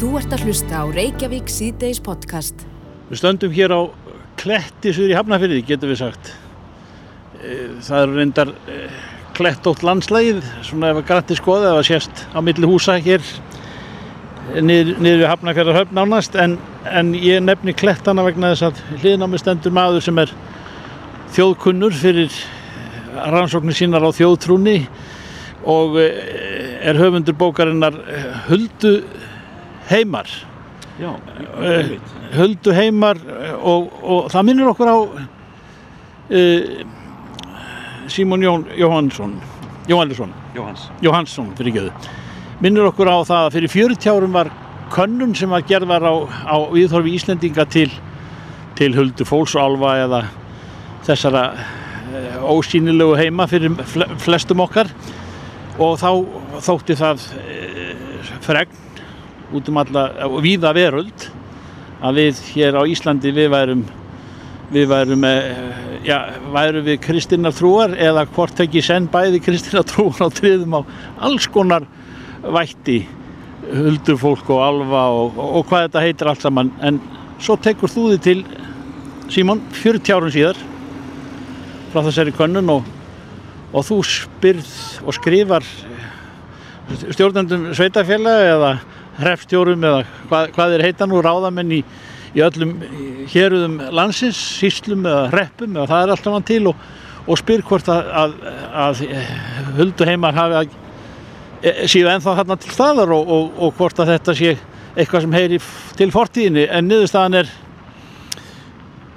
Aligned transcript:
Þú 0.00 0.14
ert 0.16 0.32
að 0.32 0.46
hlusta 0.48 0.78
á 0.80 0.84
Reykjavík 0.88 1.50
síðdeis 1.52 1.98
podcast. 2.00 2.62
Við 3.10 3.18
stöndum 3.20 3.52
hér 3.52 3.74
á 3.76 3.80
kletti 4.40 4.94
suður 4.96 5.12
í 5.12 5.16
Hafnafyrði, 5.18 5.58
getur 5.68 5.90
við 5.92 5.98
sagt. 6.00 6.30
Eh, 7.42 7.66
Það 7.84 8.04
eru 8.06 8.16
reyndar 8.16 8.52
klettótt 9.36 9.84
landslægið, 9.84 10.40
svona 10.64 10.94
ef 10.94 11.02
að 11.02 11.06
grætti 11.10 11.36
skoða, 11.36 11.74
ef 11.74 11.82
að 11.82 11.86
sést 11.90 12.24
á 12.32 12.40
milli 12.40 12.68
húsa 12.70 12.96
hér 12.96 13.20
niður, 14.56 14.96
niður 15.04 15.20
við 15.20 15.28
Hafnafjörðar 15.34 15.80
höfn 15.82 16.00
nánast, 16.00 16.40
en, 16.40 16.56
en 16.88 17.12
ég 17.20 17.44
nefni 17.44 17.76
klettana 17.76 18.24
vegna 18.24 18.54
þess 18.54 18.70
að 18.70 18.82
hliðnámi 19.02 19.40
stendur 19.40 19.76
maður 19.76 20.08
sem 20.08 20.24
er 20.24 20.32
þjóðkunnur 21.36 21.92
fyrir 21.92 22.42
rannsóknir 23.20 23.76
sínar 23.76 24.08
á 24.08 24.10
þjóðtrúni 24.16 24.78
og 25.68 26.00
eh, 26.00 26.88
er 26.88 26.96
höfundur 26.96 27.36
bókarinnar 27.36 28.00
eh, 28.08 28.30
Huldu 28.48 28.94
Heimar. 29.90 30.30
Já, 31.00 31.14
Eh, 31.60 31.98
Huldu 32.36 32.72
Heimar 32.72 33.16
eh, 33.16 33.54
og, 33.56 33.92
og 34.02 34.26
það 34.32 34.44
minnir 34.48 34.68
okkur 34.70 34.88
á 34.88 34.96
uh, 35.00 36.62
Símon 38.08 38.44
Jón 38.44 38.66
Jóhannsson 38.76 39.34
Jóhannsson, 39.88 40.32
Jóhans. 40.54 40.86
Jóhannsson 41.02 41.50
fyrir 41.58 41.74
göðu 41.74 41.92
minnir 42.60 42.86
okkur 42.90 43.08
á 43.08 43.18
það 43.24 43.46
að 43.46 43.54
fyrir 43.56 43.72
40 43.74 44.12
árum 44.12 44.36
var 44.36 44.52
könnun 44.94 45.34
sem 45.36 45.52
að 45.52 45.66
gerð 45.72 45.90
var 45.90 46.04
á, 46.04 46.14
á 46.48 46.56
viðþorfi 46.72 47.16
Íslendinga 47.16 47.64
til 47.72 47.90
til 48.80 48.94
Huldu 48.96 49.26
Fólksálfa 49.28 49.94
eða 50.04 50.20
þessara 51.08 51.46
uh, 51.56 52.52
ósýnilegu 52.52 53.16
heima 53.20 53.48
fyrir 53.50 53.74
fle 53.84 54.06
flestum 54.20 54.62
okkar. 54.64 54.88
Og 55.80 55.98
þá 56.00 56.10
þótti 56.64 56.96
það 56.96 57.26
uh, 57.40 58.30
fregn 58.44 58.89
út 59.54 59.70
um 59.70 59.80
alla, 59.82 60.04
víða 60.42 60.74
veröld 60.76 61.28
að 62.00 62.20
við 62.20 62.42
hér 62.54 62.78
á 62.80 62.82
Íslandi 62.88 63.32
við 63.36 63.50
værum 63.52 63.84
við 64.70 64.86
værum 64.86 65.24
eh, 65.26 65.46
já, 66.06 66.18
værum 66.54 66.84
við 66.86 67.00
kristinnar 67.02 67.54
trúar 67.56 67.96
eða 67.98 68.26
hvort 68.30 68.60
ekki 68.62 68.82
senn 68.84 69.08
bæði 69.10 69.42
kristinnar 69.42 69.86
trúar 69.88 70.22
á 70.22 70.28
triðum 70.30 70.78
á 70.78 70.80
alls 71.26 71.48
konar 71.50 71.88
vætti 72.40 73.02
huldur 73.70 74.18
fólk 74.20 74.50
og 74.54 74.62
alfa 74.64 75.02
og, 75.12 75.34
og, 75.36 75.56
og 75.58 75.66
hvað 75.68 75.88
þetta 75.88 76.04
heitir 76.04 76.30
allt 76.30 76.44
saman. 76.44 76.72
En 76.86 77.00
svo 77.42 77.56
tekur 77.60 77.90
þú 77.90 78.06
þið 78.14 78.22
til 78.24 78.40
Símon 79.30 79.60
40 79.76 80.14
árum 80.16 80.32
síðar 80.34 80.58
frá 81.92 82.02
þessari 82.06 82.34
könnun 82.34 82.70
og, 82.72 82.86
og 83.70 83.86
þú 83.86 84.00
spyrð 84.06 84.72
og 85.04 85.14
skrifar 85.14 85.66
stjórnendum 87.14 87.68
sveitafélag 87.78 88.48
eða 88.56 88.72
hrefstjórum 89.20 89.86
eða 89.86 90.00
hvað, 90.30 90.50
hvað 90.56 90.74
er 90.76 90.84
heita 90.88 91.08
nú 91.08 91.20
ráðamenn 91.24 91.76
í, 91.78 91.80
í 92.34 92.42
öllum 92.44 92.76
héruðum 93.30 93.78
landsins, 93.96 94.40
síslum 94.60 95.06
eða 95.08 95.28
hreppum 95.34 95.76
eða 95.76 95.88
það 95.92 96.04
er 96.04 96.14
alltaf 96.16 96.36
hann 96.36 96.48
til 96.50 96.60
og, 96.72 96.84
og 97.26 97.40
spyr 97.40 97.64
hvort 97.68 97.90
að, 97.92 98.12
að, 98.22 98.36
að 98.84 99.02
huldu 99.78 100.08
heimar 100.08 100.36
hafi 100.36 100.60
að 100.60 100.76
e, 101.62 101.74
séu 101.90 102.10
ennþá 102.10 102.36
hérna 102.40 102.58
til 102.60 102.74
staðar 102.74 103.16
og, 103.16 103.34
og, 103.38 103.50
og 103.66 103.74
hvort 103.78 104.02
að 104.02 104.14
þetta 104.16 104.36
sé 104.36 104.54
eitthvað 104.96 105.26
sem 105.26 105.34
heyri 105.36 105.58
til 105.98 106.10
fortíðinni. 106.12 106.64
En 106.74 106.88
niðurstaðan 106.90 107.42
er 107.42 107.52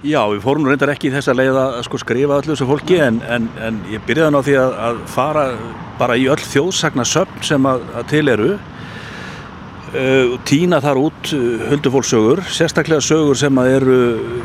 Já, 0.03 0.19
við 0.27 0.41
fórum 0.43 0.65
reyndar 0.67 0.91
ekki 0.91 1.07
í 1.07 1.13
þessa 1.13 1.31
leið 1.31 1.57
að 1.61 1.77
sko, 1.87 1.97
skrifa 2.01 2.41
öllu 2.41 2.51
þessu 2.51 2.65
fólki 2.67 2.97
en, 2.99 3.21
en, 3.23 3.45
en 3.63 3.77
ég 3.87 4.01
byrjaði 4.03 4.35
á 4.35 4.41
því 4.43 4.55
að, 4.59 4.73
að 4.87 4.97
fara 5.13 5.43
bara 5.95 6.17
í 6.19 6.25
öll 6.27 6.41
þjóðsagna 6.43 7.05
söfn 7.07 7.45
sem 7.47 7.69
að, 7.71 7.85
að 7.95 8.09
til 8.11 8.23
eru 8.33 8.49
týna 10.47 10.79
þar 10.81 10.99
út 11.03 11.33
uh, 11.35 11.65
huldufólksögur, 11.69 12.41
sérstaklega 12.49 13.03
sögur 13.03 13.37
sem 13.37 13.59
eru 13.61 13.97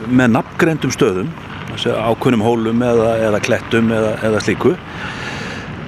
með 0.08 0.34
nafngreindum 0.34 0.92
stöðum 0.92 1.30
ákunnum 1.78 2.42
hólum 2.42 2.82
eða, 2.82 3.12
eða 3.28 3.40
klettum 3.44 3.92
eða, 3.94 4.16
eða 4.26 4.42
slíku. 4.42 4.74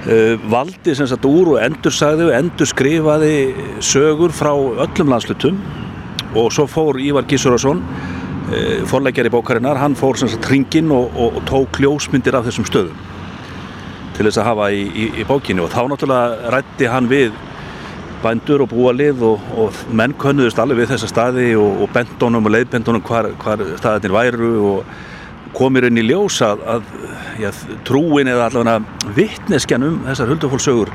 Uh, 0.07 0.39
valdi 0.49 0.95
sem 0.97 1.09
sagt 1.09 1.27
úr 1.29 1.53
og 1.55 1.61
endursagði 1.61 2.29
og 2.29 2.33
endurskrifaði 2.39 3.35
sögur 3.85 4.33
frá 4.33 4.53
öllum 4.55 5.13
landslutum 5.13 5.61
og 6.31 6.49
svo 6.55 6.65
fór 6.71 6.97
Ívar 7.01 7.27
Gísurason 7.27 7.83
forleggjari 8.89 9.29
bókarinnar, 9.31 9.77
hann 9.79 9.93
fór 9.95 10.17
sem 10.19 10.27
sagt 10.27 10.49
hringinn 10.49 10.89
og, 10.91 11.13
og, 11.15 11.37
og 11.39 11.45
tók 11.47 11.77
ljósmyndir 11.79 12.35
af 12.35 12.49
þessum 12.49 12.65
stöðum 12.67 12.97
til 14.15 14.25
þess 14.27 14.41
að 14.41 14.49
hafa 14.49 14.65
í, 14.75 14.81
í, 14.91 15.05
í 15.21 15.27
bókinni. 15.27 15.63
Og 15.63 15.71
þá 15.71 15.85
náttúrulega 15.87 16.51
rætti 16.55 16.89
hann 16.91 17.07
við 17.11 17.31
bændur 18.23 18.63
og 18.65 18.71
búalið 18.71 19.23
og, 19.25 19.47
og 19.57 19.79
menn 19.93 20.13
könnuðust 20.19 20.59
alveg 20.61 20.83
við 20.83 20.93
þessa 20.93 21.09
staði 21.09 21.47
og, 21.59 21.83
og 21.85 21.93
bendunum 21.95 22.47
og 22.47 22.55
leiðbendunum 22.55 23.03
hvar, 23.07 23.31
hvar 23.41 23.63
staðinir 23.79 24.15
væru 24.15 24.51
og 24.71 24.93
komir 25.55 25.87
inn 25.89 25.99
í 25.99 26.05
ljós 26.07 26.39
að, 26.45 26.63
að 26.75 26.85
já, 27.41 27.49
trúin 27.87 28.29
eða 28.31 28.47
allavega 28.47 29.11
vittneskjan 29.17 29.87
um 29.87 29.99
þessar 30.07 30.31
huldufólksögur 30.31 30.93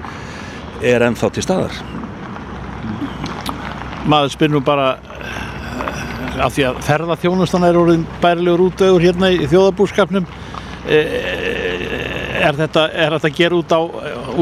er 0.87 1.05
ennþá 1.07 1.33
til 1.35 1.45
staðar. 1.45 1.79
maður 4.07 4.33
spyr 4.37 4.53
nú 4.53 4.61
bara 4.65 4.91
eh, 4.97 6.45
af 6.45 6.55
því 6.55 6.67
að 6.69 6.83
ferðaþjónustan 6.87 7.67
er 7.67 7.79
orðin 7.81 8.07
bærilegur 8.23 8.69
útöður 8.69 9.03
hérna 9.03 9.33
í 9.35 9.49
þjóðabúskapnum 9.51 10.29
er 10.87 12.55
þetta, 12.55 12.85
er 12.93 13.17
þetta 13.17 13.31
að 13.31 13.39
gera 13.41 13.59
út 13.59 13.73
á, 13.75 13.81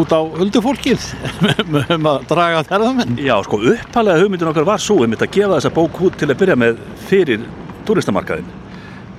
út 0.00 0.12
á 0.14 0.20
huldufólkið 0.40 1.06
um 1.96 2.10
að 2.10 2.26
draga 2.30 2.64
ferðamenn 2.68 3.16
Já, 3.22 3.36
sko, 3.46 3.60
uppalega 3.74 4.22
hugmyndin 4.22 4.50
okkar 4.50 4.68
var 4.68 4.82
svo 4.82 5.00
um 5.04 5.14
þetta 5.14 5.28
að 5.28 5.34
gefa 5.38 5.56
þessa 5.58 5.74
bók 5.78 6.02
út 6.08 6.20
til 6.20 6.30
að 6.30 6.38
byrja 6.42 6.58
með 6.60 6.84
fyrir 7.08 7.48
turistamarkaðin 7.88 8.52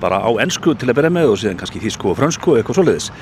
bara 0.00 0.20
á 0.20 0.30
ennsku 0.44 0.76
til 0.76 0.90
að 0.90 0.98
byrja 1.00 1.14
með 1.16 1.32
og 1.32 1.42
síðan 1.42 1.60
kannski 1.60 1.82
þýsku 1.82 2.12
og 2.12 2.18
frönsku 2.20 2.52
og 2.52 2.60
eitthvað 2.60 2.80
svoleiðis 2.80 3.12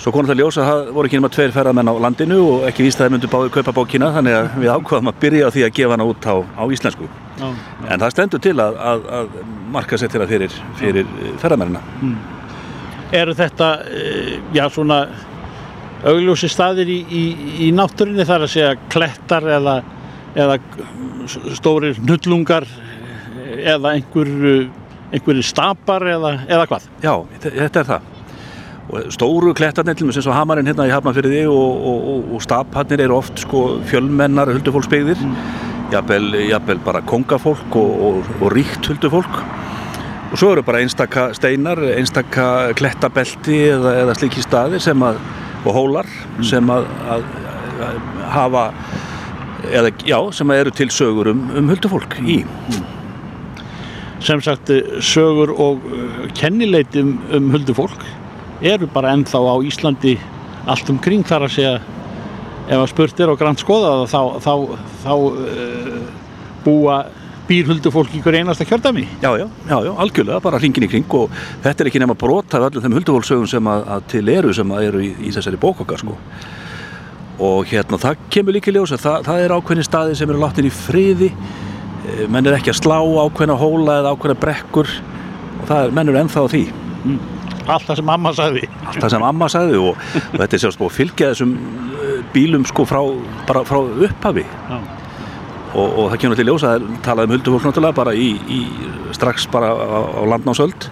Svo 0.00 0.14
konum 0.14 0.30
það 0.30 0.38
ljósa 0.40 0.62
að 0.62 0.68
það 0.70 0.90
voru 0.96 1.08
ekki 1.08 1.18
nema 1.18 1.28
tveir 1.28 1.50
ferðamenn 1.52 1.90
á 1.92 1.94
landinu 2.00 2.36
og 2.40 2.62
ekki 2.70 2.86
víst 2.86 2.96
að 2.96 3.04
þeir 3.04 3.12
myndu 3.12 3.28
báði 3.28 3.50
kaupa 3.52 3.74
bókina 3.76 4.06
þannig 4.14 4.36
að 4.38 4.46
við 4.62 4.70
ákvaðum 4.72 5.10
að 5.10 5.18
byrja 5.20 5.50
á 5.50 5.52
því 5.52 5.64
að 5.66 5.74
gefa 5.76 5.92
hana 5.92 6.06
út 6.08 6.24
á, 6.24 6.36
á 6.40 6.64
íslensku. 6.72 7.08
Já. 7.36 7.48
En 7.84 8.00
það 8.00 8.14
stendur 8.14 8.42
til 8.46 8.54
að, 8.64 8.78
að, 8.80 9.04
að 9.18 9.34
marka 9.76 9.98
sér 10.00 10.14
til 10.14 10.22
að 10.24 10.32
fyrir, 10.32 10.56
fyrir 10.80 11.12
ferðamennina. 11.42 11.82
eru 13.12 13.34
þetta 13.36 13.68
eh, 13.90 14.32
já 14.56 14.64
svona 14.72 15.02
augljósi 16.08 16.48
staðir 16.48 16.88
í, 16.88 17.00
í, 17.04 17.24
í 17.66 17.70
náttúrinni 17.76 18.24
þar 18.28 18.46
að 18.46 18.54
segja 18.54 18.76
klettar 18.92 19.46
eða, 19.58 19.80
eða 20.34 20.58
stórir 21.58 22.00
nullungar 22.04 22.66
eða 23.60 23.96
einhver 23.96 24.30
einhverjir 25.10 25.46
stapar 25.46 26.06
eða, 26.06 26.32
eða 26.46 26.66
hvað 26.70 26.88
Já, 27.02 27.14
þetta 27.42 27.82
er 27.82 27.88
það. 27.88 28.08
Og 28.90 29.10
stóru 29.14 29.54
klettarnir 29.54 29.98
til 29.98 30.08
eins 30.10 30.26
og 30.26 30.34
hamarinn 30.34 30.66
hérna 30.66 30.88
í 30.88 30.92
Hafnarfyrði 30.92 31.44
og, 31.50 31.82
og, 31.90 32.06
og, 32.12 32.30
og 32.36 32.44
stapharnir 32.44 33.04
eru 33.04 33.18
oft 33.20 33.42
sko 33.44 33.64
fjölmennar 33.86 34.50
huldufólksbyggðir. 34.50 35.20
Jafnvel, 35.90 36.32
jafnvel 36.46 36.80
bara 36.86 37.02
kongafólk 37.06 37.76
og, 37.78 37.92
og, 38.08 38.32
og 38.40 38.50
ríkt 38.54 38.90
huldufólk. 38.90 39.38
Og 40.30 40.38
svo 40.38 40.52
eru 40.54 40.62
bara 40.66 40.82
einstaka 40.82 41.28
steinar, 41.34 41.78
einstaka 41.94 42.72
klettabelti 42.78 43.64
eða, 43.70 43.94
eða 44.04 44.18
slíki 44.18 44.42
staðir 44.42 44.82
sem 44.82 45.06
að, 45.06 45.18
og 45.64 45.74
hólar 45.76 46.08
sem 46.46 46.70
að, 46.72 46.86
að, 47.12 47.26
að 47.86 47.98
hafa, 48.34 48.64
eða 49.68 49.92
já, 50.06 50.16
sem 50.36 50.52
að 50.52 50.62
eru 50.64 50.74
til 50.78 50.88
sögur 50.94 51.32
um, 51.34 51.44
um 51.58 51.70
huldufólk 51.72 52.16
í. 52.24 52.40
sem 54.20 54.40
sagt 54.44 54.70
eh, 54.72 54.98
sögur 55.00 55.52
og 55.56 55.86
eh, 55.88 56.26
kennileiti 56.36 57.04
um, 57.04 57.52
huldufólk 57.54 58.04
eru 58.60 58.88
bara 58.92 59.14
ennþá 59.16 59.40
á 59.40 59.56
Íslandi 59.64 60.18
allt 60.68 60.90
um 60.92 60.98
kring 61.00 61.24
þar 61.24 61.46
að 61.46 61.54
segja 61.56 61.76
ef 62.70 62.76
að 62.76 62.90
spurt 62.92 63.20
er 63.20 63.32
og 63.32 63.40
grann 63.40 63.58
skoða 63.58 64.04
það 64.04 64.12
þá, 64.12 64.20
þá, 64.44 64.54
þá 65.04 65.14
uh, 65.16 66.02
búa 66.64 66.98
býr 67.50 67.66
huldufólk 67.70 68.12
í 68.14 68.22
hver 68.22 68.38
einasta 68.40 68.66
kjördami 68.68 69.06
Já, 69.22 69.32
já, 69.38 69.46
já, 69.66 69.76
já, 69.86 69.90
algjörlega, 70.04 70.40
bara 70.44 70.60
hringin 70.62 70.86
í 70.86 70.90
kring 70.90 71.16
og 71.18 71.32
þetta 71.64 71.82
er 71.82 71.90
ekki 71.90 72.02
nema 72.02 72.16
brota 72.18 72.60
af 72.60 72.68
öllum 72.68 72.84
þeim 72.84 72.96
huldufólksögum 73.00 73.48
sem 73.50 73.70
að, 73.70 73.86
að 73.96 74.06
til 74.14 74.24
eru 74.32 74.54
sem 74.56 74.74
að 74.74 74.86
eru 74.90 75.02
í, 75.04 75.10
í 75.26 75.32
þessari 75.34 75.60
bókokkar 75.60 76.02
sko. 76.02 76.16
og 77.40 77.66
hérna 77.70 77.98
það 78.00 78.22
kemur 78.30 78.56
líka 78.56 78.74
ljós 78.74 78.92
að 78.94 79.04
það, 79.06 79.26
það 79.30 79.42
er 79.44 79.56
ákveðni 79.56 79.86
staði 79.86 80.16
sem 80.18 80.30
eru 80.30 80.42
láttin 80.42 80.68
í 80.68 80.72
friði. 80.76 81.30
Eh, 82.04 82.26
menn 82.28 82.46
er 82.46 82.58
ekki 82.58 82.74
að 82.74 82.80
slá 82.82 82.98
ákveðna 83.00 83.56
hóla 83.60 83.98
eða 84.02 84.12
ákveðna 84.14 84.40
brekkur 84.42 84.92
og 84.92 85.64
það 85.70 85.86
er, 85.86 85.94
menn 85.96 86.12
eru 86.12 86.20
ennþá 86.20 86.46
því. 86.52 86.62
Allt 87.64 87.88
það 87.88 88.00
sem 88.02 88.08
mamma 88.12 88.34
sagði. 88.36 88.68
Allt 88.84 89.00
það 89.00 89.14
sem 89.16 89.26
amma 89.30 89.48
sagði 89.52 89.80
og, 89.80 90.06
og 90.20 90.36
þetta 90.36 90.58
er 90.58 90.64
sérst 90.66 90.80
búið 90.80 90.92
að 90.92 90.96
fylgja 91.00 91.32
þessum 91.32 91.56
eh, 91.56 92.16
bílum 92.36 92.68
sko 92.68 92.88
frá, 92.92 93.00
frá 93.48 93.80
upphafi. 93.80 94.44
Já. 94.44 94.99
Og, 95.74 95.86
og 95.86 96.06
það 96.12 96.20
kemur 96.24 96.40
til 96.40 96.48
ljósa 96.48 96.74
að 96.76 96.86
tala 97.04 97.26
um 97.26 97.34
huldufólk 97.34 97.66
náttúrulega 97.68 97.98
bara 98.00 98.14
í, 98.16 98.30
í 98.50 98.60
strax 99.16 99.46
bara 99.52 99.70
á, 99.74 100.00
á 100.18 100.22
landnámsöld. 100.34 100.88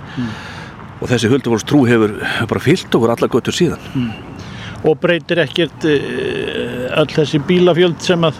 Og 0.98 1.06
þessi 1.10 1.30
huldufólkstrú 1.30 1.84
hefur 1.86 2.14
bara 2.50 2.62
fyllt 2.62 2.94
okkur 2.94 3.14
alla 3.14 3.30
göttur 3.30 3.54
síðan. 3.54 4.12
Og 4.86 4.98
breytir 5.02 5.42
ekkert 5.42 5.86
uh, 5.86 7.00
öll 7.00 7.10
þessi 7.14 7.42
bílafjöld 7.46 8.02
sem 8.02 8.26
að 8.26 8.38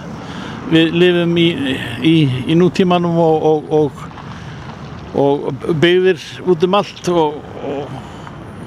við 0.69 0.93
lifum 1.01 1.39
í, 1.41 1.49
í, 2.05 2.17
í 2.53 2.59
nútímanum 2.59 3.17
og, 3.23 3.49
og, 3.49 3.73
og, 3.79 4.05
og 5.19 5.73
byggðir 5.81 6.23
út 6.47 6.67
um 6.67 6.77
allt 6.79 7.11
og, 7.15 7.39
og 7.65 7.97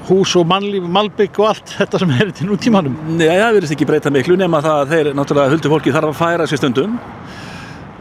hús 0.08 0.34
og 0.36 0.48
mannlíf, 0.50 0.84
malbygg 0.90 1.38
og 1.40 1.52
allt 1.52 1.74
þetta 1.78 2.00
sem 2.02 2.14
er 2.16 2.32
til 2.34 2.48
nútímanum. 2.50 2.96
Nei, 3.14 3.28
það 3.28 3.58
verðist 3.58 3.76
ekki 3.76 3.88
breyta 3.88 4.12
miklu 4.12 4.36
nema 4.40 4.60
það 4.64 4.80
að 4.80 4.94
þeir, 4.94 5.10
náttúrulega, 5.18 5.52
huldu 5.54 5.72
fólki 5.72 5.94
þarf 5.94 6.10
að 6.10 6.18
færa 6.18 6.48
sér 6.50 6.60
stundum 6.60 6.96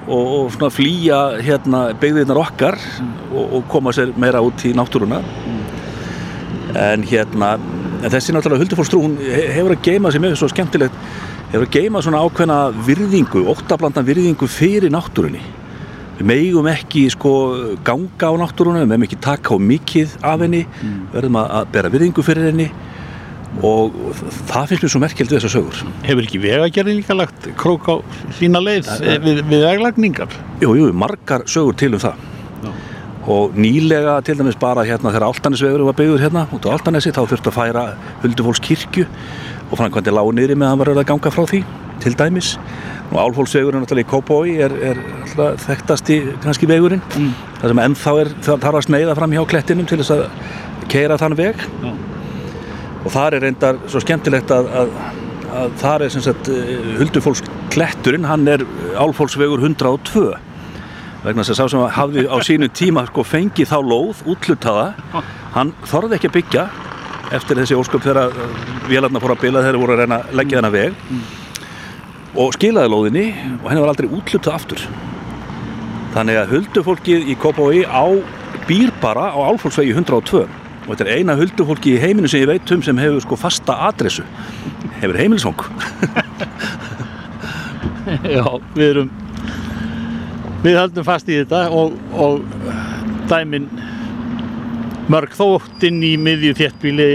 og, 0.08 0.24
og 0.36 0.52
svona 0.56 0.72
flýja 0.74 1.20
hérna 1.46 1.82
byggðirnar 2.02 2.40
okkar 2.42 2.78
og, 3.32 3.44
og 3.60 3.68
koma 3.72 3.94
sér 3.96 4.14
meira 4.20 4.42
út 4.44 4.64
í 4.66 4.74
náttúruna. 4.78 5.22
En 6.78 7.04
hérna, 7.04 7.56
en 8.02 8.12
þessi 8.14 8.34
náttúrulega 8.34 8.64
huldufólkstrú, 8.64 9.02
hún 9.04 9.18
he- 9.20 9.50
hefur 9.58 9.76
að 9.76 9.82
geima 9.86 10.12
sem 10.12 10.24
er 10.24 10.38
svo 10.40 10.48
skemmtilegt, 10.52 10.96
hefur 11.52 11.66
að 11.68 11.74
geima 11.76 12.02
svona 12.04 12.22
ákveðna 12.24 12.60
virðingu, 12.88 13.44
óttablandan 13.52 14.08
virðingu 14.08 14.48
fyrir 14.48 14.92
náttúrunni. 14.94 15.42
Við 16.22 16.28
megum 16.30 16.68
ekki 16.72 17.08
sko 17.12 17.32
ganga 17.84 18.30
á 18.32 18.34
náttúrunni, 18.40 18.84
við 18.86 18.92
megum 18.94 19.08
ekki 19.10 19.20
taka 19.26 19.54
á 19.54 19.58
mikið 19.60 20.16
af 20.24 20.40
henni, 20.46 20.64
verðum 21.14 21.40
að, 21.42 21.52
að 21.60 21.72
bera 21.76 21.92
virðingu 21.94 22.24
fyrir 22.26 22.50
henni 22.52 22.70
og 23.60 23.96
það 24.48 24.70
finnst 24.72 24.86
mér 24.86 24.92
svo 24.94 25.02
merkjald 25.04 25.32
við 25.32 25.38
þessar 25.38 25.54
sögur. 25.58 25.80
Hefur 26.06 26.28
ekki 26.28 26.42
vegagerðin 26.42 27.00
líka 27.02 27.18
lagt 27.18 27.48
krók 27.60 27.90
á 27.92 27.96
sína 28.40 28.62
leið 28.64 28.88
eh, 29.02 29.18
við, 29.22 29.42
við 29.50 29.66
veglagningar? 29.68 30.38
Jú, 30.64 30.76
jú, 30.80 30.92
margar 30.96 31.44
sögur 31.52 31.76
til 31.78 31.94
um 31.98 32.04
það. 32.04 32.28
Og 33.32 33.54
nýlega 33.54 34.16
til 34.26 34.34
dæmis 34.40 34.58
bara 34.58 34.82
hérna 34.88 35.12
þegar 35.12 35.28
Altanesvegur 35.28 35.84
var 35.86 35.98
byggður 36.00 36.24
hérna 36.24 36.48
út 36.56 36.66
á 36.66 36.74
Altanesi 36.74 37.14
þá 37.14 37.22
þurfti 37.30 37.52
að 37.52 37.58
færa 37.60 37.84
Huldufólks 38.24 38.64
kirkju 38.66 39.06
og 39.70 39.78
framkvæmdi 39.78 40.14
lág 40.16 40.32
niðri 40.34 40.58
með 40.58 40.66
að 40.66 40.72
hann 40.72 40.82
var 40.82 40.92
að 40.96 41.06
ganga 41.12 41.34
frá 41.36 41.46
því 41.52 41.62
til 42.02 42.16
dæmis. 42.18 42.56
Nú 43.12 43.20
Álfólksvegur 43.22 43.76
er 43.76 43.84
náttúrulega 43.84 44.08
í 44.08 44.10
Kópói 44.10 44.56
er, 44.66 44.74
er 44.90 45.02
alltaf 45.22 45.68
þekktasti 45.68 46.18
kannski 46.42 46.70
vegurinn. 46.72 47.04
Mm. 47.14 47.34
Það 47.60 47.74
sem 47.74 47.84
ennþá 47.86 48.16
er, 48.24 48.34
þarf 48.48 48.80
að 48.80 48.86
sneiða 48.88 49.18
fram 49.20 49.36
hjá 49.38 49.44
klettinum 49.54 49.90
til 49.90 50.00
þess 50.02 50.16
að 50.16 50.26
keira 50.90 51.20
þann 51.22 51.38
veg. 51.38 51.62
Já. 51.84 51.94
Og 53.02 53.10
þar 53.14 53.38
er 53.38 53.46
reyndar 53.48 53.82
svo 53.90 54.02
skemmtilegt 54.04 54.52
að, 54.54 54.70
að, 54.78 54.94
að 55.62 55.76
þar 55.82 56.06
er 56.06 56.14
sem 56.14 56.24
sagt 56.26 56.52
Huldufólks 57.00 57.44
kletturinn, 57.74 58.28
hann 58.30 58.46
er 58.52 58.64
Álfólksvegur 59.00 59.64
102 59.64 60.30
vegna 61.22 61.44
þess 61.46 61.54
að 61.54 61.60
sá 61.60 61.74
sem 61.74 61.84
hafði 61.98 62.24
á 62.26 62.38
sínu 62.42 62.70
tíma 62.74 63.04
sko, 63.10 63.24
fengið 63.26 63.70
þá 63.70 63.78
lóð, 63.86 64.24
útlutaða 64.32 64.88
hann 65.54 65.74
þorði 65.86 66.18
ekki 66.18 66.32
að 66.32 66.38
byggja 66.40 66.64
eftir 67.38 67.62
þessi 67.62 67.78
ósköp 67.78 68.04
þegar 68.04 68.34
vélarna 68.90 69.22
fór 69.24 69.36
að 69.36 69.44
bila 69.46 69.62
þegar 69.62 69.76
þeir 69.76 69.82
voru 69.84 69.96
að 69.96 70.02
reyna 70.02 70.18
að 70.20 70.34
leggja 70.40 70.58
þennan 70.60 70.76
veg. 70.76 70.98
Og 72.42 72.56
skilaði 72.56 72.92
lóðinni 72.92 73.26
og 73.60 73.68
henni 73.70 73.84
var 73.84 73.92
aldrei 73.94 74.10
útlutað 74.10 74.58
aftur. 74.58 74.84
Þannig 76.16 76.40
að 76.42 76.56
huldufólkið 76.56 77.30
í 77.32 77.38
Kópavogi 77.40 77.86
á 77.88 78.06
býr 78.68 78.92
bara 79.04 79.30
á 79.32 79.40
Álfólksvegi 79.52 79.94
102 79.96 80.44
og 80.88 80.96
þetta 80.96 81.08
er 81.08 81.22
eina 81.22 81.38
huldufólki 81.38 81.96
í 81.96 82.02
heiminu 82.02 82.30
sem 82.32 82.42
ég 82.44 82.50
veit 82.50 82.74
um 82.74 82.82
sem 82.86 82.98
hefur 83.02 83.22
sko 83.24 83.38
fasta 83.40 83.78
adressu 83.88 84.26
hefur 85.02 85.20
heimilisvang 85.20 85.62
Já, 88.36 88.46
við 88.76 88.88
erum 88.88 89.12
við 90.62 90.78
höldum 90.78 91.06
fast 91.06 91.30
í 91.30 91.38
þetta 91.40 91.68
og, 91.74 91.96
og 92.14 92.42
dæmin 93.30 93.70
mörg 95.12 95.34
þótt 95.38 95.86
inn 95.88 96.02
í 96.06 96.16
miðju 96.22 96.54
þéttbíli 96.60 97.10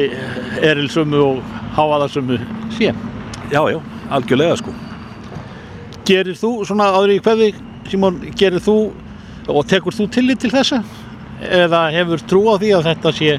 erilsömu 0.66 1.20
og 1.22 1.42
háaðarsömu 1.76 2.38
sé. 2.76 2.92
já, 3.52 3.60
já, 3.70 3.80
algjörlega 4.10 4.58
sko 4.62 4.74
Gerir 6.06 6.38
þú 6.38 6.50
svona 6.62 6.92
áður 6.94 7.16
í 7.16 7.18
hverði, 7.18 7.48
Simon, 7.90 8.20
gerir 8.38 8.62
þú 8.62 8.76
og 9.50 9.66
tekur 9.66 9.94
þú 9.94 10.06
tillit 10.14 10.38
til 10.42 10.52
þessa? 10.52 10.78
Eða 11.42 11.80
hefur 11.94 12.22
trú 12.30 12.44
á 12.46 12.54
því 12.62 12.70
að 12.76 12.86
þetta 12.92 13.12
sé 13.16 13.32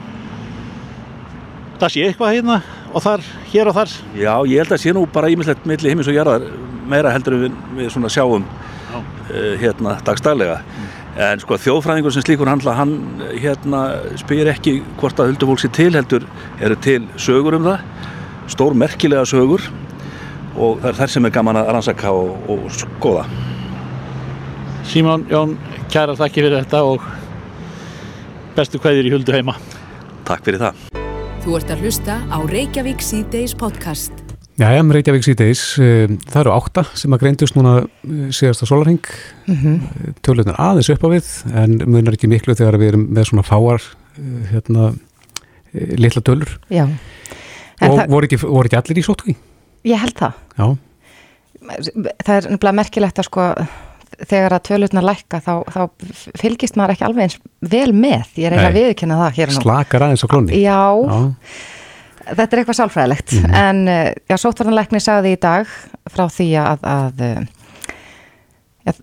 það 1.81 1.93
sé 1.93 2.05
eitthvað 2.07 2.33
hérna 2.35 2.59
og 2.93 3.03
þar, 3.05 3.25
hér 3.51 3.69
og 3.69 3.77
þar? 3.77 3.95
Já, 4.17 4.33
ég 4.49 4.61
held 4.63 4.73
að 4.73 4.83
sé 4.83 4.93
nú 4.95 5.05
bara 5.13 5.29
ímislegt 5.31 5.67
milli 5.69 5.91
heimis 5.91 6.09
og 6.09 6.17
jarðar 6.17 6.45
meira 6.89 7.13
heldur 7.13 7.37
við, 7.43 7.57
við 7.77 7.91
svona 7.93 8.11
sjáum 8.11 8.45
Já. 8.87 8.99
uh, 8.99 9.51
hérna 9.61 9.97
dagstælega 10.07 10.61
en 11.27 11.41
sko 11.41 11.57
þjóðfræðingur 11.57 12.13
sem 12.13 12.25
slíkur 12.25 12.49
handla 12.49 12.75
hann 12.77 12.93
hérna 13.41 13.83
spyr 14.21 14.51
ekki 14.53 14.77
hvort 15.01 15.19
að 15.19 15.33
huldufólk 15.33 15.63
sé 15.63 15.71
til 15.73 15.89
heldur 15.95 16.27
eru 16.61 16.77
til 16.85 17.01
sögur 17.17 17.57
um 17.57 17.67
það 17.71 17.85
stór 18.53 18.77
merkilega 18.77 19.25
sögur 19.27 19.65
og 20.57 20.81
það 20.81 20.89
er 20.91 20.99
þær 21.01 21.13
sem 21.13 21.29
er 21.29 21.33
gaman 21.33 21.61
að 21.61 21.71
rannsaka 21.73 22.13
og, 22.13 22.49
og 22.53 22.67
skoða 22.73 23.27
Simon, 24.87 25.25
Jón, 25.27 25.57
kæra 25.91 26.15
þakki 26.15 26.45
fyrir 26.45 26.61
þetta 26.61 26.83
og 26.87 27.03
bestu 28.55 28.79
kveðir 28.79 29.09
í 29.09 29.11
huldu 29.17 29.35
heima. 29.35 29.57
Takk 30.23 30.47
fyrir 30.47 30.63
það 30.63 30.86
Þú 31.47 31.53
ert 31.55 31.69
að 31.71 31.83
hlusta 31.85 32.15
á 32.27 32.43
Reykjavík 32.43 32.99
C-Days 32.99 33.53
podcast. 33.55 34.11
Jæja, 34.59 34.81
með 34.83 34.97
Reykjavík 34.97 35.23
síðdeis, 35.23 35.61
það 36.27 36.41
eru 36.41 36.51
átta 36.51 36.81
sem 36.99 37.15
að 37.15 37.21
greindust 37.21 37.55
núna 37.55 37.75
eh, 37.85 38.25
síðasta 38.35 38.67
sólarhing, 38.67 39.07
mm 39.45 39.55
-hmm. 39.55 40.17
töluðnar 40.27 40.59
aðeins 40.59 40.89
upp 40.91 41.05
á 41.07 41.09
við, 41.13 41.29
en 41.55 41.77
munar 41.87 42.17
ekki 42.17 42.27
miklu 42.27 42.51
þegar 42.51 42.75
við 42.81 42.91
erum 42.91 43.07
með 43.15 43.29
svona 43.29 43.45
fáar 43.47 43.79
eh, 43.79 44.43
hérna, 44.51 44.91
eh, 45.71 45.95
litla 45.95 46.19
tölur 46.19 46.51
Já, 46.67 46.83
en 46.83 47.91
og 47.91 47.95
það, 47.95 48.11
voru 48.11 48.27
ekki, 48.27 48.41
voru 48.43 48.67
ekki 48.67 48.79
allir 48.81 48.99
í 48.99 49.07
sótkví? 49.07 49.35
ég 49.87 50.03
held 50.03 50.19
það. 50.19 50.33
Já, 50.59 50.67
Það 52.27 52.35
er 52.35 52.51
nefnilega 52.51 52.75
merkilegt 52.75 53.19
að 53.19 53.29
sko 53.31 53.53
þegar 54.25 54.55
að 54.57 54.65
tölutna 54.71 55.03
lækka 55.05 55.39
þá, 55.45 55.53
þá 55.69 55.81
fylgist 56.39 56.77
maður 56.79 56.95
ekki 56.95 57.05
alveg 57.07 57.27
eins 57.27 57.39
vel 57.61 57.89
með. 57.93 58.31
Ég 58.39 58.53
ekki 58.55 58.69
að 58.69 58.77
viðkynna 58.79 59.19
það 59.21 59.35
hér 59.37 59.51
og 59.51 59.57
nú. 59.57 59.65
slakar 59.65 60.05
aðeins 60.07 60.25
á 60.25 60.31
klónni. 60.31 60.61
Já, 60.61 60.79
Já, 62.27 62.33
þetta 62.33 62.47
er 62.47 62.61
eitthvað 62.61 62.79
sálfræðilegt. 62.79 63.35
Mhm. 63.37 63.59
En 63.61 63.83
eh, 63.93 64.13
já, 64.29 64.37
sótvarnanleikni 64.41 65.03
sagði 65.03 65.35
í 65.35 65.41
dag 65.41 65.69
frá 66.11 66.25
því 66.33 66.49
að, 66.63 66.87
að 66.93 67.23
eh, 67.27 67.93
ja, 68.87 68.95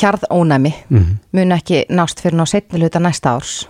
hjarðónæmi 0.00 0.72
mhm. 0.88 1.12
mun 1.36 1.58
ekki 1.58 1.84
nást 1.94 2.24
fyrir 2.24 2.38
ná 2.40 2.46
setni 2.50 2.82
hluta 2.82 3.02
næsta 3.02 3.36
árs. 3.36 3.60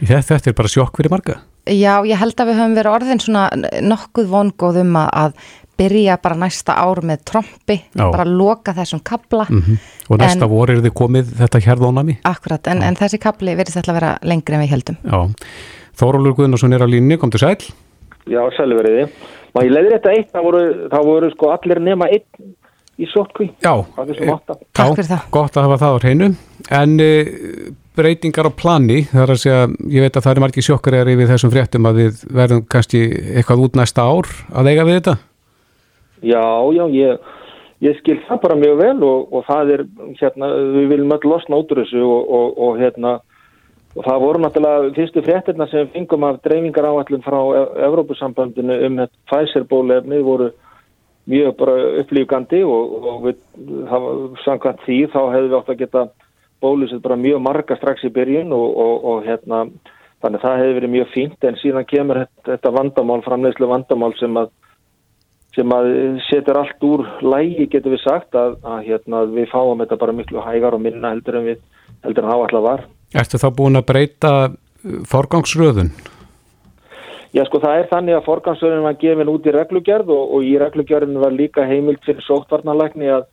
þetta, 0.00 0.26
þetta 0.34 0.52
er 0.52 0.58
bara 0.58 0.74
sjokk 0.74 1.00
fyrir 1.00 1.14
marga. 1.14 1.40
Já, 1.70 2.00
ég 2.08 2.16
held 2.18 2.40
að 2.40 2.50
við 2.50 2.56
höfum 2.58 2.76
verið 2.78 2.94
orðin 2.96 3.20
svona 3.20 3.42
nokkuð 3.84 4.30
vongóð 4.30 4.80
um 4.80 4.94
að, 4.96 5.10
að 5.20 5.58
byrja 5.80 6.18
bara 6.22 6.38
næsta 6.44 6.76
ár 6.76 7.00
með 7.08 7.24
trompi, 7.32 7.80
Já. 7.96 8.06
bara 8.12 8.28
loka 8.28 8.76
þessum 8.76 9.02
kabla. 9.04 9.48
Mm 9.50 9.80
Og 10.10 10.18
næsta 10.18 10.42
En- 10.44 10.50
vor 10.50 10.70
eru 10.70 10.82
þið 10.82 10.94
komið 10.98 11.28
þetta 11.38 11.60
hérðónami. 11.64 12.16
Akkurat, 12.26 12.66
en, 12.72 12.82
en 12.82 12.96
þessi 12.98 13.20
kapli 13.22 13.54
verðist 13.54 13.78
alltaf 13.78 13.94
að 13.94 14.00
vera 14.00 14.18
lengri 14.26 14.56
en 14.56 14.64
við 14.64 14.72
heldum. 14.74 14.96
Já, 15.06 15.20
Þórólur 16.00 16.34
Guðnarsson 16.34 16.72
er 16.74 16.82
á 16.82 16.88
línni, 16.90 17.18
kom 17.20 17.30
til 17.30 17.42
sæl. 17.42 17.60
Já, 18.30 18.40
sæluveriði. 18.56 19.06
Má 19.54 19.62
ég 19.66 19.70
leiðir 19.74 19.96
þetta 19.98 20.14
eitt, 20.16 20.32
það 20.34 20.46
voru, 20.46 20.62
það 20.90 21.06
voru 21.10 21.30
sko 21.34 21.50
allir 21.54 21.80
nema 21.82 22.08
einn 22.10 22.50
í 23.00 23.08
sótkví. 23.10 23.48
Já, 23.62 23.72
þessum 23.96 24.34
átta. 24.34 24.56
Takk 24.76 24.90
Já, 24.90 24.96
fyrir 24.98 25.10
það. 25.10 25.24
Gott 25.36 25.56
að 25.56 25.66
hafa 25.68 25.78
það 25.80 25.94
á 25.94 25.98
hreinu. 26.04 26.28
En 26.80 26.94
uh, 27.00 27.32
breytingar 28.00 28.50
á 28.50 28.52
plani, 28.54 29.00
það 29.10 29.24
er 29.24 29.34
að 29.34 29.42
segja, 29.44 29.64
ég 29.96 30.06
veit 30.06 30.18
að 30.18 30.26
það 30.26 30.34
er 30.34 30.42
margir 30.44 30.66
sjokkar 30.66 30.98
við 31.08 31.26
þessum 31.32 31.54
fréttum 31.54 31.88
að 31.90 32.02
við 32.02 32.22
verðum 32.40 32.62
kannski 32.70 33.02
eitthvað 33.36 33.64
út 33.66 33.80
næsta 33.80 34.06
ár 34.06 34.30
að 34.54 34.72
eiga 34.72 34.86
við 34.88 35.00
þetta. 35.00 35.16
Já, 36.22 36.44
já, 36.76 36.84
ég, 36.92 37.18
ég 37.80 37.98
skil 38.00 38.18
það 38.28 38.40
bara 38.44 38.60
mjög 38.60 38.78
vel 38.80 39.04
og, 39.06 39.34
og 39.34 39.44
það 39.48 39.74
er, 39.74 39.82
hérna, 40.20 40.52
við 40.76 40.88
viljum 40.94 41.14
öll 41.16 41.28
losna 41.32 41.60
út 41.62 41.72
úr 41.72 41.82
þessu 41.82 42.02
og, 42.04 42.32
og, 42.38 42.58
og 42.66 42.80
hérna, 42.80 43.12
og 43.96 44.06
það 44.06 44.24
voru 44.24 44.42
náttúrulega 44.44 44.90
fyrstu 44.98 45.22
fréttirna 45.26 45.68
sem 45.70 45.88
fengum 45.94 46.26
af 46.28 46.42
dreifingar 46.44 46.90
áallum 46.90 47.24
frá 47.24 47.38
E- 47.56 47.86
Evrópusambandinu 47.88 48.76
um 48.86 49.00
þetta 49.00 49.24
Pfizer-bólefnið 49.32 50.26
voru 50.26 50.50
mjög 51.30 51.56
bara 51.58 51.76
upplýfgandi 52.02 52.60
og, 52.66 53.24
við, 53.24 53.40
það 53.88 54.04
var 54.06 54.44
samkvæmt 54.44 54.84
því 54.86 54.98
þá 55.12 55.20
hefðu 55.34 55.48
við 55.48 55.58
átt 55.58 55.72
að 55.72 55.80
geta 55.84 56.04
bólusett 56.60 57.02
bara 57.02 57.16
mjög 57.16 57.42
marga 57.44 57.76
strax 57.78 58.04
í 58.04 58.12
byrjun 58.12 58.52
og, 58.52 59.24
hérna, 59.24 59.64
þannig 60.20 60.40
að 60.40 60.44
það 60.44 60.62
hefði 60.62 60.78
verið 60.78 60.94
mjög 60.94 61.12
fínt 61.14 61.46
en 61.48 61.60
síðan 61.60 61.88
kemur 61.88 62.24
þetta, 62.44 62.72
vandamál, 62.76 63.22
framleiðslu 63.24 63.68
vandamál 63.70 64.12
sem 64.20 64.36
að 64.36 64.50
sem 65.56 65.74
að 65.74 65.90
setur 66.28 66.60
allt 66.60 66.86
úr 66.86 67.02
lægi 67.24 67.66
getur 67.72 67.94
við 67.96 68.04
sagt 68.04 68.36
að, 68.38 68.56
að 68.62 68.86
hérna, 68.86 69.24
við 69.30 69.50
fáum 69.50 69.82
þetta 69.82 69.98
bara 70.00 70.14
miklu 70.14 70.44
hægar 70.44 70.76
og 70.76 70.84
minna 70.84 71.10
heldur 71.14 71.40
en 71.40 71.48
við 71.50 71.60
heldur 72.04 72.26
en 72.26 72.34
áallega 72.36 72.64
var. 72.64 72.86
Ertu 73.20 73.40
þá 73.42 73.48
búin 73.56 73.80
að 73.80 73.88
breyta 73.90 74.32
uh, 74.46 74.54
forgangsröðun? 75.10 75.90
Já 77.34 77.44
sko 77.46 77.60
það 77.62 77.80
er 77.80 77.90
þannig 77.90 78.16
að 78.18 78.24
forgangsverðin 78.26 78.86
var 78.86 78.96
gefin 78.98 79.30
út 79.30 79.44
í 79.46 79.52
reglugerð 79.54 80.08
og, 80.14 80.22
og 80.36 80.46
í 80.46 80.54
reglugerðin 80.58 81.20
var 81.22 81.34
líka 81.34 81.66
heimilt 81.66 82.02
fyrir 82.06 82.24
sóttvarnalækni 82.26 83.10
að, 83.14 83.28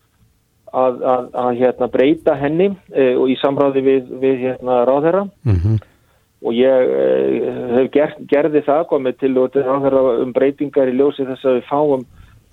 að, 0.69 1.00
að, 1.13 1.29
að 1.43 1.62
hérna, 1.62 1.89
breyta 1.93 2.36
henni 2.38 2.67
e, 2.93 3.07
og 3.17 3.31
í 3.33 3.38
samráði 3.41 3.81
við, 3.88 4.12
við 4.21 4.43
hérna, 4.45 4.83
ráðherra 4.89 5.25
Mm 5.47 5.79
og 6.46 6.53
ég 6.53 6.91
e, 6.94 7.51
hef 7.74 7.91
ger, 7.94 8.15
gerði 8.29 8.62
það 8.67 8.88
komið 8.91 9.20
til 9.24 9.34
og 9.41 9.51
til 9.53 9.65
ráðherra 9.65 10.17
um 10.22 10.34
breytingar 10.36 10.91
í 10.91 10.98
ljósi 10.98 11.25
þess 11.25 11.48
að 11.48 11.60
við 11.60 11.70
fáum 11.72 12.06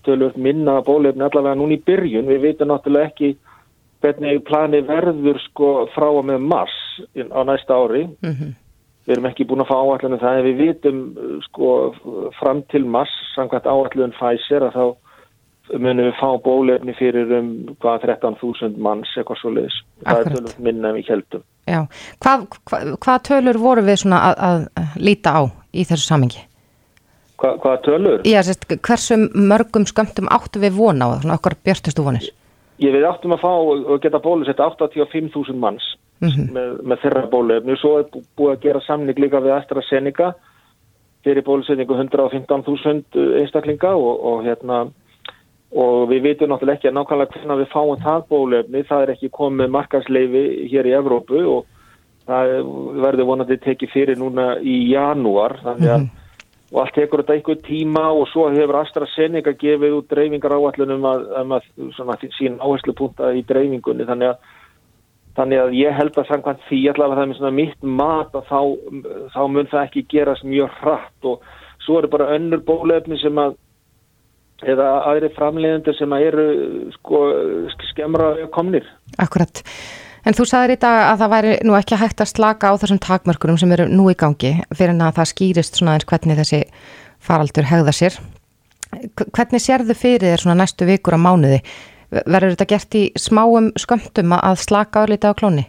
tölvöld 0.04 0.36
minna 0.40 0.78
bólefni 0.84 1.24
allavega 1.24 1.58
núna 1.58 1.76
í 1.76 1.82
byrjun. 1.84 2.28
Við 2.28 2.42
veitum 2.44 2.70
náttúrulega 2.70 3.12
ekki 3.12 3.34
hvernig 4.04 4.42
plani 4.44 4.82
verður 4.84 5.40
sko 5.46 5.70
frá 5.94 6.10
og 6.10 6.26
með 6.28 6.44
mars 6.44 6.76
á 7.16 7.40
næsta 7.48 7.76
ári. 7.76 8.04
Við 9.04 9.16
erum 9.16 9.28
ekki 9.28 9.46
búin 9.48 9.64
að 9.64 9.70
fá 9.72 9.76
áallinu 9.80 10.20
það 10.20 10.38
en 10.38 10.46
við 10.48 10.60
vitum 10.62 11.00
sko 11.48 11.70
fram 12.38 12.62
til 12.72 12.84
mars 12.88 13.12
samkvæmt 13.34 13.68
áallun 13.68 14.14
Pfizer 14.16 14.68
að 14.68 14.76
þá 14.76 14.84
munum 15.72 16.08
við 16.08 16.16
fá 16.18 16.28
bólefni 16.44 16.94
fyrir 16.98 17.30
um 17.38 17.50
hvað 17.82 18.06
13.000 18.08 18.78
manns 18.84 19.12
eitthvað 19.16 19.40
svo 19.40 19.52
leiðis. 19.54 19.80
Það 20.04 20.20
er 20.20 20.32
tölur 20.34 20.56
minna 20.66 20.90
en 20.90 20.98
við 20.98 21.10
heldum. 21.12 21.44
Já, 21.64 21.80
hvað, 22.20 22.46
hvað, 22.68 22.90
hvað 23.04 23.22
tölur 23.28 23.60
voru 23.62 23.84
við 23.86 24.02
svona 24.02 24.20
að, 24.28 24.42
að 24.48 24.98
líta 25.00 25.32
á 25.32 25.42
í 25.72 25.86
þessu 25.88 26.08
samingi? 26.10 26.44
Hva, 27.40 27.54
hvað 27.62 27.82
tölur? 27.88 28.24
Já, 28.28 28.40
sérst, 28.46 28.68
hversu 28.84 29.18
mörgum 29.32 29.86
skömmtum 29.88 30.28
áttu 30.32 30.60
við 30.62 30.76
vona 30.76 31.08
á 31.08 31.16
svona 31.22 31.38
okkar 31.38 31.56
björnustu 31.64 32.04
vonir? 32.04 32.28
Ég 32.82 32.92
við 32.92 33.06
áttum 33.08 33.32
að 33.36 33.44
fá 33.44 33.52
og 33.54 34.00
geta 34.02 34.20
bólusett 34.20 34.60
85.000 34.60 35.56
manns 35.56 35.94
mm 36.20 36.28
-hmm. 36.28 36.52
með, 36.52 36.74
með 36.82 37.00
þeirra 37.02 37.26
bólefni. 37.30 37.76
Svo 37.78 37.98
er 37.98 38.10
búið 38.36 38.52
að 38.52 38.62
gera 38.66 38.80
samning 38.86 39.18
líka 39.18 39.40
við 39.40 39.56
AstraZeneca 39.56 40.34
fyrir 41.24 41.42
bólusetningu 41.42 41.94
115.000 41.94 43.40
einstaklinga 43.40 43.94
og, 43.96 44.24
og 44.24 44.44
hérna 44.44 44.86
og 45.74 46.08
við 46.10 46.26
vitum 46.28 46.50
náttúrulega 46.52 46.78
ekki 46.78 46.90
að 46.90 46.96
nákvæmlega 46.98 47.34
hvernig 47.34 47.60
við 47.60 47.72
fáum 47.72 48.02
það 48.02 48.26
bólefni, 48.30 48.82
það 48.88 49.04
er 49.04 49.12
ekki 49.14 49.30
komið 49.34 49.72
markarsleifi 49.74 50.42
hér 50.70 50.86
í 50.86 50.92
Evrópu 50.94 51.40
og 51.50 51.64
það 52.28 52.52
verður 53.04 53.28
vonandi 53.30 53.56
tekið 53.62 53.92
fyrir 53.92 54.20
núna 54.20 54.54
í 54.62 54.76
janúar. 54.92 55.58
Þannig 55.64 55.90
að 55.90 55.98
mm 55.98 56.06
-hmm. 56.06 56.20
og 56.72 56.80
allt 56.82 56.94
tekur 56.94 57.22
þetta 57.22 57.34
einhver 57.34 57.58
tíma 57.66 58.04
og 58.12 58.28
svo 58.28 58.48
hefur 58.50 58.80
AstraZeneca 58.80 59.52
gefið 59.52 59.96
út 59.98 60.10
dreifingar 60.10 60.52
áallunum 60.52 61.04
að, 61.04 61.26
að, 61.38 61.52
að 61.52 61.92
svona, 61.96 62.18
sín 62.38 62.60
áherslupunta 62.60 63.32
í 63.34 63.42
dreifingunni. 63.42 64.06
Þannig 64.06 64.28
að, 64.28 64.36
þannig 65.36 65.58
að 65.58 65.74
ég 65.74 65.92
held 65.92 66.18
að 66.18 66.28
samkvæmt 66.28 66.64
því 66.68 66.80
allavega 66.88 67.20
það 67.20 67.30
er 67.30 67.36
svona 67.36 67.58
mitt 67.58 67.82
mat 67.82 68.34
að 68.34 68.44
þá, 68.46 68.60
þá 69.34 69.42
mun 69.48 69.66
það 69.66 69.84
ekki 69.84 70.06
gerast 70.08 70.44
mjög 70.44 70.70
hratt. 70.80 71.20
Og 71.24 71.40
svo 71.84 71.98
eru 71.98 72.08
bara 72.08 72.34
önnur 72.38 72.62
bólefni 72.62 73.18
sem 73.18 73.38
að 73.38 73.56
eða 74.62 74.88
aðri 75.10 75.30
framleiðendur 75.34 75.96
sem 75.98 76.14
eru 76.16 76.46
sko, 76.94 77.20
skemmra 77.90 78.34
komnir. 78.54 78.86
Akkurat. 79.18 79.62
En 80.24 80.36
þú 80.36 80.46
sagðir 80.48 80.78
í 80.78 80.80
dag 80.80 81.00
að 81.10 81.18
það 81.20 81.32
væri 81.34 81.56
nú 81.68 81.74
ekki 81.76 81.98
hægt 82.00 82.22
að 82.24 82.30
slaka 82.30 82.70
á 82.72 82.78
þessum 82.80 83.00
takmörkurum 83.02 83.58
sem 83.60 83.74
eru 83.76 83.88
nú 83.90 84.06
í 84.08 84.16
gangi 84.16 84.54
fyrir 84.72 84.96
að 84.96 85.18
það 85.18 85.30
skýrist 85.32 85.76
svona 85.76 85.98
eins 85.98 86.08
hvernig 86.08 86.38
þessi 86.40 86.62
faraldur 87.24 87.68
hegða 87.68 87.92
sér. 87.92 88.16
Hvernig 89.34 89.60
sérðu 89.60 89.96
fyrir 89.98 90.30
þér 90.30 90.44
svona 90.44 90.62
næstu 90.62 90.88
vikur 90.88 91.18
á 91.18 91.20
mánuði? 91.20 91.60
Verður 92.14 92.54
þetta 92.54 92.70
gert 92.70 92.96
í 92.96 93.04
smáum 93.18 93.72
skömmtum 93.80 94.32
að 94.38 94.60
slaka 94.62 95.04
örlítið 95.04 95.34
á 95.34 95.38
klóni? 95.40 95.64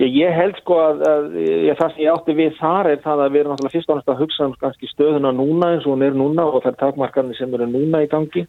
Ég, 0.00 0.14
ég 0.16 0.32
held 0.32 0.56
sko 0.62 0.78
að, 0.80 1.02
að 1.08 1.26
ég, 1.44 1.74
það 1.76 1.90
sem 1.92 2.02
ég 2.04 2.14
átti 2.14 2.36
við 2.38 2.54
þar 2.60 2.88
er 2.88 3.02
það 3.04 3.22
að 3.24 3.34
við 3.34 3.40
erum 3.40 3.52
náttúrulega 3.52 3.74
fyrst 3.74 3.90
og 3.90 3.98
náttúrulega 3.98 4.16
að 4.16 4.22
hugsa 4.24 4.46
um 4.46 4.54
kannski 4.62 4.88
stöðuna 4.88 5.32
núna 5.36 5.74
eins 5.74 5.84
og 5.84 5.92
hún 5.92 6.06
er 6.06 6.16
núna 6.16 6.46
og 6.48 6.62
það 6.62 6.70
er 6.72 6.80
takmarkarnir 6.84 7.38
sem 7.38 7.54
eru 7.58 7.68
núna 7.68 8.00
í 8.04 8.08
gangi 8.08 8.46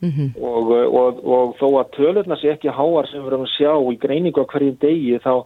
mm 0.00 0.10
-hmm. 0.10 0.30
og, 0.40 0.72
og, 1.00 1.20
og 1.36 1.54
þó 1.60 1.66
að 1.80 1.92
tölurna 1.98 2.40
sé 2.40 2.54
ekki 2.54 2.72
háar 2.72 3.10
sem 3.10 3.20
við 3.20 3.28
erum 3.32 3.44
að 3.44 3.54
sjá 3.58 3.72
í 3.92 3.98
greiningu 4.06 4.40
á 4.40 4.50
hverjum 4.52 4.78
degi 4.80 5.18
þá 5.20 5.44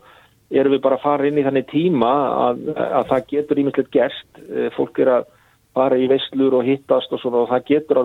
erum 0.51 0.73
við 0.73 0.81
bara 0.83 0.97
að 0.99 1.03
fara 1.03 1.27
inn 1.27 1.39
í 1.39 1.47
þannig 1.47 1.67
tíma 1.71 2.13
að, 2.47 2.57
að 2.77 3.05
það 3.11 3.27
getur 3.35 3.59
ímyndilegt 3.59 3.93
gerst, 3.95 4.31
eh, 4.51 4.71
fólk 4.77 4.99
er 4.99 5.09
að 5.19 5.25
fara 5.75 5.97
í 5.97 6.09
veistlur 6.11 6.55
og 6.59 6.67
hittast 6.67 7.13
og 7.13 7.21
svona 7.21 7.45
og 7.45 7.51
það 7.53 7.67
getur 7.67 8.03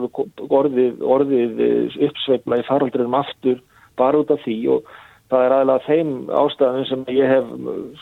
orðið, 0.50 1.02
orðið 1.02 1.64
eh, 1.66 1.98
uppsveifla 2.10 2.62
í 2.62 2.68
faraldrinum 2.68 3.18
aftur 3.18 3.62
bara 3.98 4.22
út 4.22 4.32
af 4.32 4.42
því 4.46 4.58
og 4.76 4.94
það 5.32 5.46
er 5.46 5.56
aðalega 5.56 5.86
þeim 5.88 6.12
ástæðum 6.42 6.86
sem 6.90 7.08
ég 7.16 7.32
hef 7.32 7.48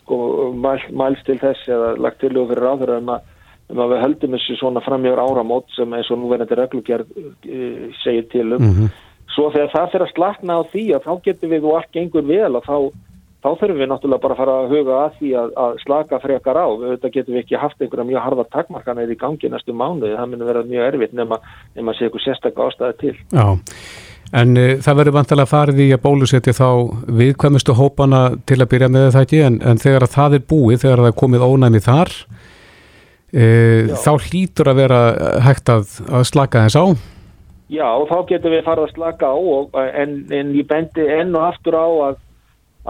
sko 0.01 0.17
mælst 0.65 0.91
mæl 0.91 1.15
til 1.27 1.37
þess 1.41 1.69
eða 1.71 1.93
lagt 2.03 2.19
til 2.23 2.33
og 2.39 2.51
fyrir 2.51 2.67
áður 2.67 2.97
um 2.97 3.13
að, 3.15 3.31
um 3.71 3.81
að 3.85 3.93
við 3.93 4.03
höldum 4.03 4.35
þessu 4.37 4.57
svona 4.59 4.83
framjögur 4.83 5.23
áramót 5.23 5.71
sem 5.77 5.95
eins 5.95 6.11
og 6.11 6.19
núverðandi 6.19 6.59
reglugjörð 6.59 7.15
uh, 7.23 7.87
segir 8.03 8.29
til 8.33 8.47
um. 8.51 8.59
Mm 8.59 8.75
-hmm. 8.75 8.93
Svo 9.33 9.49
þegar 9.49 9.71
það 9.73 9.89
fyrir 9.91 10.05
að 10.05 10.13
slakna 10.13 10.59
á 10.59 10.61
því 10.69 10.83
að 10.93 11.05
þá 11.07 11.13
getur 11.25 11.49
við 11.49 11.65
og 11.65 11.75
allt 11.79 11.91
gengur 11.95 12.25
vel 12.27 12.55
og 12.55 12.63
þá, 12.67 12.77
þá 13.41 13.49
þurfum 13.59 13.79
við 13.81 13.89
náttúrulega 13.89 14.21
bara 14.21 14.33
að 14.33 14.41
fara 14.41 14.57
að 14.61 14.73
huga 14.73 14.93
að 15.05 15.15
því 15.17 15.31
að, 15.41 15.53
að 15.63 15.79
slaka 15.81 16.19
frekar 16.19 16.59
á. 16.61 16.67
Þetta 16.83 17.13
getur 17.15 17.33
við 17.33 17.41
ekki 17.41 17.61
haft 17.63 17.81
einhverja 17.81 18.09
mjög 18.11 18.25
harða 18.27 18.45
takmarkanir 18.53 19.09
í 19.09 19.17
gangi 19.17 19.49
næstu 19.49 19.73
mánuði. 19.73 20.13
Það 20.19 20.29
myndir 20.29 20.51
vera 20.51 20.63
mjög 20.63 20.87
erfitt 20.91 21.13
nema, 21.17 21.39
nema 21.73 21.93
sé 21.93 22.05
eitthvað 22.05 22.25
sérstaklega 22.27 22.67
ástæði 22.69 22.99
til. 23.01 23.15
Já. 23.33 23.47
En 24.33 24.57
uh, 24.57 24.75
það 24.81 24.99
verður 24.99 25.17
vantilega 25.19 25.51
farið 25.51 25.81
í 25.83 25.89
að 25.93 26.03
bólusetja 26.07 26.55
þá 26.57 26.69
viðkvæmustu 27.21 27.77
hópana 27.77 28.23
til 28.49 28.59
að 28.61 28.71
byrja 28.73 28.89
með 28.93 29.11
það 29.13 29.27
ekki 29.27 29.41
en, 29.45 29.61
en 29.61 29.81
þegar 29.81 30.07
að 30.07 30.15
það 30.17 30.37
er 30.39 30.45
búið, 30.49 30.81
þegar 30.85 31.03
það 31.03 31.11
er 31.11 31.19
komið 31.21 31.47
ónæmi 31.47 31.81
þar 31.85 32.13
uh, 33.37 33.93
þá 34.03 34.11
hlýtur 34.27 34.71
að 34.71 34.79
vera 34.81 35.01
hægt 35.45 35.73
að, 35.73 35.99
að 36.09 36.29
slaka 36.31 36.65
þess 36.65 36.81
á? 36.81 36.85
Já, 37.73 37.87
þá 38.09 38.17
getur 38.29 38.53
við 38.53 38.65
farið 38.67 38.85
að 38.85 38.93
slaka 38.93 39.31
á 39.33 39.37
og, 39.37 39.77
en, 39.79 40.19
en 40.35 40.51
ég 40.57 40.67
bendi 40.69 41.05
enn 41.15 41.33
og 41.37 41.47
aftur 41.47 41.77
á 41.77 41.87
að, 42.09 42.19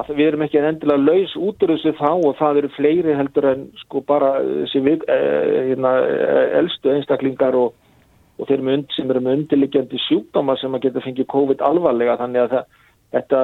að 0.02 0.10
við 0.18 0.26
erum 0.26 0.44
ekki 0.48 0.60
endilega 0.60 1.06
laus 1.06 1.36
út 1.38 1.64
úr 1.64 1.76
þessu 1.76 1.94
þá 2.00 2.10
og 2.12 2.34
það 2.40 2.60
eru 2.62 2.72
fleiri 2.76 3.16
heldur 3.20 3.48
en 3.52 3.64
sko 3.84 4.02
bara 4.08 4.34
þessi 4.42 4.82
við, 4.84 5.06
eh, 5.14 5.54
hérna, 5.70 5.94
elstu 6.60 6.92
einstaklingar 6.96 7.56
og 7.60 7.76
og 8.40 8.50
þeir 8.50 8.60
eru 8.60 8.78
sem 8.96 9.12
eru 9.12 9.22
með 9.22 9.40
undirliggjandi 9.40 10.02
sjúkdóma 10.08 10.56
sem 10.58 10.74
að 10.74 10.88
geta 10.88 11.04
fengið 11.06 11.30
COVID 11.34 11.64
alvarlega 11.66 12.18
þannig 12.22 12.44
að 12.44 12.54
það, 12.54 12.78
þetta, 13.16 13.42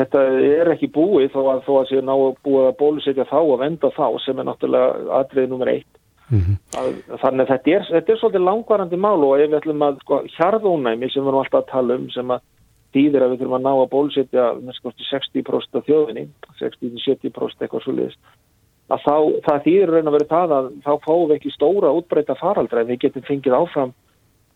þetta 0.00 0.22
er 0.50 0.70
ekki 0.74 0.92
búið 0.94 1.32
þó 1.34 1.40
að 1.54 1.64
þó 1.66 1.72
að 1.78 1.88
séu 1.90 2.04
ná 2.04 2.14
að 2.14 2.38
búið 2.46 2.68
að 2.68 2.78
bólusetja 2.82 3.28
þá 3.30 3.38
og 3.40 3.58
venda 3.62 3.92
þá 3.96 4.06
sem 4.24 4.38
er 4.38 4.48
náttúrulega 4.48 5.18
atriðið 5.20 5.52
nummer 5.52 5.72
eitt. 5.72 5.90
Mm 6.32 6.40
-hmm. 6.40 6.56
að, 6.80 6.90
þannig 7.20 7.42
að 7.44 7.50
þetta 7.52 7.70
er, 7.76 7.82
þetta 7.90 8.12
er 8.12 8.18
svolítið 8.18 8.46
langvarandi 8.46 8.96
mál 8.96 9.20
og 9.26 9.40
ef 9.40 9.50
við 9.50 9.58
ætlum 9.58 9.82
að 9.84 9.98
sko, 10.00 10.20
hjarðónæmi 10.36 11.10
sem 11.10 11.22
við 11.22 11.28
erum 11.28 11.42
alltaf 11.42 11.60
að 11.60 11.72
tala 11.72 11.98
um 12.00 12.06
sem 12.10 12.30
að 12.30 12.46
þýðir 12.92 13.24
að 13.24 13.30
við 13.32 13.42
þurfum 13.42 13.58
að 13.58 13.66
ná 13.66 13.72
að 13.72 13.90
bólusetja 13.92 14.44
60% 15.10 15.76
af 15.76 15.84
þjóðinni 15.88 16.24
60-70% 16.60 17.66
eitthvað 17.66 17.84
svo 17.84 17.92
liðist 17.96 18.20
að 18.92 19.04
þá, 19.06 19.16
það 19.46 19.66
þýðir 19.66 19.92
raun 19.92 20.10
að 20.10 20.16
vera 20.16 20.30
það 20.30 20.54
að 20.56 20.70
þá 20.84 20.92
fáum 21.04 21.26
við 21.28 21.36
ekki 21.36 21.52
stóra 21.54 21.92
útbreyta 21.96 22.36
faraldra 22.40 22.82
en 22.82 22.90
við 22.90 23.04
getum 23.06 23.26
fengið 23.28 23.56
áfram 23.56 23.92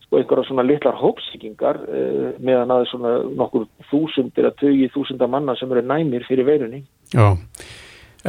sko 0.07 0.21
einhverja 0.21 0.47
svona 0.47 0.63
litlar 0.63 0.95
hópsíkingar 0.95 1.81
uh, 1.83 2.29
meðan 2.39 2.71
aðeins 2.71 2.93
svona 2.93 3.17
nokkur 3.35 3.67
þúsundir 3.91 4.47
að 4.47 4.61
tögi 4.61 4.87
þúsunda 4.93 5.27
manna 5.27 5.55
sem 5.59 5.71
eru 5.71 5.83
næmir 5.83 6.25
fyrir 6.27 6.47
veirunni. 6.47 6.85
Já, 7.11 7.35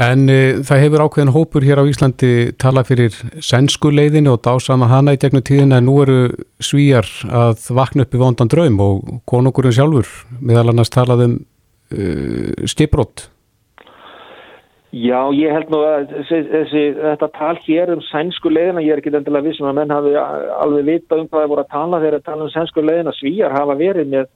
en 0.08 0.26
uh, 0.26 0.58
það 0.66 0.82
hefur 0.84 1.04
ákveðin 1.06 1.34
hópur 1.36 1.66
hér 1.66 1.82
á 1.82 1.90
Íslandi 1.90 2.32
tala 2.58 2.82
fyrir 2.86 3.14
sennsku 3.38 3.92
leiðinu 3.94 4.34
og 4.34 4.42
dásama 4.46 4.90
hana 4.90 5.14
í 5.14 5.22
gegnum 5.22 5.46
tíðin 5.46 5.76
en 5.78 5.86
nú 5.86 6.00
eru 6.02 6.20
svíjar 6.58 7.06
að 7.30 7.70
vakna 7.78 8.06
upp 8.06 8.18
í 8.18 8.22
vondan 8.22 8.50
draum 8.50 8.82
og 8.82 9.16
konungurinn 9.30 9.76
sjálfur 9.78 10.10
meðal 10.40 10.72
annars 10.74 10.94
talaðum 10.94 11.38
uh, 11.94 12.66
skiprótt. 12.66 13.28
Já, 14.88 15.28
ég 15.36 15.52
held 15.52 15.68
nú 15.68 15.82
að 15.84 16.12
þessi, 16.30 16.82
þetta 16.96 17.28
tal 17.34 17.56
hér 17.66 17.90
um 17.92 18.00
sænsku 18.06 18.48
leiðina, 18.48 18.80
ég 18.80 18.94
er 18.94 19.02
ekki 19.02 19.10
endilega 19.12 19.44
vissum 19.44 19.68
að 19.68 19.74
menn 19.76 19.92
hafi 19.92 20.14
alveg 20.16 20.86
vitað 20.86 21.24
um 21.24 21.28
hvað 21.28 21.42
það 21.44 21.50
voru 21.52 21.64
að 21.64 21.74
tala 21.74 22.00
þegar 22.00 22.16
það 22.16 22.28
tala 22.30 22.46
um 22.46 22.52
sænsku 22.54 22.84
leiðina, 22.86 23.14
svíjar 23.18 23.56
hafa 23.56 23.76
verið 23.76 24.08
með 24.14 24.30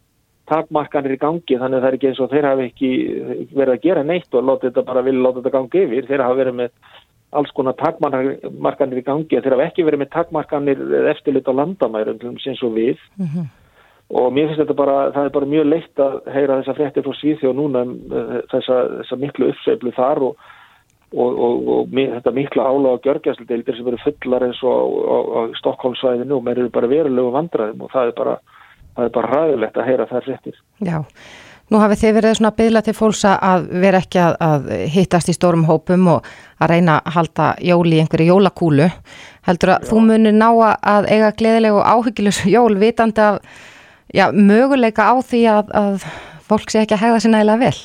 takmarkanir 0.53 1.15
í 1.15 1.21
gangi 1.23 1.57
þannig 1.57 1.79
að 1.79 1.87
það 1.87 1.89
er 1.89 1.97
ekki 1.97 2.11
eins 2.11 2.21
og 2.21 2.35
þeir 2.35 2.49
hafi 2.51 2.67
ekki 2.69 2.91
verið 3.55 3.73
að 3.73 3.87
gera 3.87 4.05
neitt 4.05 4.37
og 4.37 4.45
láta 4.45 4.69
þetta 4.69 4.87
bara 4.91 5.07
vilja 5.07 5.25
láta 5.25 5.41
þetta 5.41 5.55
gangi 5.57 5.83
yfir, 5.87 6.11
þeir 6.11 6.27
hafa 6.27 6.41
verið 6.43 6.59
með 6.61 7.01
alls 7.33 7.57
konar 7.57 7.79
takmarkanir 7.81 9.01
í 9.01 9.07
gangi, 9.09 9.41
þeir 9.41 9.57
hafa 9.57 9.71
ekki 9.71 9.89
verið 9.89 10.05
með 10.05 10.13
takmarkanir 10.19 10.85
eftirlit 11.15 11.49
á 11.49 11.53
landamærum 11.63 12.41
sem 12.45 12.61
svo 12.61 12.75
við. 12.77 13.01
Mm 13.17 13.33
-hmm 13.33 13.51
og 14.13 14.33
mér 14.35 14.51
finnst 14.51 14.61
þetta 14.61 14.77
bara, 14.77 14.97
það 15.15 15.27
er 15.27 15.37
bara 15.37 15.49
mjög 15.49 15.69
leitt 15.71 16.01
að 16.05 16.17
heyra 16.35 16.59
þessa 16.61 16.75
fréttir 16.77 17.05
frá 17.07 17.15
Svíþjóð 17.17 17.55
núna 17.57 17.85
um 17.87 17.93
uh, 18.13 18.35
þessa, 18.53 18.81
þessa 18.99 19.21
miklu 19.23 19.49
uppsveiflu 19.53 19.93
þar 19.97 20.21
og, 20.27 20.51
og, 21.13 21.39
og, 21.47 21.71
og 21.77 21.95
þetta 22.01 22.35
miklu 22.37 22.67
ála 22.67 22.93
á 22.93 23.03
gjörgjæsludeildir 23.07 23.79
sem 23.79 23.89
eru 23.89 24.03
fullar 24.03 24.45
eins 24.49 24.61
og 24.69 24.99
á, 25.09 25.41
Stokkólmsvæðinu 25.63 26.37
og 26.37 26.45
mér 26.45 26.61
eru 26.61 26.75
bara 26.75 26.93
verulegu 26.93 27.33
vandraðum 27.39 27.87
og 27.87 27.95
það 27.95 28.13
er 28.13 28.21
bara, 28.21 28.37
það 28.99 29.09
er 29.09 29.17
bara 29.17 29.33
ræðilegt 29.33 29.81
að 29.81 29.89
heyra 29.89 30.11
þær 30.13 30.29
fréttir. 30.29 30.61
Já, 30.85 31.01
nú 31.73 31.81
hafið 31.81 32.05
þið 32.05 32.17
verið 32.21 32.39
svona 32.43 32.55
byggla 32.61 32.85
til 32.85 32.99
fólks 33.01 33.27
að 33.33 33.69
vera 33.81 34.05
ekki 34.05 34.25
að, 34.29 34.41
að 34.45 34.71
hittast 34.93 35.33
í 35.33 35.39
stórum 35.41 35.65
hópum 35.73 36.09
og 36.19 36.33
að 36.61 36.77
reyna 36.77 37.01
að 37.01 37.17
halda 37.17 37.53
jóli 37.65 37.97
í 37.97 38.05
einhverju 38.05 38.33
jólakúlu. 38.35 38.93
Heldur 39.49 39.79
að 39.79 39.87
Já. 39.87 39.89
þú 39.89 40.09
munir 40.13 40.37
ná 40.37 40.51
að 40.53 41.09
eiga 41.09 41.37
gleðilegu 41.39 41.81
áhyggilus 41.81 42.45
jól 42.45 42.75
vitandi 42.77 43.31
af 43.33 43.41
já, 44.11 44.27
möguleika 44.35 45.13
á 45.13 45.15
því 45.23 45.43
að, 45.53 45.73
að 45.77 46.07
fólk 46.49 46.73
sé 46.73 46.83
ekki 46.83 46.99
að 46.99 47.05
hegða 47.07 47.23
sér 47.25 47.35
nægilega 47.37 47.63
vel? 47.63 47.79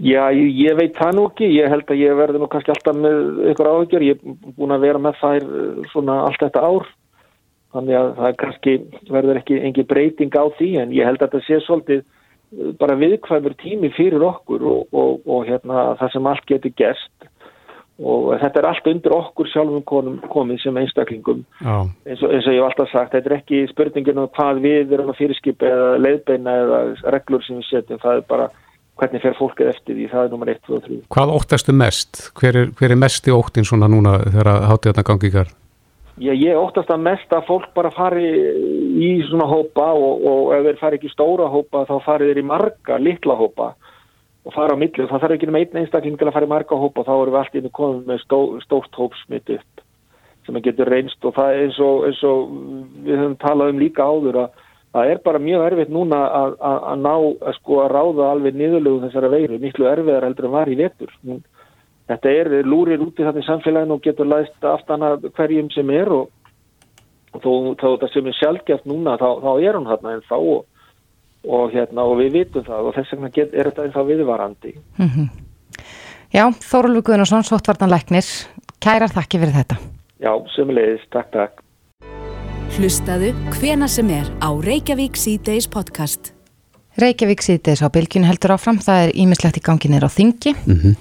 Já, 0.00 0.22
ég, 0.32 0.54
ég 0.56 0.78
veit 0.78 0.96
það 0.96 1.16
nú 1.16 1.26
ekki. 1.28 1.50
Ég 1.58 1.68
held 1.68 1.90
að 1.92 2.00
ég 2.00 2.16
verði 2.16 2.40
nú 2.40 2.48
kannski 2.48 2.72
alltaf 2.72 2.96
með 2.96 3.18
ykkur 3.52 3.68
áhugjör. 3.68 4.06
Ég 4.06 4.16
er 4.16 4.54
búin 4.56 4.72
að 4.72 4.86
vera 4.86 5.02
með 5.02 5.18
þær 5.20 5.44
eh, 5.44 5.82
svona 5.92 6.16
allt 6.24 6.40
þetta 6.40 6.62
ár. 6.64 6.88
Þannig 7.74 7.98
að 7.98 8.08
það 8.16 8.38
kannski 8.40 8.76
verður 9.12 9.40
ekki 9.42 9.60
engi 9.68 9.84
breyting 9.86 10.32
á 10.34 10.44
því 10.56 10.70
en 10.80 10.94
ég 10.96 11.06
held 11.06 11.20
að 11.20 11.28
þetta 11.28 11.46
sé 11.46 11.60
svolítið 11.66 12.00
bara 12.80 12.96
viðkvæmur 12.98 13.54
tími 13.60 13.92
fyrir 13.94 14.24
okkur 14.26 14.64
og, 14.66 14.80
og, 14.90 15.20
og 15.28 15.44
hérna 15.46 15.92
það 16.00 16.16
sem 16.16 16.26
allt 16.26 16.48
getur 16.48 16.72
gerst 16.80 17.19
og 18.00 18.30
þetta 18.40 18.60
er 18.60 18.68
allt 18.70 18.88
undir 18.88 19.14
okkur 19.14 19.50
sjálfum 19.50 19.84
konum, 19.88 20.16
komið 20.32 20.62
sem 20.64 20.80
einstaklingum 20.80 21.44
eins 21.60 22.22
og, 22.22 22.32
eins 22.32 22.48
og 22.48 22.54
ég 22.54 22.60
hef 22.60 22.68
alltaf 22.70 22.90
sagt, 22.92 23.12
þetta 23.12 23.30
er 23.30 23.36
ekki 23.40 23.62
spurningin 23.70 24.22
um 24.22 24.30
hvað 24.36 24.62
við 24.64 24.96
erum 24.96 25.12
að 25.12 25.20
fyrirskipa 25.20 25.68
eða 25.68 25.92
leiðbeina 26.00 26.56
eða 26.64 26.80
reglur 27.16 27.44
sem 27.44 27.60
við 27.60 27.68
setjum, 27.68 28.02
það 28.02 28.20
er 28.22 28.26
bara 28.30 28.50
hvernig 29.00 29.24
fer 29.24 29.36
fólkið 29.38 29.72
eftir 29.72 29.96
því, 29.96 30.10
það 30.12 30.26
er 30.26 30.34
nummer 30.34 30.52
1, 30.52 30.60
2 30.66 30.76
og 30.76 30.84
3. 30.86 30.98
Hvað 31.14 31.32
óttastu 31.36 31.74
mest? 31.76 32.22
Hver 32.36 32.58
er, 32.60 32.74
hver 32.76 32.92
er 32.92 33.00
mest 33.00 33.28
í 33.28 33.34
óttin 33.34 33.68
svona 33.68 33.88
núna 33.88 34.18
þegar 34.26 34.50
hátið 34.68 34.92
þarna 34.92 35.06
gangi 35.08 35.30
ykkar? 35.30 35.52
Já, 36.20 36.34
ég 36.36 36.58
óttast 36.60 36.90
að 36.92 37.04
mest 37.06 37.30
að 37.32 37.46
fólk 37.48 37.70
bara 37.72 37.92
fari 37.94 38.26
í 39.00 39.12
svona 39.30 39.46
hópa 39.48 39.86
og, 39.96 40.26
og 40.28 40.50
ef 40.52 40.66
þeir 40.66 40.80
fari 40.82 40.98
ekki 40.98 41.12
stóra 41.14 41.46
hópa 41.48 41.86
þá 41.88 41.94
fari 42.04 42.28
þeir 42.28 42.42
í 42.42 42.44
marga 42.50 42.98
litla 43.00 43.38
hópa 43.40 43.70
og 44.46 44.54
fara 44.54 44.72
á 44.72 44.80
millu, 44.80 45.06
það 45.06 45.22
þarf 45.22 45.36
ekki 45.36 45.48
um 45.50 45.58
einn 45.60 45.78
einstakling 45.82 46.16
til 46.18 46.28
að 46.28 46.34
fara 46.36 46.48
í 46.48 46.50
marga 46.50 46.80
hópa 46.80 47.02
og 47.02 47.08
þá 47.08 47.12
erum 47.16 47.34
við 47.34 47.40
allt 47.42 47.58
inn 47.58 47.68
og 47.68 47.76
komum 47.76 48.02
með 48.08 48.22
stó, 48.24 48.40
stórt 48.64 48.96
hópsmitt 48.96 49.52
upp 49.56 49.84
sem 50.46 50.56
að 50.56 50.66
getur 50.70 50.88
reynst 50.88 51.28
og 51.28 51.36
það 51.36 51.52
er 51.52 51.62
eins 51.66 51.78
og, 51.84 52.02
eins 52.08 52.22
og 52.24 52.52
við 53.04 53.20
höfum 53.20 53.38
talað 53.42 53.72
um 53.74 53.82
líka 53.82 54.06
áður 54.08 54.40
að 54.46 54.66
það 54.94 55.12
er 55.12 55.22
bara 55.26 55.42
mjög 55.42 55.64
erfitt 55.68 55.92
núna 55.94 56.20
að, 56.40 56.56
að, 56.70 56.78
að 56.90 57.04
ná 57.04 57.12
að 57.14 57.56
sko 57.60 57.78
að 57.84 57.92
ráða 57.94 58.30
alveg 58.30 58.58
niðurlegu 58.58 59.02
þessara 59.04 59.30
veiru, 59.30 59.60
miklu 59.62 59.88
erfiðar 59.90 60.26
heldur 60.26 60.48
en 60.48 60.54
var 60.56 60.70
í 60.70 60.78
vetur. 60.80 61.14
Þetta 62.10 62.34
er 62.40 62.50
lúrir 62.66 63.04
út 63.04 63.20
í 63.20 63.26
þetta 63.26 63.44
samfélagin 63.46 63.94
og 63.94 64.02
getur 64.02 64.26
læst 64.26 64.66
aftana 64.66 65.12
hverjum 65.36 65.70
sem 65.70 65.92
er 65.94 66.10
og, 66.10 66.32
og 67.36 67.44
þó, 67.44 67.52
þó 67.78 67.86
þetta 67.86 68.10
sem 68.14 68.26
er 68.26 68.38
sjálfgeft 68.40 68.90
núna 68.90 69.14
þá, 69.20 69.28
þá 69.44 69.52
er 69.60 69.78
hún 69.78 69.90
hérna 69.92 70.16
en 70.16 70.26
þá 70.26 70.36
og 70.40 70.64
og, 71.48 71.70
hérna, 71.72 72.04
og 72.04 72.18
við 72.20 72.32
vitum 72.40 72.66
það 72.66 72.90
og 72.90 72.98
þess 72.98 73.14
vegna 73.14 73.30
get, 73.34 73.54
er 73.54 73.70
þetta 73.70 74.00
og 74.00 74.10
viðvarandi. 74.10 74.74
Mm 74.98 75.08
-hmm. 75.08 75.28
Já, 76.30 76.44
Þóruldur 76.52 77.02
Guðnarsson, 77.02 77.42
Svottvartanleiknir, 77.42 78.26
kærar 78.78 79.10
þakki 79.10 79.40
fyrir 79.40 79.54
þetta. 79.54 79.76
Já, 80.20 80.32
sömulegis, 80.54 81.02
takk, 81.10 81.32
takk. 81.32 81.62
Hlustaðu 82.76 83.32
hvena 83.58 83.88
sem 83.88 84.10
er 84.10 84.28
á 84.38 84.50
Reykjavík 84.54 85.16
C-Days 85.16 85.66
podcast. 85.66 86.32
Reykjavík 87.00 87.42
C-Days 87.42 87.82
á 87.82 87.88
bylgjun 87.90 88.28
heldur 88.28 88.54
áfram, 88.54 88.78
það 88.78 89.08
er 89.08 89.10
ímislegt 89.14 89.58
í 89.58 89.64
ganginir 89.64 90.06
á 90.06 90.10
þingi 90.10 90.54
mm 90.54 90.76
-hmm. 90.76 90.94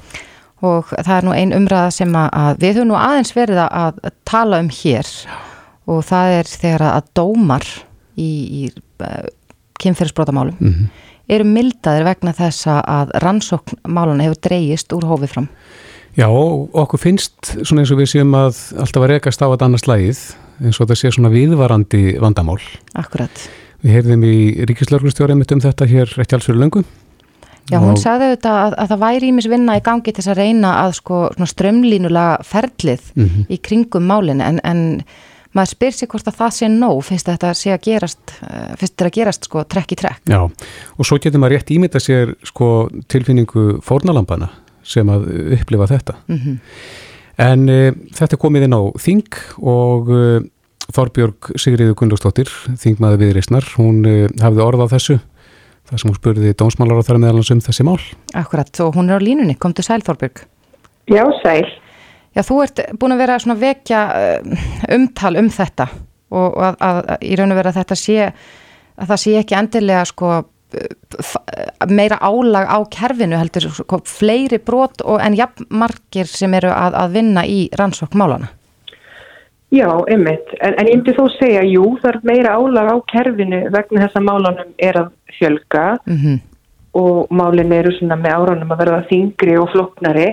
og 0.62 0.86
það 0.86 1.18
er 1.18 1.24
nú 1.24 1.32
ein 1.32 1.54
umræða 1.54 1.92
sem 1.92 2.16
að 2.16 2.58
við 2.58 2.74
höfum 2.74 2.88
nú 2.88 2.96
aðeins 2.96 3.36
verið 3.36 3.60
að 3.70 3.94
tala 4.26 4.60
um 4.60 4.70
hér 4.70 5.08
og 5.86 6.04
það 6.04 6.28
er 6.40 6.46
þegar 6.46 6.82
að 6.82 7.04
dómar 7.14 7.66
í, 8.18 8.32
í 8.60 8.72
kynferðsbrótamálum 9.84 10.58
mm 10.60 10.74
-hmm. 10.74 10.90
eru 11.28 11.46
mildaðir 11.46 12.04
vegna 12.04 12.34
þessa 12.34 12.82
að 12.82 13.14
rannsóknmáluna 13.24 14.24
hefur 14.24 14.42
dreyist 14.48 14.94
úr 14.94 15.06
hófið 15.06 15.34
fram? 15.36 15.50
Já, 16.18 16.28
okkur 16.28 17.00
finnst 17.00 17.54
svona 17.64 17.82
eins 17.82 17.92
og 17.92 18.00
við 18.00 18.12
séum 18.12 18.34
að 18.36 18.58
alltaf 18.78 19.04
að 19.04 19.12
rekast 19.14 19.42
á 19.42 19.48
að 19.48 19.62
annars 19.64 19.88
lægið 19.88 20.20
eins 20.60 20.80
og 20.80 20.88
þetta 20.88 20.96
sé 20.96 21.12
svona 21.12 21.32
viðvarandi 21.32 22.20
vandamál. 22.20 22.60
Akkurat. 22.94 23.44
Við 23.80 23.96
heyrðum 23.96 24.24
í 24.28 24.66
Ríkislörglustjóri 24.68 25.38
um 25.38 25.62
þetta 25.64 25.86
hér 25.88 26.12
ekki 26.20 26.36
alls 26.36 26.50
fyrir 26.50 26.60
löngu. 26.60 26.84
Já, 27.70 27.78
hún 27.78 27.94
og... 27.94 28.02
sagði 28.02 28.32
auðvitað 28.32 28.60
að, 28.60 28.76
að 28.82 28.92
það 28.92 29.02
væri 29.04 29.30
ímis 29.30 29.48
vinna 29.50 29.78
í 29.78 29.82
gangi 29.86 30.12
til 30.12 30.24
þess 30.24 30.32
að 30.34 30.40
reyna 30.42 30.72
að 30.84 30.94
sko 30.98 31.20
strömlínulega 31.52 32.44
ferlið 32.50 33.12
mm 33.14 33.26
-hmm. 33.26 33.46
í 33.50 33.58
kringum 33.62 34.08
málinn 34.10 34.42
en, 34.42 34.60
en 34.64 34.82
maður 35.60 35.74
spyr 35.76 35.96
sér 35.96 36.10
hvort 36.12 36.30
að 36.32 36.40
það 36.40 36.56
sé 36.56 36.70
nóg 36.72 37.02
fyrst 37.08 37.30
að 37.30 37.38
þetta 37.38 37.52
sé 37.60 37.74
að 37.74 37.84
gerast 37.88 38.34
eh, 38.40 38.72
fyrst 38.80 38.96
þetta 38.96 39.10
að 39.10 39.18
gerast 39.20 39.50
sko 39.50 39.66
trekk 39.76 39.94
í 39.94 40.00
trekk. 40.00 40.22
Já, 40.32 40.42
og 40.46 41.08
svo 41.08 41.20
getur 41.22 41.44
maður 41.44 41.58
rétt 41.58 41.74
ímynda 41.76 42.02
sér 42.04 42.34
sko 42.48 42.70
tilfinningu 43.12 43.66
fórnalampana 43.86 44.50
sem 44.90 45.10
að 45.12 45.28
upplifa 45.60 45.90
þetta. 45.90 46.16
Mm 46.30 46.40
-hmm. 46.40 46.56
en 47.46 47.70
e, 47.70 47.82
þetta 48.16 48.40
komið 48.42 48.68
inn 48.68 48.78
á 48.78 48.82
Þing 48.98 49.42
og 49.62 50.10
e, 50.10 50.24
Þorbjörg 50.90 51.52
Sigriður 51.62 51.98
Gunnlaugstóttir 52.00 52.50
Þingmaður 52.82 53.22
viðreysnar, 53.22 53.68
hún 53.78 54.02
e, 54.06 54.16
hafði 54.42 54.66
orð 54.66 54.88
á 54.90 54.94
þessu 54.96 55.20
þar 55.90 56.00
sem 56.00 56.10
hún 56.10 56.18
spurði 56.18 56.56
dónsmálar 56.58 57.02
á 57.02 57.08
þar 57.08 57.22
meðalans 57.22 57.52
um 57.54 57.62
þessi 57.62 57.86
mál. 57.86 58.00
Akkurat, 58.38 58.72
og 58.86 58.98
hún 58.98 59.10
er 59.10 59.18
á 59.18 59.26
línunni, 59.26 59.58
kom 59.58 59.74
til 59.74 59.86
sæl 59.86 60.02
Þorbjörg. 60.06 60.46
Já, 61.10 61.26
sæl 61.42 61.66
Já, 62.36 62.44
þú 62.46 62.62
ert 62.64 62.84
búin 63.00 63.16
að 63.16 63.24
vera 63.24 63.40
svona 63.42 63.60
vekja 63.60 64.04
eh, 64.20 64.68
umtal 64.96 65.36
um 65.42 65.50
þetta 65.50 65.90
og, 66.30 66.48
og 66.48 66.64
að, 66.64 66.76
að, 66.86 67.02
að 67.16 67.26
í 67.26 67.36
raun 67.40 67.56
og 67.56 67.60
vera 67.60 67.76
þetta 67.76 67.98
sé 67.98 68.18
að 69.00 69.12
það 69.12 69.22
sé 69.24 69.36
ekki 69.40 69.58
endilega 69.58 70.06
sko 70.06 70.32
meira 71.90 72.20
álag 72.22 72.68
á 72.70 72.78
kerfinu 72.94 73.38
heldur 73.40 73.70
sko, 73.74 74.00
fleiri 74.06 74.60
brot 74.62 75.02
og 75.02 75.22
en 75.24 75.38
jafnmarkir 75.38 76.30
sem 76.30 76.54
eru 76.54 76.70
að, 76.70 76.98
að 77.04 77.16
vinna 77.18 77.46
í 77.46 77.60
rannsókmálana. 77.78 78.52
Já, 79.74 79.90
einmitt. 80.10 80.50
En, 80.66 80.74
en 80.82 80.88
ég 80.90 80.98
myndi 80.98 81.14
þó 81.14 81.28
segja, 81.36 81.62
jú, 81.66 81.96
það 82.02 82.12
er 82.12 82.20
meira 82.26 82.54
álag 82.58 82.90
á 82.90 82.98
kerfinu 83.12 83.64
vegna 83.74 84.06
þess 84.06 84.18
að 84.18 84.26
málanum 84.26 84.72
er 84.82 84.98
að 84.98 85.12
fjölga 85.38 85.84
mm 86.06 86.18
-hmm. 86.18 86.40
og 87.02 87.34
málin 87.34 87.74
eru 87.74 87.94
svona 87.98 88.18
með 88.18 88.38
áraunum 88.38 88.74
að 88.74 88.82
verða 88.84 89.04
þingri 89.10 89.58
og 89.62 89.70
floknari 89.74 90.30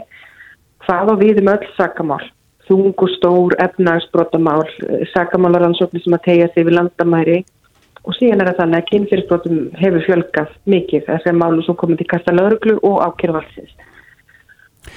það 0.86 1.12
á 1.12 1.14
við 1.20 1.42
um 1.42 1.52
öll 1.54 1.68
sakamál? 1.76 2.22
Þung 2.66 2.94
og 2.98 3.10
stór 3.14 3.54
efnagsbrotamál 3.62 4.64
eh, 4.66 5.04
sakamálaransóknir 5.12 6.02
sem 6.02 6.16
að 6.16 6.24
tegja 6.30 6.48
sig 6.54 6.66
við 6.66 6.78
landamæri. 6.80 7.42
Og 8.06 8.14
síðan 8.14 8.42
er 8.42 8.52
það 8.52 8.60
þannig 8.62 8.80
að 8.80 8.88
kynfyrirsbrotum 8.92 9.60
hefur 9.80 10.06
fjölgað 10.06 10.56
mikið 10.70 11.06
þess 11.08 11.26
að 11.26 11.38
málu 11.42 11.66
sem 11.66 11.78
komið 11.78 12.02
til 12.02 12.10
kasta 12.14 12.34
lauruglu 12.34 12.78
og 12.86 13.00
ákjörvalsins 13.02 13.74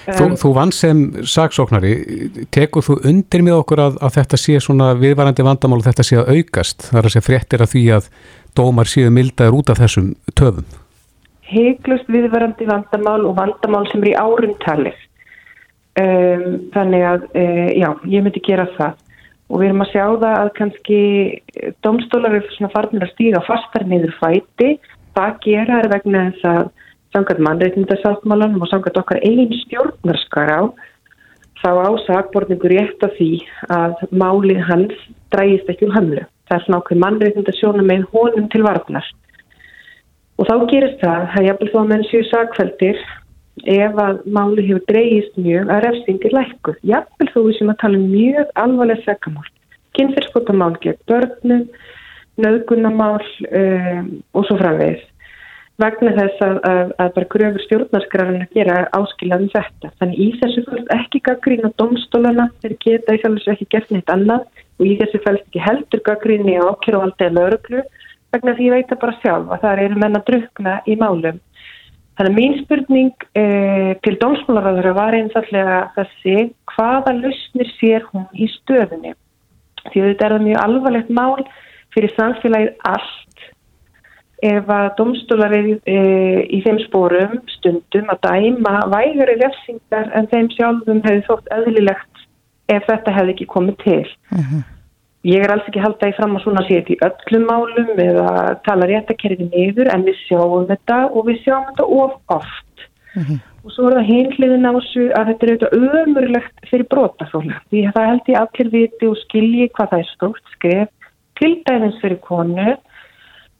Þú, 0.09 0.25
um, 0.25 0.35
þú 0.39 0.51
vann 0.55 0.71
sem 0.73 1.01
saksóknari, 1.27 1.93
tekur 2.53 2.85
þú 2.85 2.97
undir 3.09 3.43
með 3.45 3.59
okkur 3.61 3.81
að, 3.83 3.97
að 4.05 4.15
þetta 4.19 4.39
sé 4.41 4.59
svona 4.63 4.91
viðvarandi 4.97 5.45
vandamál 5.45 5.79
og 5.81 5.87
þetta 5.87 6.05
sé 6.05 6.19
að 6.21 6.31
aukast? 6.37 6.87
Þar 6.89 7.09
að 7.09 7.15
sé 7.15 7.23
fréttir 7.25 7.63
að 7.65 7.73
því 7.73 7.83
að 7.97 8.09
dómar 8.57 8.89
séu 8.89 9.11
mildaður 9.13 9.59
út 9.59 9.73
af 9.73 9.81
þessum 9.83 10.13
töfum? 10.39 10.69
Heiklust 11.49 12.09
viðvarandi 12.11 12.67
vandamál 12.69 13.21
og 13.25 13.37
vandamál 13.37 13.85
sem 13.91 14.03
er 14.05 14.11
í 14.13 14.17
árumtalið 14.17 15.05
Um, 15.99 16.43
þannig 16.73 17.03
að, 17.03 17.23
uh, 17.33 17.69
já, 17.73 17.89
ég 18.07 18.23
myndi 18.23 18.41
gera 18.45 18.67
það. 18.75 18.99
Og 19.49 19.61
við 19.61 19.71
erum 19.71 19.81
að 19.83 19.91
sjá 19.95 20.03
það 20.05 20.35
að 20.35 20.49
kannski 20.59 20.99
domstólar 21.81 22.35
eru 22.37 22.51
svona 22.53 22.73
farnir 22.75 23.05
að 23.07 23.13
stíga 23.15 23.41
fastar 23.47 23.87
niður 23.89 24.13
fæti, 24.19 24.75
það 25.17 25.39
gera 25.45 25.79
er 25.81 25.89
vegna 25.89 26.27
þess 26.29 26.49
að 26.51 26.69
sangat 27.15 27.41
mannreitnindarsáttmálanum 27.41 28.61
og 28.61 28.69
sangat 28.69 28.99
okkar 29.01 29.17
einn 29.25 29.49
stjórnarskar 29.63 30.53
á 30.53 30.61
þá 31.59 31.69
ásakborningur 31.89 32.71
rétt 32.71 33.01
af 33.03 33.15
því 33.17 33.31
að 33.73 34.05
málið 34.13 34.61
hans 34.69 35.01
drægist 35.33 35.73
ekki 35.73 35.89
úr 35.89 35.97
hamlu. 35.97 36.27
Það 36.45 36.55
er 36.59 36.65
svona 36.67 36.81
okkur 36.83 37.01
mannreitnindarsjóna 37.01 37.87
með 37.89 38.05
honum 38.13 38.47
til 38.53 38.61
varfnar 38.63 39.09
og 40.39 40.47
þá 40.47 40.55
gerist 40.71 41.01
það 41.01 41.25
að 41.35 41.47
jafnvel 41.49 41.71
þó 41.73 41.79
að 41.81 41.89
menn 41.91 42.05
séu 42.07 42.21
sakveldir 42.29 43.01
ef 43.67 43.99
að 43.99 44.23
máli 44.29 44.65
hefur 44.67 44.85
dreyist 44.89 45.37
mjög 45.39 45.69
að 45.73 45.83
refsingir 45.85 46.35
lækku. 46.35 46.75
Jafnvel 46.87 47.29
þú 47.33 47.43
sem 47.57 47.71
að 47.71 47.79
tala 47.83 47.99
um 47.99 48.09
mjög 48.13 48.51
alvarlega 48.63 49.05
sekamál. 49.05 49.47
Kynferðskotamál 49.97 50.75
gegn 50.83 50.99
börnum, 51.09 51.63
nöðgunamál 52.39 53.23
um, 53.49 54.11
og 54.33 54.47
svo 54.47 54.59
framvegis. 54.59 55.05
Vegna 55.79 56.11
þess 56.11 56.41
að, 56.43 56.57
að, 56.67 56.89
að 56.99 57.11
bara 57.15 57.29
gröfur 57.33 57.65
stjórnarskrarinn 57.65 58.43
að 58.43 58.57
gera 58.57 58.79
áskilaðum 58.97 59.51
þetta. 59.53 59.93
Þannig 60.01 60.19
í 60.19 60.29
þessu 60.41 60.65
fælst 60.67 60.91
ekki 60.95 61.21
gaggrín 61.23 61.67
á 61.67 61.71
domstólana, 61.79 62.49
þeir 62.63 62.75
geta 62.83 63.15
í 63.15 63.21
sjálfs 63.21 63.47
ekki 63.53 63.69
gert 63.71 63.93
neitt 63.95 64.11
annað 64.11 64.43
og 64.79 64.87
í 64.87 64.97
þessu 64.99 65.21
fælst 65.23 65.47
ekki 65.47 65.63
heldur 65.63 66.03
gaggrín 66.03 66.51
í 66.51 66.57
ákjöruvaldið 66.59 67.29
eða 67.29 67.45
öruglu 67.47 67.85
vegna 68.33 68.55
því 68.55 68.67
ég 68.67 68.75
veit 68.75 68.91
að 68.93 69.01
bara 69.03 69.19
sjálf 69.23 69.53
að 69.53 69.63
það 69.63 69.83
eru 69.85 70.01
menna 70.03 70.21
drukna 70.27 70.75
í 70.85 70.97
málum 70.99 71.39
Þannig 72.19 72.33
að 72.33 72.35
mín 72.35 72.55
spurning 72.59 73.25
eh, 73.39 73.93
til 74.03 74.17
dómsmálaráður 74.19 74.91
var 74.97 75.15
einfallega 75.15 75.77
þessi 75.95 76.49
hvaða 76.73 77.13
lausnir 77.15 77.69
sér 77.77 78.03
hún 78.09 78.25
í 78.35 78.49
stöðunni. 78.57 79.13
Því 79.85 80.01
þetta 80.03 80.27
er 80.27 80.43
mjög 80.43 80.59
alvarlegt 80.65 81.13
mál 81.15 81.45
fyrir 81.95 82.11
samfélagið 82.17 82.73
allt 82.89 83.45
ef 84.49 84.67
að 84.75 84.89
dómstólarið 84.97 85.69
eh, 85.87 86.41
í 86.51 86.59
þeim 86.65 86.81
spórum 86.83 87.39
stundum 87.55 88.11
að 88.11 88.27
dæma 88.27 88.75
vægari 88.91 89.37
refsingar 89.39 90.11
en 90.11 90.27
þeim 90.27 90.51
sjálfum 90.57 90.99
hefði 91.07 91.23
þótt 91.29 91.49
öðlilegt 91.55 92.27
ef 92.67 92.83
þetta 92.91 93.15
hefði 93.15 93.37
ekki 93.37 93.49
komið 93.55 93.79
til. 93.85 94.03
Uh 94.33 94.41
mhm. 94.41 94.51
-huh. 94.51 94.67
Ég 95.27 95.43
er 95.43 95.51
alls 95.51 95.65
ekki 95.67 95.81
haldið 95.83 96.13
í 96.13 96.15
fram 96.15 96.37
að 96.37 96.43
svona 96.45 96.61
sé 96.63 96.79
þetta 96.79 96.93
í 96.93 96.99
öllum 97.09 97.45
málum 97.49 97.97
eða 97.99 98.33
tala 98.63 98.87
réttakerfi 98.87 99.49
niður 99.49 99.89
en 99.91 100.05
við 100.07 100.15
sjáum 100.23 100.67
þetta 100.69 100.99
og 101.09 101.25
við 101.27 101.41
sjáum 101.43 101.65
þetta 101.71 101.87
of 102.03 102.13
oft. 102.37 102.85
Mm 103.15 103.23
-hmm. 103.23 103.39
Og 103.65 103.73
svo 103.75 103.89
er 103.89 103.97
það 103.97 104.11
heimliðin 104.11 104.69
á 104.69 104.71
þessu 104.77 105.05
að 105.11 105.27
þetta 105.29 105.45
er 105.45 105.51
auðvitað 105.51 106.03
ömurlegt 106.03 106.69
fyrir 106.69 106.87
brotafóla. 106.93 107.57
Því 107.69 107.81
það 107.95 108.09
held 108.09 108.31
ég 108.31 108.39
allir 108.39 108.69
viti 108.71 109.09
og 109.09 109.17
skilji 109.25 109.69
hvað 109.75 109.89
það 109.91 109.99
er 109.99 110.09
stórt 110.13 110.45
skref 110.55 110.89
til 111.39 111.53
dæmis 111.67 111.99
fyrir 112.01 112.19
konu 112.23 112.77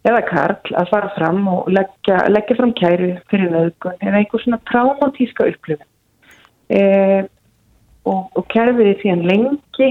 eða 0.08 0.22
karl 0.30 0.76
að 0.80 0.92
fara 0.94 1.12
fram 1.18 1.48
og 1.52 1.68
leggja, 1.76 2.22
leggja 2.32 2.56
fram 2.56 2.74
kæru 2.74 3.10
fyrir 3.32 3.52
nöðgun 3.52 4.00
eða 4.00 4.22
einhver 4.22 4.44
svona 4.44 4.62
traumatíska 4.70 5.48
upplifin 5.52 5.88
e, 6.72 6.84
og, 8.08 8.30
og 8.38 8.48
kerfið 8.54 8.94
er 8.94 9.02
því 9.02 9.12
hann 9.12 9.28
lengi 9.28 9.90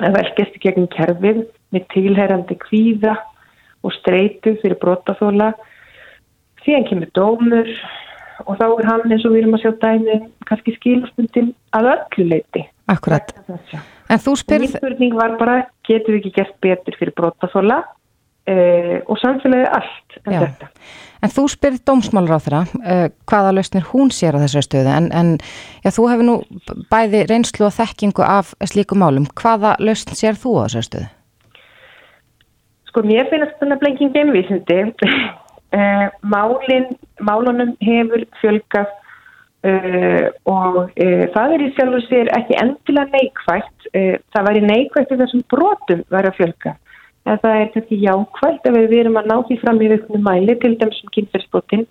velkjast 0.00 0.56
í 0.58 0.62
gegn 0.64 0.88
kerfið 0.92 1.44
með 1.74 1.86
tilherrandi 1.94 2.56
kvíða 2.60 3.16
og 3.84 3.94
streitu 3.98 4.56
fyrir 4.62 4.78
brotaþóla 4.80 5.52
síðan 6.64 6.88
kemur 6.88 7.10
dómur 7.16 7.70
og 8.44 8.56
þá 8.58 8.64
er 8.66 8.88
hann 8.88 9.12
eins 9.12 9.24
og 9.26 9.34
við 9.34 9.44
erum 9.44 9.56
að 9.58 9.64
sjá 9.64 9.72
dæmi 9.84 10.16
kannski 10.48 10.74
skilustundin 10.78 11.52
að 11.76 11.90
öllu 11.94 12.28
leiti 12.32 12.64
Akkurat, 12.90 13.30
en 13.48 14.20
þú 14.20 14.34
spyrð 14.36 14.66
Mín 14.66 14.74
spurning 14.74 15.14
var 15.16 15.38
bara, 15.40 15.60
getur 15.88 16.16
við 16.16 16.20
ekki 16.20 16.34
gert 16.40 16.56
betur 16.64 16.98
fyrir 16.98 17.14
brotaþóla 17.16 17.78
uh, 17.84 18.98
og 19.08 19.20
samfélagi 19.22 19.70
allt 19.78 20.18
en 20.24 20.36
Já. 20.36 20.40
þetta. 20.44 20.70
En 21.24 21.32
þú 21.32 21.46
spyrir 21.48 21.80
dómsmálur 21.88 22.36
á 22.36 22.44
þeirra 22.44 22.62
uh, 22.68 23.06
hvaða 23.30 23.52
lausnir 23.56 23.86
hún 23.94 24.10
sér 24.12 24.36
á 24.36 24.42
þessari 24.42 24.66
stöðu 24.66 24.90
en, 24.92 25.06
en 25.16 25.28
já, 25.80 25.88
þú 25.96 26.08
hefur 26.10 26.26
nú 26.28 26.34
bæði 26.92 27.22
reynslu 27.30 27.64
og 27.64 27.76
þekkingu 27.78 28.24
af 28.26 28.52
slíku 28.68 28.98
málum. 29.00 29.24
Hvaða 29.40 29.78
lausn 29.80 30.12
sér 30.18 30.36
þú 30.36 30.58
á 30.60 30.62
þessari 30.66 30.88
stöðu? 30.90 31.08
Sko 32.90 33.06
mér 33.08 33.30
finnst 33.30 33.56
þetta 33.62 33.80
blengin 33.80 34.12
geimvísindi. 34.12 34.78
uh, 34.84 36.06
málin, 36.34 36.92
málunum 37.24 37.72
hefur 37.80 38.28
fjölgað 38.42 38.92
uh, 39.64 40.28
og 40.44 40.78
uh, 40.92 41.24
það 41.32 41.56
er 41.56 41.64
í 41.64 41.72
sjálf 41.78 42.00
og 42.02 42.08
sér 42.10 42.32
ekki 42.36 42.60
endilega 42.60 43.16
neikvægt. 43.16 43.88
Uh, 43.96 44.16
það 44.36 44.50
væri 44.50 44.66
neikvægt 44.68 45.16
ef 45.16 45.24
þessum 45.24 45.48
brotum 45.48 46.04
væri 46.12 46.34
að 46.34 46.42
fjölga. 46.42 46.76
En 47.24 47.38
það 47.40 47.58
er 47.58 47.70
kannski 47.72 48.00
jákvægt 48.04 48.66
ef 48.68 48.74
við 48.76 48.98
erum 49.00 49.20
að 49.20 49.28
ná 49.30 49.36
því 49.48 49.60
fram 49.62 49.80
í 49.80 49.90
auknum 49.94 50.26
mæli 50.26 50.56
til 50.60 50.74
dæmis 50.80 51.02
um 51.04 51.12
kynferðsbrotin 51.16 51.86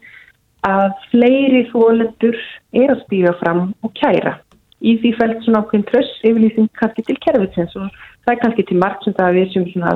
að 0.68 0.92
fleiri 1.12 1.64
þólendur 1.72 2.38
er 2.84 2.94
að 2.94 3.02
stíga 3.06 3.34
fram 3.40 3.64
og 3.84 3.94
kæra. 4.00 4.38
Í 4.84 4.98
því 5.02 5.14
fælt 5.18 5.44
svona 5.44 5.64
ákveðin 5.64 5.88
tröss 5.90 6.22
yfirlýsing 6.28 6.70
kannski 6.80 7.06
til 7.08 7.18
kerfitsins 7.24 7.76
og 7.80 7.90
það 8.24 8.34
er 8.34 8.42
kannski 8.44 8.68
til 8.70 8.80
margt 8.84 9.06
sem 9.06 9.16
það 9.18 9.30
að 9.30 9.40
við 9.40 9.52
sem 9.54 9.68
svona 9.72 9.94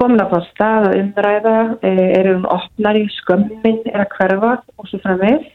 komin 0.00 0.22
að 0.22 0.32
fá 0.32 0.48
stað 0.48 0.88
að 0.88 0.98
umræða, 1.02 1.56
eh, 1.84 2.08
er 2.18 2.28
hún 2.30 2.48
opnar 2.48 2.96
í 2.96 3.06
skömmin, 3.18 3.80
er 3.92 4.04
að 4.06 4.12
hverfa 4.16 4.52
og 4.78 4.88
svo 4.88 5.00
framvegð. 5.04 5.48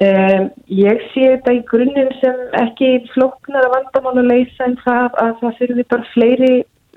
Um, 0.00 0.46
ég 0.72 1.00
sé 1.12 1.26
þetta 1.28 1.52
í 1.52 1.64
grunninn 1.68 2.08
sem 2.22 2.36
ekki 2.56 2.88
flóknar 3.12 3.66
að 3.66 3.74
vandamál 3.74 4.22
að 4.22 4.30
leysa 4.30 4.64
en 4.64 4.78
það 4.80 5.18
að 5.20 5.32
það 5.42 5.58
þurfi 5.58 5.84
bara 5.92 6.06
fleiri 6.14 6.52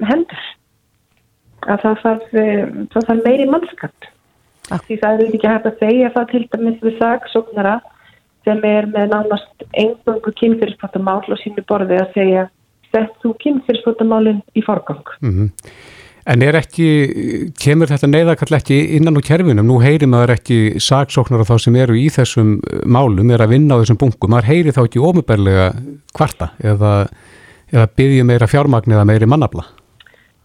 hendur. 0.08 0.46
Að 1.68 1.80
það 1.86 2.02
þarf, 2.04 2.28
um, 2.44 2.88
það 2.94 3.08
þarf 3.10 3.24
meiri 3.28 3.46
mannskap. 3.52 4.10
Ak- 4.72 4.86
Því 4.88 4.98
það 5.02 5.20
er 5.24 5.34
ekki 5.38 5.48
hægt 5.52 5.66
að 5.70 5.80
segja 5.80 6.12
það 6.16 6.30
til 6.32 6.44
dæmis 6.54 6.80
við 6.84 6.98
saksóknara 7.00 7.74
sem 8.44 8.60
er 8.68 8.86
með 8.92 9.10
nánast 9.14 9.66
einböngu 9.80 10.32
kynfyrirspottamál 10.40 11.24
og 11.32 11.40
sínu 11.40 11.64
borði 11.68 12.00
að 12.02 12.14
segja 12.16 12.46
sett 12.94 13.14
þú 13.24 13.34
kynfyrirspottamálinn 13.44 14.42
í 14.56 14.64
forgang. 14.66 15.04
Mhm. 15.22 15.50
En 16.26 16.42
er 16.42 16.56
ekki, 16.56 17.52
kemur 17.60 17.88
þetta 17.92 18.08
neyðakall 18.08 18.56
ekki 18.56 18.78
innan 18.96 19.18
úr 19.20 19.26
kerfinum? 19.28 19.66
Nú 19.68 19.82
heyri 19.84 20.08
maður 20.08 20.38
ekki 20.38 20.80
saksóknar 20.80 21.44
þá 21.44 21.58
sem 21.60 21.76
eru 21.76 21.98
í 22.00 22.06
þessum 22.08 22.62
uh, 22.64 22.80
málum, 22.88 23.28
er 23.36 23.44
að 23.44 23.50
vinna 23.58 23.76
á 23.76 23.82
þessum 23.84 23.98
bunkum. 24.00 24.32
Maður 24.32 24.48
heyri 24.48 24.72
þá 24.72 24.86
ekki 24.86 25.04
ómubærlega 25.04 25.66
kvarta 26.16 26.52
eða, 26.64 26.94
eða 27.74 27.88
byggja 28.00 28.24
meira 28.24 28.48
fjármagn 28.48 28.96
eða 28.96 29.04
meiri 29.12 29.28
mannabla. 29.28 29.66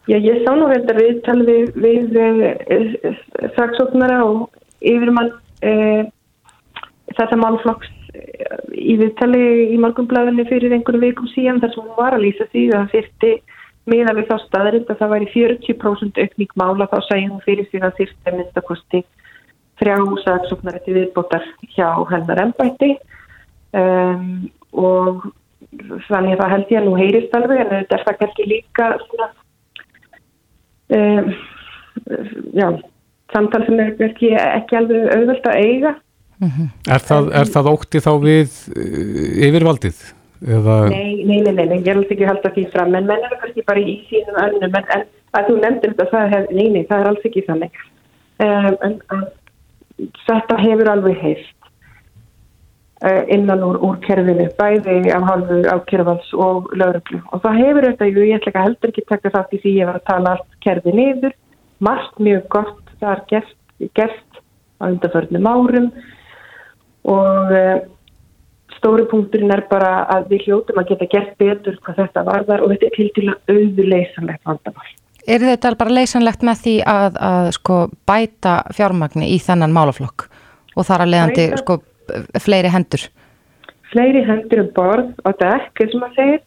Já, 0.09 0.16
ég 0.16 0.40
sá 0.44 0.55
nú 0.57 0.71
reyndar 0.71 0.97
viðtal 0.97 1.42
við, 1.44 1.75
við 1.77 2.14
uh, 2.16 3.18
saksóknara 3.59 4.23
og 4.25 4.47
yfirmann 4.81 5.35
uh, 5.37 6.07
þetta 7.12 7.37
málflokks 7.37 7.90
uh, 8.16 8.62
í 8.73 8.97
viðtali 9.03 9.42
í 9.75 9.77
morgunblæðinni 9.83 10.47
fyrir 10.49 10.73
einhverju 10.73 11.03
vikum 11.03 11.29
síðan 11.35 11.61
þar 11.61 11.75
sem 11.75 11.85
hún 11.85 11.99
var 11.99 12.16
að 12.16 12.25
lýsa 12.25 12.49
því 12.55 12.62
að 12.71 12.79
það 12.79 12.94
þyrti 12.94 13.33
miða 13.88 14.14
við 14.16 14.31
þá 14.31 14.37
staðarind 14.47 14.92
að 14.92 15.01
það 15.03 15.12
væri 15.14 15.29
40% 15.35 16.21
aukning 16.25 16.55
mála 16.62 16.88
þá 16.88 16.99
segja 17.07 17.33
hún 17.33 17.44
fyrir 17.44 17.68
því 17.68 17.81
að 17.81 17.85
það 17.87 17.99
þyrti 18.01 18.31
að 18.31 18.38
minnstakosti 18.38 19.03
þrjá 19.79 19.97
saksóknari 20.25 20.81
til 20.85 20.97
viðbótar 20.97 21.44
hjá 21.75 21.88
hennar 22.11 22.42
ennbætti 22.47 22.94
um, 23.77 24.49
og 24.73 25.29
þannig 26.09 26.35
að 26.35 26.40
það 26.40 26.55
held 26.55 26.73
ég 26.73 26.81
að 26.81 26.88
nú 26.88 26.97
heyrist 26.99 27.37
alveg 27.37 27.62
en 27.62 27.71
þetta 27.75 27.99
er 27.99 28.05
það 28.09 28.18
kannski 28.23 28.49
líka 28.49 28.88
svona 29.05 29.29
um, 30.96 31.33
já, 32.57 32.68
samtal 33.35 33.64
sem 33.66 33.81
er 33.83 34.07
ekki, 34.09 34.31
ekki 34.37 34.79
alveg 34.79 35.11
auðvöld 35.16 35.51
að 35.51 35.59
eiga. 35.64 35.96
Er 36.87 37.03
það, 37.03 37.33
er 37.35 37.51
það 37.51 37.70
ótti 37.72 38.03
þá 38.05 38.12
við 38.22 38.59
uh, 38.70 39.46
yfirvaldið? 39.48 40.03
Eða, 40.38 40.74
nei, 40.92 41.24
nei, 41.27 41.40
nei, 41.42 41.64
nei, 41.66 41.81
ég 41.83 41.88
held 41.90 42.07
ekki 42.07 42.22
að 42.22 42.29
halda 42.31 42.51
því 42.55 42.64
fram 42.70 42.92
en 42.94 43.09
menn 43.09 43.24
er 43.27 43.40
kannski 43.40 43.64
bara 43.66 43.81
í 43.83 43.96
sínum 44.07 44.37
önnum 44.38 44.77
en, 44.79 44.85
en 44.94 45.01
að 45.35 45.48
þú 45.48 45.57
nefndir 45.64 45.94
þetta, 45.96 46.07
það 46.12 46.29
hef, 46.35 46.44
nei, 46.55 46.68
nei, 46.77 46.85
það 46.87 47.01
er 47.01 47.09
alls 47.11 47.27
ekki 47.27 47.42
þannig. 47.48 47.81
Um, 48.38 48.77
en 48.87 48.94
að, 49.16 49.24
þetta 50.29 50.61
hefur 50.62 50.90
alveg 50.92 51.18
heist 51.24 51.51
uh, 51.51 51.58
innan 53.30 53.62
úr, 53.62 53.76
úr 53.84 53.98
kerfinu, 54.02 54.48
bæði 54.58 55.12
af 55.14 55.26
hálfu 55.28 55.61
ákjörvalds 55.70 56.32
og 56.34 56.72
lauruglu 56.74 57.20
og 57.30 57.44
það 57.44 57.61
hefur 57.62 57.87
þetta, 57.87 58.08
ég 58.11 58.32
ætla 58.34 58.50
ekki 58.50 58.58
að 58.58 58.66
heldur 58.66 58.92
ekki 58.92 59.04
taka 59.06 59.34
þátt 59.37 59.54
í 59.54 59.61
því 59.62 59.74
ég 59.76 59.90
var 59.90 60.00
að 60.00 60.08
tala 60.11 60.32
allt 60.34 60.56
kerfi 60.64 60.94
niður. 60.96 61.37
Margt 61.78 62.18
mjög 62.18 62.48
gott 62.50 62.88
það 62.98 63.12
er 63.12 63.22
gert, 63.30 63.54
gert 63.94 64.40
á 64.82 64.84
undarförnum 64.90 65.46
árum. 65.46 65.90
Og 67.08 67.54
uh, 67.54 67.76
stóri 68.78 69.06
punkturinn 69.11 69.54
er 69.54 69.64
bara 69.70 69.92
að 70.16 70.32
við 70.32 70.48
hljótum 70.48 70.80
að 70.80 70.92
geta 70.92 71.11
gert 71.12 71.37
betur 71.40 71.78
hvað 71.84 72.02
þetta 72.02 72.24
varðar 72.26 72.64
og 72.64 72.72
þetta 72.74 72.88
er 72.88 72.96
til 72.96 73.11
til 73.14 73.28
að 73.30 73.54
auðuleysanlegt 73.54 74.48
vandamál. 74.48 74.90
Er 75.28 75.44
þetta 75.44 75.74
bara 75.76 75.92
leysanlegt 75.92 76.44
með 76.46 76.62
því 76.64 76.74
að, 76.88 77.18
að 77.30 77.50
sko, 77.58 77.78
bæta 78.08 78.61
fjármagni 78.74 79.28
í 79.34 79.38
þennan 79.44 79.74
málaflokk? 79.76 80.28
Og 80.78 80.87
þar 80.87 81.04
að 81.04 81.12
leiðandi 81.12 81.46
sko, 81.61 81.80
fleiri 82.42 82.71
hendur? 82.73 83.09
Fleiri 83.92 84.23
hendur 84.27 84.64
um 84.64 84.71
borð 84.77 85.11
á 85.25 85.31
dekk, 85.40 85.83
eins 85.83 85.97
og 85.97 86.03
maður 86.03 86.18
segir, 86.21 86.40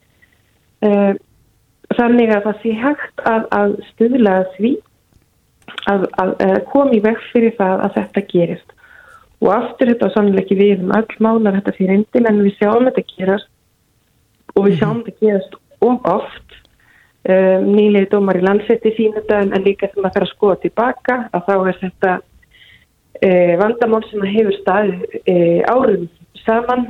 uh, 0.87 1.13
þannig 1.97 2.33
að 2.35 2.47
það 2.47 2.61
sé 2.63 2.75
hægt 2.83 3.23
að, 3.27 3.47
að 3.57 3.75
stuðla 3.91 4.35
því 4.57 4.73
að, 5.89 6.05
að, 6.21 6.35
að 6.45 6.59
koma 6.71 6.95
í 6.95 7.01
veg 7.03 7.19
fyrir 7.31 7.55
það 7.57 7.85
að 7.87 7.97
þetta 7.97 8.25
gerist. 8.31 8.77
Og 9.41 9.49
aftur 9.55 9.89
þetta 9.89 10.11
sannlega 10.13 10.43
ekki 10.43 10.59
við 10.59 10.83
um 10.85 10.93
öll 10.93 11.17
málar 11.23 11.57
þetta 11.57 11.75
fyrir 11.77 11.95
endil 11.97 12.27
en 12.29 12.41
við 12.45 12.57
sjáum 12.59 12.87
þetta 12.89 13.05
gerast 13.15 13.49
og 14.53 14.67
við 14.67 14.81
sjáum 14.81 14.99
þetta 15.05 15.25
gerast 15.25 15.55
of 15.81 16.09
oft. 16.09 16.57
Um, 17.21 17.67
nýlega 17.75 18.15
dómar 18.15 18.39
í 18.39 18.41
landsetti 18.41 18.95
sín 18.95 19.13
þetta 19.13 19.43
en 19.43 19.65
líka 19.65 19.91
þegar 19.91 20.05
maður 20.07 20.15
fer 20.15 20.23
að 20.25 20.31
skoða 20.31 20.55
tilbaka 20.63 21.17
að 21.29 21.43
þá 21.45 21.51
er 21.55 21.75
þetta 21.81 22.13
uh, 23.25 23.53
vandamál 23.61 24.01
sem 24.09 24.25
hefur 24.33 24.57
staðið 24.61 25.05
uh, 25.21 25.61
árum 25.71 26.09
saman. 26.45 26.89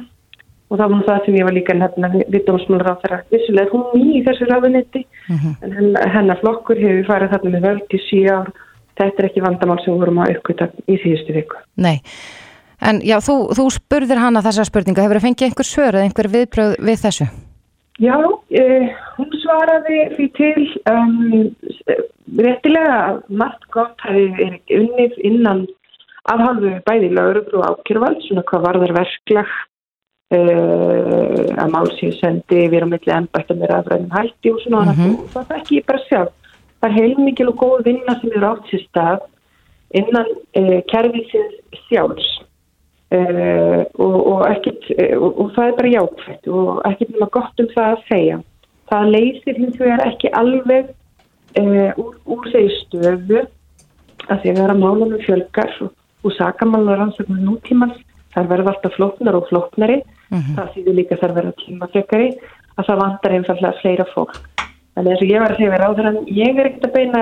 Og 0.71 0.79
það 0.79 0.93
var 0.93 1.01
það 1.07 1.25
sem 1.25 1.35
ég 1.35 1.47
var 1.47 1.55
líka 1.55 1.73
nefna 1.75 2.09
við 2.15 2.43
dómsmálur 2.47 2.93
á 2.95 3.01
þeirra 3.01 3.17
vissulega 3.33 3.65
er 3.65 3.71
hún 3.73 3.81
ný 3.91 4.13
í 4.15 4.21
þessu 4.23 4.45
ráðunetti 4.47 5.01
en 5.27 5.73
hennar, 5.75 6.05
hennar 6.13 6.39
flokkur 6.39 6.79
hefur 6.79 7.09
farið 7.09 7.33
þarna 7.33 7.51
með 7.57 7.65
völd 7.65 7.95
í 7.97 7.99
síu 8.05 8.29
ár. 8.31 8.53
Þetta 9.01 9.19
er 9.19 9.27
ekki 9.27 9.43
vandamál 9.43 9.77
sem 9.83 9.99
vorum 9.99 10.21
að 10.23 10.37
uppkvita 10.37 10.69
í 10.87 10.95
síðustu 11.01 11.35
viku. 11.35 11.59
Nei, 11.75 11.99
en 12.87 13.01
já, 13.03 13.17
þú, 13.23 13.35
þú 13.57 13.67
spurðir 13.75 14.23
hana 14.23 14.43
þessa 14.45 14.63
spurninga, 14.69 15.03
hefur 15.03 15.19
það 15.19 15.27
fengið 15.27 15.47
einhver 15.49 15.67
svör 15.67 15.97
eða 15.97 16.07
einhver 16.07 16.31
viðbröð 16.37 16.73
við 16.87 17.03
þessu? 17.03 17.27
Já, 18.01 18.15
uh, 18.15 18.87
hún 19.17 19.35
svaraði 19.43 19.99
því 20.15 20.27
til 20.39 20.65
um, 20.89 21.11
réttilega 22.39 22.95
að 23.09 23.21
margt 23.41 23.67
gott 23.75 24.07
hafi 24.07 24.29
verið 24.39 24.75
unnið 24.79 25.19
innan 25.27 25.65
afhaldu 26.29 26.75
bæði 26.85 27.09
lauruglu 27.15 27.63
ákjörvald, 27.65 28.21
svona 28.25 28.43
hvað 28.49 28.65
varðar 28.67 28.93
verklag 28.99 29.49
uh, 30.35 31.47
að 31.63 31.73
mál 31.73 31.89
séu 31.97 32.13
sendi 32.19 32.67
við 32.67 32.77
erum 32.81 32.93
milli 32.93 33.15
ennbættum 33.15 33.61
með 33.61 33.73
rafræðum 33.73 34.13
hætti 34.13 34.53
og 34.53 34.61
svona 34.65 34.93
mm 34.93 35.17
og 35.17 35.33
það 35.33 35.49
þekki 35.55 35.79
ég 35.79 35.87
bara 35.89 36.05
sjálf. 36.05 36.37
Það 36.81 36.89
er 36.89 36.97
heilmikil 36.97 37.49
og 37.51 37.57
góð 37.61 37.83
vinna 37.89 38.15
sem 38.19 38.31
eru 38.35 38.47
átt 38.51 38.69
sér 38.69 38.85
stað 38.87 39.25
innan 40.01 40.29
uh, 40.61 40.79
kerfisins 40.91 41.83
sjálfs 41.87 42.29
uh, 43.17 43.81
og, 43.97 44.17
og, 44.17 44.45
ekkit, 44.51 44.91
og, 45.17 45.29
og 45.31 45.53
það 45.57 45.67
er 45.67 45.77
bara 45.79 45.93
jákvæmt 45.95 46.51
og 46.53 46.81
ekkert 46.89 47.15
nema 47.15 47.31
gott 47.33 47.63
um 47.65 47.71
það 47.73 47.95
að 47.95 48.05
segja. 48.09 48.41
Það 48.91 49.13
leysir 49.15 49.57
hins 49.57 49.79
vegar 49.79 50.03
ekki 50.03 50.31
alveg 50.35 50.91
úr, 51.99 52.13
úr 52.31 52.47
þeir 52.51 52.71
stöfu 52.77 53.41
að 54.29 54.41
því 54.43 54.51
að 54.51 54.59
vera 54.61 54.75
málunum 54.77 55.23
fjölgar 55.25 55.73
og, 55.83 55.91
og 56.23 56.35
sakamálar 56.37 57.01
rannsóknum 57.01 57.43
nútímans 57.45 57.99
þar 58.35 58.49
verða 58.51 58.73
alltaf 58.75 58.95
flóknar 58.95 59.37
og 59.39 59.47
flóknari. 59.49 60.01
Það 60.31 60.73
þýður 60.75 60.97
líka 60.99 61.19
þar 61.19 61.35
verða 61.35 61.53
tímafjökari 61.65 62.29
að 62.77 62.87
það 62.87 63.01
vantar 63.01 63.35
einfallega 63.35 63.79
fleira 63.81 64.05
fólk. 64.13 64.39
Þannig 64.95 65.13
eins 65.13 65.21
og 65.23 65.29
ég 65.31 65.41
var 65.41 65.53
að 65.53 65.59
segja 65.59 65.71
við 65.71 65.81
ráðurann, 65.81 66.17
ég 66.35 66.57
er 66.59 66.67
ekkert 66.67 66.87
að 66.87 66.95
beina 66.97 67.19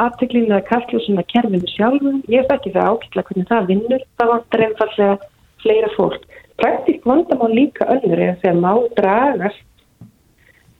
aðteklinu 0.00 0.54
að 0.56 0.68
kastljósuna 0.70 1.24
kerfinu 1.28 1.68
sjálfum, 1.68 2.20
ég 2.32 2.46
þekki 2.48 2.72
það 2.76 2.92
ákveðla 2.94 3.24
hvernig 3.28 3.48
það 3.50 3.66
vinnur, 3.68 4.04
það 4.16 4.30
vantar 4.32 4.64
einfallega 4.66 5.16
fleira 5.60 5.90
fólk. 5.98 6.24
Praktík 6.60 7.04
vandamál 7.08 7.50
líka 7.52 7.88
önnur 7.92 8.22
eða 8.24 8.38
þegar 8.40 8.56
má 8.64 8.72
dragast, 8.96 9.66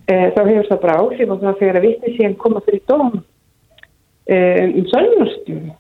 e, 0.09 0.15
þá 0.33 0.41
hefur 0.41 0.71
það 0.71 0.83
bara 0.87 0.97
áhrif 1.03 1.35
og 1.35 1.45
það 1.45 1.61
þegar 1.61 1.81
að 1.81 1.87
vittni 1.89 2.15
síðan 2.17 2.39
koma 2.41 2.65
fyrir 2.65 2.83
dóm 2.89 3.13
e, 4.25 4.41
um 4.65 4.89
sönnurstjum, 4.95 5.71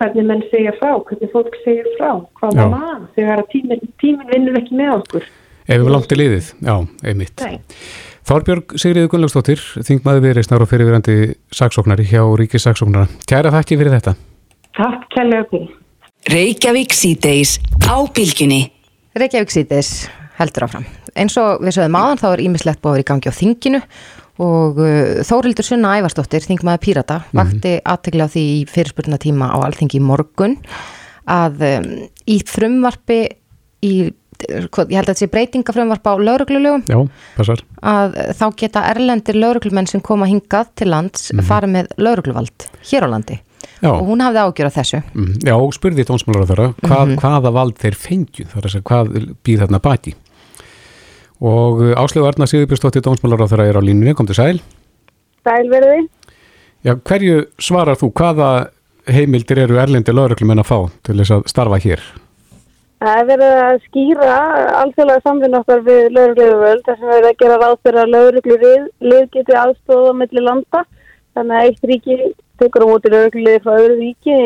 hvernig 0.00 0.26
menn 0.28 0.44
segja 0.50 0.74
frá, 0.80 0.92
hvernig 1.08 1.32
fólk 1.32 1.56
segja 1.64 1.86
frá, 1.96 2.10
hvað 2.38 2.58
maður 2.58 2.74
mann, 2.74 3.06
þegar 3.16 3.42
tímin, 3.52 3.82
tímin 4.02 4.30
vinnur 4.32 4.60
ekki 4.60 4.76
með 4.78 4.92
okkur. 4.98 5.30
Ef 5.66 5.80
við 5.82 5.90
langt 5.90 6.12
í 6.14 6.18
liðið, 6.20 6.52
já, 6.62 6.74
einmitt. 7.10 7.42
Nei. 7.42 7.56
Þorbjörg 8.26 8.76
Sigriði 8.82 9.10
Gunnlaugstóttir, 9.10 9.60
þingmaði 9.86 10.22
viðreysnar 10.24 10.62
og 10.64 10.70
fyrirverandi 10.70 11.16
saksóknari 11.54 12.06
hjá 12.10 12.22
Ríkis 12.38 12.66
saksóknara. 12.66 13.06
Kæra 13.30 13.52
þakki 13.54 13.78
fyrir 13.78 13.94
þetta. 13.94 14.16
Takk, 14.76 15.04
kærlega 15.14 15.46
fyrir. 15.52 15.74
Reykjavík 16.32 16.94
síðdeis 16.94 17.56
á 17.86 18.02
bylginni. 18.10 18.64
Reykjavík 19.14 19.54
síðdeis 19.54 19.90
heldur 20.40 20.66
áfram. 20.66 20.86
Eins 21.16 21.36
og 21.40 21.62
við 21.62 21.76
sögum 21.78 21.98
aðan 22.00 22.20
þá 22.20 22.26
er 22.32 22.42
ímislegt 22.48 22.82
búið 22.84 23.04
í 23.04 23.06
gangi 23.08 23.30
á 23.30 23.38
þinginu 23.38 23.80
og 24.42 24.78
uh, 24.82 25.22
Þórildur 25.26 25.66
Sunna 25.66 25.96
Ævarsdóttir, 26.00 26.44
þingmaði 26.44 26.82
Pírata, 26.84 27.22
-hmm. 27.24 27.40
vakti 27.40 27.74
aðtegla 27.84 28.28
því 28.28 28.44
í 28.58 28.60
fyrirspurna 28.70 29.18
tíma 29.18 29.50
á 29.52 29.58
alþingi 29.64 30.00
morgun 30.00 30.58
að 31.26 31.66
um, 31.70 31.90
í 32.26 32.38
frumvarfi 32.46 33.20
í 33.82 34.12
ég 34.36 34.96
held 34.98 35.08
að 35.08 35.14
þessi 35.14 35.30
breytingafrömmvarp 35.32 36.08
á 36.08 36.14
lauruglulegum 36.20 36.82
að 37.80 38.16
þá 38.36 38.46
geta 38.60 38.84
erlendir 38.90 39.38
lauruglumenn 39.38 39.88
sem 39.88 40.02
koma 40.04 40.28
hingað 40.28 40.72
til 40.76 40.90
lands 40.92 41.30
mm 41.30 41.38
-hmm. 41.38 41.46
fara 41.48 41.66
með 41.66 41.88
laurugluvald 41.96 42.68
hér 42.90 43.06
á 43.06 43.08
landi 43.08 43.40
Já. 43.80 43.92
og 43.92 44.06
hún 44.08 44.20
hafði 44.20 44.40
ágjör 44.40 44.68
á 44.68 44.76
þessu 44.76 45.02
mm, 45.14 45.32
Já, 45.44 45.56
spurði 45.72 46.04
tónsmálar 46.04 46.44
á 46.44 46.48
þeirra 46.50 46.68
hvað, 46.80 47.04
mm 47.06 47.12
-hmm. 47.12 47.20
hvaða 47.20 47.50
vald 47.52 47.76
þeir 47.78 47.94
fengju 47.94 48.44
þar 48.52 48.64
að 48.64 48.72
segja 48.72 48.88
hvað 48.90 49.34
býð 49.44 49.60
þarna 49.60 49.80
baki 49.80 50.14
og 51.40 51.82
uh, 51.84 51.94
Áslegu 52.00 52.28
Arna 52.28 52.46
á 52.46 53.50
þeirra 53.50 53.68
er 53.68 53.80
á 53.80 53.82
línunni, 53.82 54.14
kom 54.16 54.26
til 54.26 54.38
sæl 54.38 54.60
Sælverði 55.46 56.06
Já, 56.86 56.94
hverju 56.94 57.46
svarar 57.58 57.98
þú, 57.98 58.12
hvaða 58.14 58.50
heimildir 59.10 59.64
eru 59.64 59.80
erlendir 59.82 60.14
lauruglumenn 60.14 60.62
að 60.62 60.68
fá 60.68 60.78
til 61.06 61.16
þess 61.18 61.34
að 61.34 61.50
starfa 61.50 61.78
hér? 61.82 62.02
Það 63.02 63.18
er 63.20 63.26
verið 63.28 63.58
að 63.60 63.78
skýra 63.84 64.36
alþjóðlega 64.80 65.24
samfinn 65.24 65.58
okkar 65.58 65.82
við 65.84 66.06
laurugluðuvöld 66.16 66.84
þar 66.86 66.98
sem 67.00 67.10
verið 67.12 67.28
að 67.28 67.40
gera 67.42 67.58
ráð 67.60 67.74
fyrir 67.84 68.00
að 68.02 68.12
laurugluðið 68.14 68.86
lið 69.10 69.26
geti 69.34 69.56
aðstofa 69.60 70.14
mellir 70.16 70.46
landa. 70.46 70.82
Þannig 71.36 71.58
að 71.58 71.66
eitt 71.66 71.90
ríki 71.90 72.16
tekur 72.62 72.86
á 72.86 72.90
móti 72.92 73.12
laurugluðið 73.12 73.66
frá 73.66 73.74
öðru 73.74 73.98
ríki 74.00 74.38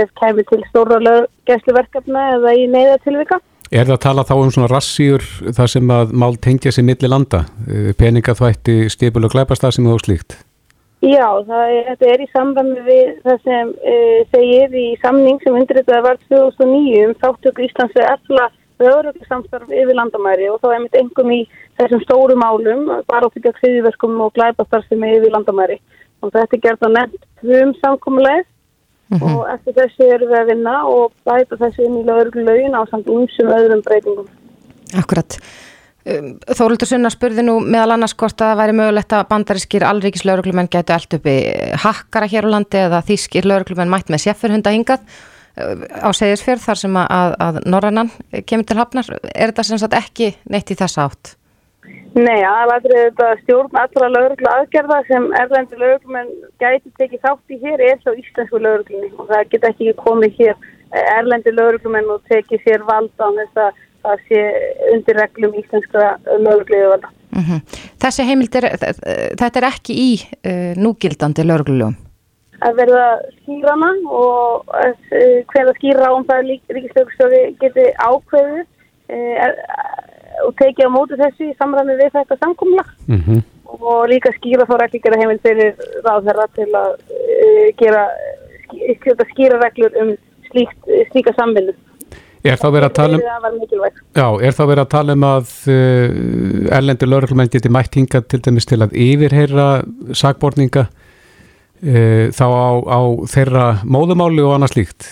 ef 0.00 0.14
kemur 0.22 0.48
til 0.48 0.60
stóra 0.70 1.16
gæsluverkefna 1.50 2.24
eða 2.38 2.54
í 2.56 2.64
neyðatilvika. 2.72 3.42
Er 3.68 3.84
það 3.84 3.94
að 3.98 4.04
tala 4.06 4.24
þá 4.24 4.34
um 4.40 4.50
svona 4.54 4.68
rassýr 4.70 5.24
þar 5.52 5.68
sem 5.68 5.90
að 5.92 6.12
mál 6.16 6.36
tengja 6.40 6.70
sér 6.72 6.86
millir 6.88 7.10
landa, 7.12 7.42
eh, 7.68 7.90
peningaþvætti, 7.92 8.88
stipul 8.88 9.26
og 9.28 9.34
glæpastað 9.34 9.74
sem 9.76 9.84
þú 9.84 9.98
slíkt? 10.00 10.38
Já, 11.04 11.28
er, 11.46 11.84
þetta 11.92 12.06
er 12.10 12.22
í 12.24 12.28
sambandi 12.32 12.80
við 12.82 13.10
það 13.22 13.44
sem 13.44 13.68
uh, 13.70 14.20
segir 14.32 14.72
í 14.74 14.86
samning 14.98 15.36
sem 15.44 15.54
undirritaði 15.54 16.02
var 16.02 16.16
2009 16.26 17.04
um 17.04 17.12
þáttöku 17.20 17.66
Íslands 17.68 17.94
við 17.94 18.08
alla 18.08 18.48
öðrugsamstarf 18.82 19.70
yfir 19.70 19.94
landamæri 19.94 20.48
og 20.50 20.58
þá 20.62 20.68
er 20.72 20.82
mitt 20.82 20.98
engum 20.98 21.30
í 21.34 21.38
þessum 21.78 22.02
stóru 22.02 22.34
málum, 22.38 22.88
bara 23.06 23.28
áfyrir 23.30 23.54
kriðiverkum 23.60 24.18
og 24.24 24.34
glæpastarfsemi 24.34 25.12
yfir 25.20 25.34
landamæri. 25.36 25.78
Og 26.22 26.32
þetta 26.34 26.56
er 26.56 26.64
gert 26.64 26.82
á 26.82 26.90
nefnt 26.90 27.22
um 27.46 27.74
samkómuleið 27.78 28.46
mm 29.08 29.18
-hmm. 29.18 29.36
og 29.36 29.48
eftir 29.54 29.74
þessu 29.78 30.10
erum 30.14 30.32
við 30.32 30.40
að 30.40 30.50
vinna 30.52 30.74
og 30.86 31.12
bæta 31.24 31.56
þessu 31.62 31.86
inn 31.86 32.00
í 32.00 32.04
lögurlaugin 32.08 32.78
á 32.78 32.82
samt 32.90 33.08
umsum 33.08 33.48
öðrum 33.48 33.82
breytingum. 33.82 34.28
Akkurat. 34.96 35.38
Um, 36.08 36.28
Þóruldur 36.46 36.88
Sunna 36.88 37.10
spurði 37.10 37.42
nú 37.44 37.58
meðal 37.60 37.96
annars 37.96 38.14
hvort 38.14 38.40
að 38.40 38.52
það 38.52 38.60
væri 38.62 38.76
mögulegt 38.78 39.12
að 39.12 39.26
bandarískir 39.28 39.84
alríkis 39.84 40.24
lauruglumenn 40.24 40.70
getur 40.70 40.94
allt 40.94 41.14
uppi 41.14 41.34
hakkara 41.84 42.26
hér 42.26 42.48
á 42.48 42.54
landi 42.54 42.78
eða 42.78 43.02
þýskir 43.02 43.44
lauruglumenn 43.44 43.90
mætt 43.90 44.08
með 44.08 44.24
seffurhunda 44.24 44.70
hingað 44.70 45.00
uh, 45.60 45.74
á 46.00 46.08
segisfjörð 46.12 46.64
þar 46.64 46.76
sem 46.76 46.96
að, 46.96 47.34
að 47.38 47.60
Norrannan 47.66 48.10
kemur 48.46 48.64
til 48.64 48.78
hafnar. 48.78 49.10
Er 49.34 49.52
þetta 49.52 49.62
sem 49.62 49.78
sagt 49.78 49.98
ekki 49.98 50.36
neitt 50.48 50.70
í 50.70 50.78
þessa 50.78 51.10
átt? 51.10 51.37
Nei, 52.18 52.40
aðlættir 52.42 52.94
þetta 52.96 53.26
stjórn 53.42 53.76
allra 53.78 54.08
lauruglu 54.10 54.48
aðgerða 54.50 55.02
sem 55.06 55.26
erlendi 55.38 55.76
lauruglumenn 55.78 56.30
gæti 56.62 56.90
tekið 56.98 57.20
þátt 57.26 57.54
í 57.54 57.58
hér 57.62 57.84
er 57.84 58.00
svo 58.00 58.14
íslensku 58.16 58.58
lauruglunni 58.58 59.10
og 59.18 59.28
það 59.28 59.50
geta 59.52 59.70
ekki 59.74 59.94
komið 60.00 60.40
hér 60.40 60.56
erlendi 61.18 61.52
lauruglumenn 61.52 62.10
og 62.14 62.24
tekið 62.32 62.64
sér 62.64 62.86
valda 62.88 63.28
á 63.28 63.30
þess 63.36 63.62
að 63.66 63.84
það 64.06 64.26
sé 64.30 64.42
undir 64.94 65.20
reglum 65.20 65.56
íslenska 65.60 66.10
lögurgliðu 66.26 66.90
valda. 66.94 67.12
Mm 67.36 67.44
-hmm. 67.44 67.60
Þessi 68.02 68.26
heimildir, 68.28 68.66
þetta 69.38 69.60
er 69.60 69.68
ekki 69.68 69.94
í 69.94 70.10
uh, 70.18 70.72
núgildandi 70.80 71.44
lögurgliðum? 71.44 71.96
Að 72.64 72.78
verða 72.80 73.08
skýrana 73.42 73.90
og 74.10 74.64
uh, 74.74 74.94
hverða 75.52 75.74
skýra 75.78 76.12
um 76.16 76.24
það 76.26 76.48
ríkislögurstofi 76.74 77.42
geti 77.60 77.84
ákveðu 77.98 78.64
uh, 78.64 80.07
og 80.46 80.54
tekið 80.60 80.88
á 80.88 80.90
mótu 80.92 81.18
þessu 81.18 81.50
í 81.50 81.56
samræmi 81.58 81.96
við 81.98 82.14
þetta 82.16 82.38
samkomla 82.42 82.84
mm 83.06 83.20
-hmm. 83.26 83.42
og 83.88 84.08
líka 84.12 84.32
skýra 84.36 84.66
þá 84.68 84.74
reglíkjara 84.82 85.20
heimild 85.20 85.42
fyrir 85.42 85.74
ráðherra 86.06 86.46
til 86.54 86.70
að 86.72 86.90
uh, 86.94 87.66
gera 87.80 88.06
skýra 89.32 89.60
reglur 89.62 89.92
um 90.02 90.16
slíkt, 90.50 90.78
slíka 91.12 91.32
samvinnu. 91.36 91.74
Er 92.46 92.56
þá 92.56 92.68
verið 92.70 92.86
að 92.86 92.94
tala 92.94 93.18
um, 93.18 93.22
já, 94.14 94.28
er 94.46 94.52
þá 94.54 94.62
verið 94.70 94.82
að 94.84 94.92
tala 94.94 95.16
um 95.16 95.24
að 95.26 95.54
uh, 95.68 96.76
erlendur 96.78 97.10
lauruglumenn 97.10 97.50
geti 97.50 97.68
mætt 97.68 97.98
hinga 97.98 98.22
til 98.22 98.40
dæmis 98.40 98.66
til 98.66 98.82
að 98.84 98.94
yfirheyra 98.94 99.68
sagborninga 100.14 100.86
uh, 100.86 102.26
þá 102.30 102.46
á, 102.46 102.68
á 102.86 103.00
þeirra 103.26 103.66
móðumáli 103.84 104.44
og 104.46 104.54
annað 104.54 104.76
slíkt? 104.76 105.10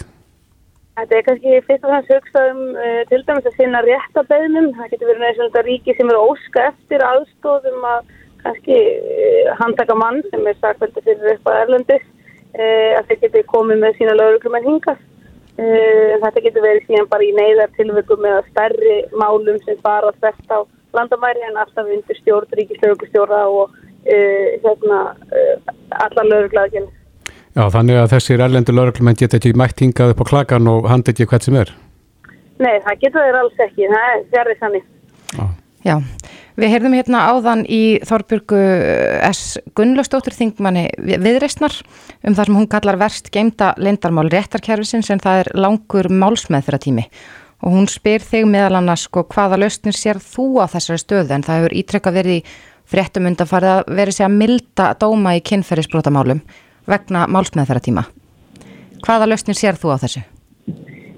Þetta 0.97 1.17
er 1.17 1.25
kannski 1.27 1.57
fyrst 1.67 1.83
og 1.85 1.91
þannig 1.93 2.13
hugsað 2.15 2.47
um 2.51 2.61
uh, 2.73 3.01
til 3.11 3.19
dæmis 3.29 3.49
að 3.51 3.57
sinna 3.59 3.81
réttabæðnum. 3.85 4.69
Það 4.79 4.93
getur 4.95 5.11
verið 5.11 5.41
næst 5.43 5.59
ríki 5.67 5.95
sem 5.99 6.13
eru 6.13 6.23
óska 6.31 6.63
eftir 6.71 7.05
aðstóðum 7.05 7.85
að 7.85 8.15
kannski 8.41 8.79
uh, 8.79 9.51
handtaka 9.59 9.97
mann 10.01 10.23
sem 10.31 10.49
er 10.49 10.57
sagveldi 10.63 11.05
fyrir 11.05 11.35
eitthvað 11.35 11.61
erlendis 11.67 12.07
uh, 12.07 12.97
að 12.97 13.11
þeir 13.11 13.21
geti 13.27 13.45
komið 13.53 13.85
með 13.85 14.01
sína 14.01 14.17
lauruglumenn 14.17 14.71
hingast. 14.71 15.05
Uh, 15.61 16.17
þetta 16.25 16.47
getur 16.49 16.65
verið 16.65 16.89
síðan 16.89 17.13
bara 17.13 17.29
í 17.29 17.33
neyðartilveikum 17.43 18.29
eða 18.33 18.43
stærri 18.49 18.99
málum 19.21 19.61
sem 19.69 19.85
fara 19.85 20.17
þess 20.25 20.49
á 20.49 20.65
landamæri 20.97 21.45
en 21.45 21.61
alltaf 21.61 21.93
undir 21.93 22.23
stjórn, 22.23 22.57
ríkislögustjóra 22.57 23.45
og 23.53 23.83
hérna, 24.07 25.01
alla 26.07 26.25
lögurglæðgjörn. 26.25 26.89
Já, 27.57 27.65
þannig 27.73 27.97
að 28.03 28.11
þessir 28.13 28.43
erlendur 28.45 28.77
lögurglæðmenn 28.77 29.17
geta 29.17 29.39
ekki 29.39 29.55
mætt 29.57 29.81
hingað 29.81 30.13
upp 30.13 30.19
á 30.21 30.29
klagan 30.29 30.69
og 30.69 30.89
handa 30.93 31.15
ekki 31.15 31.25
hvert 31.31 31.47
sem 31.47 31.57
er? 31.57 31.71
Nei, 32.61 32.75
það 32.85 32.99
getur 33.05 33.25
þeir 33.25 33.39
alls 33.41 33.63
ekki, 33.65 33.87
það 33.93 34.11
er 34.11 34.27
sérrið 34.33 34.61
sannig. 34.61 34.91
Já. 35.33 35.47
Já. 35.87 35.95
Við 36.57 36.73
heyrðum 36.73 36.95
hérna 36.97 37.23
áðan 37.31 37.63
í 37.69 37.81
Þorbjörgu 38.09 38.61
S. 39.29 39.57
Gunnlaustóttur 39.77 40.35
þingmanni 40.35 40.87
viðreistnar 40.99 41.75
um 42.27 42.37
það 42.37 42.49
sem 42.49 42.59
hún 42.59 42.69
kallar 42.73 42.99
verst 43.01 43.29
geimta 43.33 43.75
leindarmál 43.79 44.27
réttarkerfisins 44.33 45.13
en 45.13 45.23
það 45.23 45.43
er 45.45 45.51
langur 45.61 46.09
málsmeð 46.11 46.67
fyrir 46.67 46.83
tími 46.87 47.05
og 47.65 47.77
hún 47.77 47.87
spyr 47.89 48.25
þig 48.25 48.49
meðal 48.51 48.81
annars 48.81 49.07
sko 49.07 49.25
hvaða 49.33 49.61
lausnir 49.63 49.97
sér 49.97 50.21
þú 50.21 50.65
á 50.65 50.67
þessari 50.75 51.03
stöðu 51.05 51.37
en 51.37 51.45
það 51.47 51.61
hefur 51.61 51.77
ítrekka 51.81 52.13
verið 52.13 52.41
í 52.41 52.45
fréttum 52.89 53.29
undan 53.31 53.49
farið 53.51 53.75
að 53.77 53.95
verið 54.01 54.19
sér 54.19 54.29
að 54.29 54.39
milda 54.41 54.89
dóma 55.01 55.37
í 55.39 55.45
kynferðisbrótamálum 55.47 56.43
vegna 56.91 57.27
málsmeð 57.31 57.71
fyrir 57.71 57.85
tíma. 57.89 58.07
Hvaða 59.05 59.29
lausnir 59.31 59.59
sér 59.59 59.79
þú 59.79 59.95
á 59.95 60.03
þessu? 60.03 60.23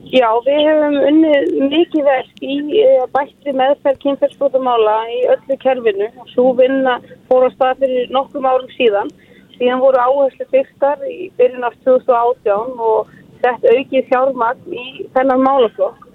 Já, 0.08 0.28
við 0.40 0.62
hefum 0.64 0.94
unnið 1.04 1.48
mikið 1.68 2.06
verk 2.06 2.40
í 2.40 2.54
uh, 2.80 3.04
bætti 3.12 3.52
meðferð 3.52 3.98
kynferðsbótamála 4.04 4.94
í 5.12 5.18
öllu 5.34 5.56
kerfinu 5.60 6.08
svo 6.30 6.54
vinna 6.56 6.94
fór 7.28 7.44
á 7.44 7.52
stað 7.52 7.82
fyrir 7.82 8.14
nokkrum 8.16 8.48
árum 8.48 8.70
síðan. 8.72 9.12
Síðan 9.58 9.82
voru 9.82 10.00
áherslu 10.00 10.46
fyrstar 10.48 11.02
í 11.04 11.28
byrjun 11.36 11.66
af 11.68 11.76
2018 11.84 12.80
og 12.88 13.10
sett 13.42 13.68
aukið 13.68 14.08
fjármagn 14.08 14.72
í 14.72 14.86
þennan 15.12 15.44
málaflokk. 15.44 16.06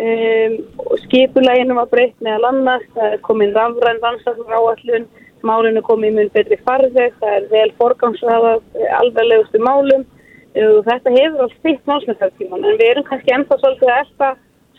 Um, 0.00 0.54
skipuleginu 1.02 1.74
var 1.80 1.90
breytt 1.90 2.22
með 2.22 2.38
að 2.38 2.44
landast, 2.46 3.00
komið 3.26 3.58
rafræn 3.58 3.98
rannsaklar 4.04 4.60
áallun, 4.60 5.10
málinu 5.46 5.82
komið 5.86 6.16
mun 6.16 6.30
betri 6.34 6.58
farðeg, 6.66 7.16
það 7.20 7.36
er 7.36 7.48
vel 7.50 7.68
forgangsraðað 7.80 8.62
alveglegustu 9.00 9.62
málum. 9.64 10.06
Þetta 10.54 11.14
hefur 11.14 11.44
alls 11.46 11.58
þitt 11.62 11.84
málsmennstæðtíman 11.86 12.64
en 12.66 12.78
við 12.80 12.88
erum 12.92 13.06
kannski 13.06 13.34
ennþá 13.36 13.58
svolítið 13.60 13.92
að 13.92 14.00
elda 14.02 14.30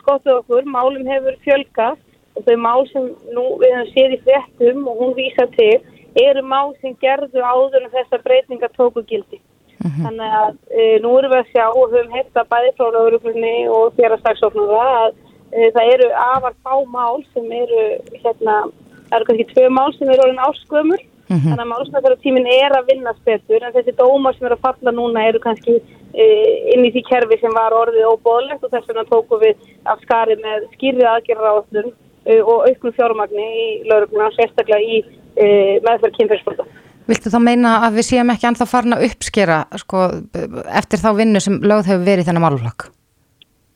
skottuð 0.02 0.40
okkur, 0.42 0.66
málum 0.68 1.08
hefur 1.08 1.38
fjölgast 1.46 2.04
og 2.36 2.44
þau 2.48 2.58
mál 2.60 2.82
sem 2.92 3.08
nú 3.36 3.46
við 3.62 3.76
hefum 3.76 3.94
séð 3.94 4.16
í 4.18 4.20
fréttum 4.26 4.84
og 4.92 5.00
hún 5.00 5.16
vísa 5.16 5.48
til 5.56 5.80
eru 6.20 6.44
mál 6.44 6.74
sem 6.82 6.96
gerðu 7.00 7.40
áður 7.40 7.86
en 7.86 7.94
þessar 7.96 8.24
breytingar 8.26 8.72
tóku 8.76 9.04
gildi. 9.08 9.40
Þannig 9.82 10.34
að 10.38 10.58
e, 10.70 10.84
nú 11.02 11.16
erum 11.18 11.32
við 11.34 11.40
að 11.40 11.52
sjá 11.56 11.66
og 11.70 11.94
höfum 11.94 12.14
hefta 12.14 12.44
bæði 12.52 12.74
frá 12.78 12.88
lauruglunni 12.94 13.54
og 13.74 13.96
fjárhagsdagsóknara 13.98 14.82
að 15.00 15.16
e, 15.52 15.70
það 15.74 15.94
eru 15.96 16.10
afar 16.22 16.58
fá 16.62 16.76
mál 16.92 17.24
sem 17.32 17.48
eru, 17.58 17.86
hérna, 18.22 18.58
það 19.12 19.18
eru 19.20 19.30
kannski 19.30 19.48
tvö 19.52 19.70
mál 19.76 19.90
sem 19.98 20.10
eru 20.10 20.26
orðin 20.26 20.46
áskömmur. 20.48 21.08
Þannig 21.32 21.62
að 21.64 21.70
málsmeðferðartíminn 21.70 22.48
er 22.52 22.74
að 22.76 22.90
vinnast 22.92 23.22
betur 23.28 23.64
en 23.64 23.72
þessi 23.72 23.94
dómar 23.96 24.36
sem 24.36 24.48
eru 24.50 24.58
að 24.58 24.66
falla 24.66 24.92
núna 24.92 25.24
eru 25.30 25.40
kannski 25.40 25.78
e, 25.80 26.26
inn 26.74 26.84
í 26.84 26.92
því 26.92 27.04
kerfi 27.08 27.38
sem 27.40 27.56
var 27.56 27.76
orðið 27.76 28.10
óbóðlegt 28.10 28.66
og 28.68 28.74
þess 28.74 28.90
vegna 28.90 29.06
tóku 29.08 29.40
við 29.40 29.62
af 29.88 30.04
skari 30.04 30.36
með 30.44 30.68
skýrið 30.74 31.08
aðgerra 31.08 31.54
áslun 31.56 31.88
e, 31.88 32.42
og 32.42 32.68
auknum 32.68 32.96
fjármagni 32.98 33.48
í 33.48 33.68
laurugluna, 33.88 34.28
sérstaklega 34.36 34.84
í 34.84 35.00
e, 35.40 35.48
meðferð 35.88 36.18
kynferðsfólta. 36.20 36.68
Viltu 37.08 37.32
þá 37.32 37.40
meina 37.48 37.78
að 37.88 38.02
við 38.02 38.10
séum 38.12 38.36
ekki 38.36 38.68
farin 38.68 38.98
að 38.98 39.08
uppskera 39.08 39.64
sko, 39.80 40.10
eftir 40.68 41.00
þá 41.00 41.14
vinnu 41.16 41.40
sem 41.44 41.62
lögð 41.64 41.94
hefur 41.94 42.10
verið 42.12 42.28
þennan 42.28 42.50
málflokk? 42.50 42.92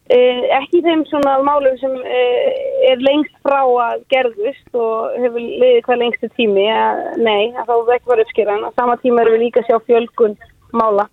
Eh, 0.06 0.42
ekki 0.54 0.84
þeim 0.86 1.02
svona 1.10 1.40
málum 1.42 1.80
sem 1.82 1.94
eh, 2.06 2.50
er 2.92 3.00
lengst 3.02 3.34
frá 3.42 3.64
að 3.66 4.04
gerðust 4.14 4.78
og 4.78 5.16
hefur 5.18 5.42
liðið 5.42 5.80
hvað 5.88 6.02
lengstu 6.04 6.30
tími 6.38 6.66
að 6.70 7.00
nei, 7.26 7.50
að 7.58 7.72
þá 7.72 7.96
ekki 7.96 8.12
verið 8.12 8.28
uppskeran. 8.28 8.68
Á 8.68 8.78
sama 8.78 9.00
tíma 9.02 9.24
erum 9.24 9.34
við 9.34 9.44
líka 9.48 9.64
að 9.64 9.72
sjá 9.72 9.80
fjölgun 9.88 10.38
mála 10.78 11.08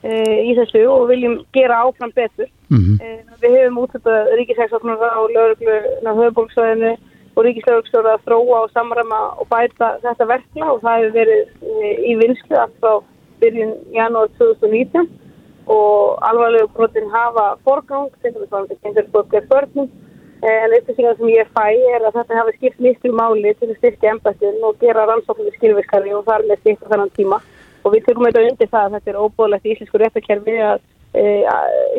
eh, 0.00 0.48
í 0.48 0.56
þessu 0.56 0.86
og 0.88 1.04
viljum 1.12 1.36
gera 1.52 1.82
áfram 1.84 2.14
betur. 2.16 2.48
Mhm. 2.72 2.96
eh, 3.04 3.20
við 3.44 3.58
hefum 3.58 3.82
útsetað 3.84 4.32
ríkisæksóknar 4.40 4.96
á 4.96 5.20
lögreglu 5.28 5.76
á 6.08 6.12
höfubólksvæðinu 6.16 6.96
og 7.36 7.44
ríkislögurstjóra 7.44 8.16
að 8.16 8.24
þróa 8.30 8.64
og 8.64 8.72
samræma 8.72 9.22
og 9.36 9.46
bæta 9.52 9.98
þetta 10.00 10.32
verkla 10.32 10.72
og 10.72 10.80
það 10.80 10.96
hefur 11.02 11.16
verið 11.20 11.44
í 12.00 12.16
vinslu 12.16 12.56
allt 12.56 12.80
frá 12.80 12.96
byrjun 13.44 13.76
janúar 13.92 14.32
2019 14.40 15.04
og 15.68 16.18
alvarlegu 16.24 16.68
brotin 16.76 17.10
hafa 17.12 17.46
forgang, 17.64 18.10
það 18.22 19.02
er 19.02 19.10
bókar 19.12 19.48
börnum, 19.50 19.90
en 20.42 20.74
upplýsingar 20.78 21.16
sem 21.18 21.30
ég 21.34 21.48
fæ 21.54 21.66
er 21.94 22.04
að 22.06 22.18
þetta 22.20 22.40
hafi 22.40 22.56
skipt 22.56 22.80
miklu 22.80 23.12
máli 23.12 23.54
til 23.58 23.70
að 23.72 23.78
styrkja 23.80 24.12
embættin 24.14 24.64
og 24.64 24.78
gera 24.80 25.06
rannsóknir 25.08 25.56
skilvirkari 25.58 26.14
og 26.14 26.24
þar 26.28 26.46
með 26.46 26.60
styrkja 26.62 26.90
þennan 26.92 27.14
tíma 27.16 27.40
og 27.82 27.94
við 27.94 28.06
tökum 28.06 28.28
þetta 28.28 28.44
undir 28.46 28.70
það 28.70 28.84
að 28.86 28.96
þetta 28.96 29.12
er 29.12 29.22
óbúðlegt 29.24 29.66
í 29.66 29.72
íslensku 29.74 30.02
réttakerfi 30.02 30.58
að 30.62 30.80
e, 31.18 31.24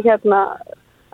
hérna 0.06 0.44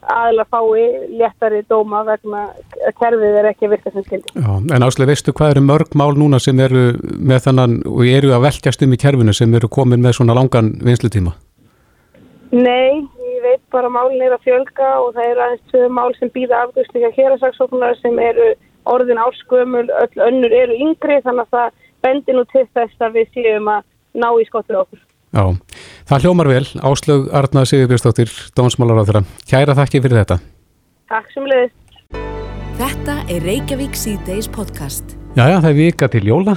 aðla 0.06 0.46
fái 0.54 0.86
léttari 1.18 1.63
dóma 1.70 2.04
vegna 2.06 2.44
að 2.86 2.94
kerfið 3.00 3.39
er 3.39 3.50
ekki 3.50 3.65
að 3.65 3.74
virka 3.74 3.94
sem 3.94 4.06
skildi. 4.06 4.36
Já, 4.38 4.52
en 4.76 4.86
áslega 4.86 5.10
veistu 5.10 5.34
hvað 5.34 5.56
eru 5.56 5.65
mörg 5.65 5.98
mál 5.98 6.13
núna 6.20 6.38
sem 6.44 6.60
eru 6.62 6.91
með 7.02 7.48
þannan 7.48 7.80
og 7.89 8.06
eru 8.06 8.36
að 8.36 8.46
velkjast 8.46 8.86
um 8.86 8.94
í 8.94 9.02
kerfinu 9.02 9.34
sem 9.34 9.58
eru 9.58 9.72
komin 9.72 10.06
með 10.06 10.20
svona 10.20 10.38
langan 10.38 10.76
vinslutíma? 10.86 11.34
Nei, 12.53 13.01
ég 13.01 13.41
veit 13.43 13.63
bara 13.73 13.89
málin 13.89 14.21
er 14.21 14.36
að 14.36 14.45
fjölga 14.45 14.91
og 15.01 15.15
það 15.15 15.31
eru 15.31 15.43
aðeins 15.45 15.71
tvö 15.71 15.88
mál 15.89 16.12
sem 16.19 16.31
býða 16.36 16.62
afgjörslu 16.65 17.01
hjá 17.01 17.10
hérasaksóknar 17.17 17.97
sem 18.01 18.19
eru 18.21 18.51
orðin 18.86 19.21
áskömmul, 19.21 19.88
öll 19.89 20.23
önnur 20.27 20.53
eru 20.53 20.77
yngri 20.86 21.17
þannig 21.25 21.47
að 21.47 21.58
það 21.58 21.81
bendir 22.05 22.38
nú 22.38 22.45
til 22.51 22.65
þess 22.77 23.01
að 23.01 23.17
við 23.17 23.34
séum 23.34 23.71
að 23.73 23.86
ná 24.15 24.29
í 24.38 24.45
skottið 24.47 24.81
okkur. 24.84 25.01
Já, 25.36 25.45
það 26.08 26.27
hljómar 26.27 26.51
vel. 26.53 26.67
Áslög 26.86 27.25
Arna 27.36 27.65
Sigurbjörnsdóttir, 27.67 28.31
Dómsmálar 28.55 29.01
á 29.03 29.08
þeirra. 29.10 29.23
Kæra 29.49 29.75
þakki 29.81 30.03
fyrir 30.05 30.21
þetta. 30.21 30.38
Takk 31.12 31.34
sem 31.34 31.49
leiðist. 31.49 31.81
Þetta 32.75 33.17
er 33.31 33.43
Reykjavík 33.43 33.97
C-Days 33.99 34.47
podcast. 34.51 35.17
Jæja, 35.36 35.60
það 35.60 35.69
er 35.73 35.77
vika 35.79 36.10
til 36.12 36.23
jóla 36.29 36.55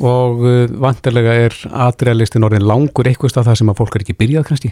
og 0.00 0.42
uh, 0.46 0.64
vantilega 0.80 1.34
er 1.44 1.54
atriðalistin 1.86 2.46
orðin 2.46 2.66
langur 2.66 3.10
eitthvað 3.10 3.34
stað 3.34 3.50
það 3.50 3.60
sem 3.60 3.72
að 3.72 3.80
fólk 3.82 3.98
er 3.98 4.04
ekki 4.06 4.16
byrjað 4.18 4.46
kannski. 4.48 4.70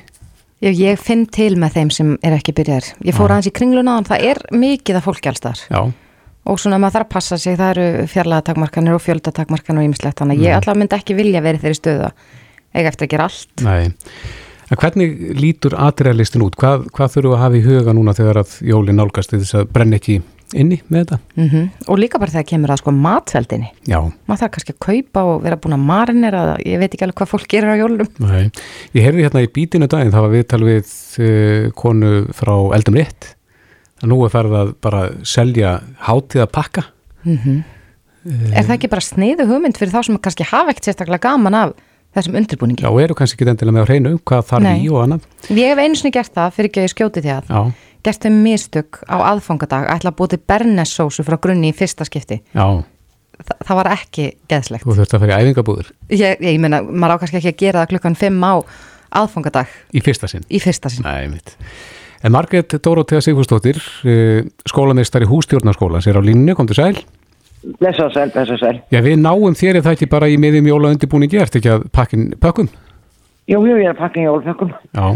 Já, 0.58 0.70
ég 0.74 0.98
finn 0.98 1.26
til 1.30 1.52
með 1.60 1.76
þeim 1.76 1.90
sem 1.94 2.08
er 2.26 2.34
ekki 2.34 2.54
byrjar. 2.58 2.86
Ég 3.06 3.14
fór 3.14 3.30
aðeins 3.30 3.46
í 3.50 3.54
kringluna 3.54 3.98
og 4.00 4.08
það 4.10 4.24
er 4.32 4.40
mikið 4.58 4.98
af 4.98 5.04
fólki 5.06 5.30
allstar. 5.30 5.60
Já, 5.70 5.82
Og 6.48 6.56
svona 6.56 6.78
maður 6.80 6.94
þarf 6.94 7.04
að 7.04 7.12
passa 7.12 7.36
sig, 7.36 7.56
það 7.60 7.70
eru 7.76 8.06
fjarlæðatakmarkanir 8.08 8.94
og 8.96 9.02
fjöldatakmarkanir 9.04 9.82
og 9.82 9.88
ýmislegt. 9.90 10.16
Þannig 10.22 10.38
að 10.38 10.44
ég 10.46 10.48
Nei. 10.48 10.56
allavega 10.56 10.80
myndi 10.80 10.96
ekki 10.96 11.16
vilja 11.18 11.42
verið 11.44 11.64
þeirri 11.66 11.76
stöða. 11.76 12.08
Eiga 12.72 12.88
eftir 12.88 13.04
að 13.06 13.10
gera 13.12 13.26
allt. 13.28 13.64
nei. 13.66 13.92
En 14.70 14.76
hvernig 14.76 15.12
lítur 15.40 15.76
atriðalistin 15.76 16.42
út? 16.44 16.56
Hvað, 16.56 16.88
hvað 16.92 17.12
þurfum 17.14 17.30
við 17.30 17.36
að 17.36 17.42
hafa 17.44 17.56
í 17.56 17.62
huga 17.64 17.92
núna 17.96 18.14
þegar 18.16 18.40
að 18.42 18.56
jólin 18.68 18.96
nálgast 19.00 19.30
til 19.30 19.38
þess 19.40 19.54
að 19.60 19.70
brenna 19.72 19.96
ekki 20.00 20.18
inni 20.54 20.78
með 20.88 21.02
þetta? 21.04 21.18
Mm 21.36 21.70
Og 21.88 21.98
líka 22.00 22.18
bara 22.20 22.30
þegar 22.32 22.46
kemur 22.48 22.72
að 22.72 22.80
sko 22.82 22.92
matveldinni. 22.96 23.70
Já, 23.88 23.98
Maður 24.28 24.40
þarf 24.42 24.52
kannski 24.56 24.74
að 24.74 24.78
kaupa 24.86 25.24
og 25.28 25.42
vera 25.44 25.56
búin 25.60 25.76
að 25.76 25.86
marinera 25.90 26.44
það. 26.52 26.62
Ég 26.66 26.78
veit 26.82 26.94
ekki 26.94 27.04
alveg 27.04 27.18
hvað 27.20 27.32
fólk 27.32 27.48
gerir 27.48 27.72
á 27.74 27.80
jólunum. 27.80 28.08
nei. 28.18 28.50
Ég 28.94 29.04
heyrði 29.04 29.24
hérna 29.26 29.42
í 29.44 29.50
bítinu 29.52 29.88
daginn, 29.88 30.12
það 30.14 30.24
var 30.26 30.34
viðtal 30.36 30.62
við 30.64 30.92
uh, 31.20 31.70
konu 31.74 32.12
frá 32.32 32.54
Eldum 32.78 32.94
Ritt. 32.96 33.34
að 34.02 34.08
nú 34.12 34.20
er 34.24 34.30
ferð 34.30 34.52
að 34.54 34.72
bara 34.80 35.02
selja 35.26 35.80
hátíða 36.06 36.46
pakka. 36.46 36.86
Er 37.26 38.64
það 38.66 38.74
ekki 38.76 38.90
bara 38.92 39.04
sniðu 39.04 39.46
hugmynd 39.48 39.78
fyrir 39.78 39.92
þá 39.94 40.02
sem 40.06 40.18
kannski 40.22 40.44
hafa 40.48 40.72
ekkert 40.74 40.88
sérstaklega 40.90 41.22
gaman 41.30 41.54
af 41.56 41.72
þessum 42.16 42.36
undirbúningi? 42.40 42.82
Já, 42.84 42.90
og 42.90 43.00
eru 43.02 43.14
kannski 43.16 43.38
ekki 43.38 43.50
endilega 43.52 43.76
með 43.76 43.84
á 43.84 43.88
hreinu 43.88 44.12
hvað 44.26 44.46
þarf 44.50 44.64
Nei. 44.66 44.78
í 44.84 44.88
og 44.92 45.02
annað. 45.04 45.26
Ég 45.54 45.70
hef 45.72 45.82
einu 45.82 45.98
sinni 45.98 46.12
gert 46.14 46.32
það 46.34 46.54
fyrir 46.56 46.70
ekki 46.70 46.80
að 46.82 46.86
ég 46.88 46.94
skjóti 46.94 47.22
því 47.24 47.32
að 47.36 47.52
Já, 47.98 48.04
gert 48.04 48.22
þau 48.24 48.30
mistök 48.32 49.00
á 49.10 49.16
aðfangadag 49.32 49.88
ætla 49.96 50.10
að 50.12 50.16
búið 50.20 50.30
til 50.34 50.40
bernessósu 50.48 51.24
frá 51.26 51.36
grunni 51.40 51.70
í 51.72 51.76
fyrsta 51.76 52.04
skipti. 52.08 52.40
já, 52.54 52.66
Þa, 53.38 53.54
það 53.68 53.76
var 53.78 53.88
ekki 53.92 54.24
geðslegt. 54.50 54.82
þú 54.84 54.94
þurft 54.98 55.12
að 55.14 55.20
fara 55.22 55.36
í 55.38 55.44
æfingabúður 55.44 55.90
Ég, 56.10 56.40
ég 56.42 56.56
meina, 56.58 56.80
maður 56.82 57.14
á 57.14 57.20
kannski 57.22 57.36
ekki 57.38 57.52
að 57.52 57.60
gera 57.62 57.82
það 57.84 57.92
klukkan 57.92 58.16
5 58.18 58.42
á 58.42 58.54
aðfangadag 59.22 59.68
í 59.94 60.00
fyrsta 60.02 60.26
sinn. 60.28 60.42
í 60.50 60.58
fyrsta 60.60 60.90
sinn. 60.90 61.04
Nei, 61.06 61.28
mitt. 61.28 61.54
En 62.22 62.32
Margrét 62.34 62.74
Dórótea 62.82 63.20
Sigfúsdóttir, 63.22 63.78
uh, 63.78 64.42
skólameistari 64.66 65.24
hústjórnarskóla, 65.30 66.00
sér 66.02 66.18
á 66.18 66.22
línni, 66.22 66.54
komdu 66.58 66.74
sæl. 66.74 66.98
Blessa 67.78 68.08
sæl, 68.10 68.30
blessa 68.34 68.56
sæl. 68.58 68.80
Já, 68.90 68.98
við 69.06 69.20
náum 69.22 69.54
þér 69.54 69.78
eða 69.80 69.94
ekki 69.94 70.08
bara 70.10 70.26
í 70.26 70.34
miðjum 70.38 70.66
jóla 70.66 70.90
undirbúningi, 70.94 71.38
ert 71.38 71.54
ekki 71.58 71.70
að 71.76 71.86
pakkin 71.94 72.32
pökkum? 72.42 72.68
Jú, 73.48 73.62
jú, 73.62 73.76
ég 73.78 73.86
er 73.86 73.94
að 73.94 74.02
pakka 74.02 74.20
í 74.20 74.26
jólfjökkum. 74.26 74.74
Já, 74.98 75.06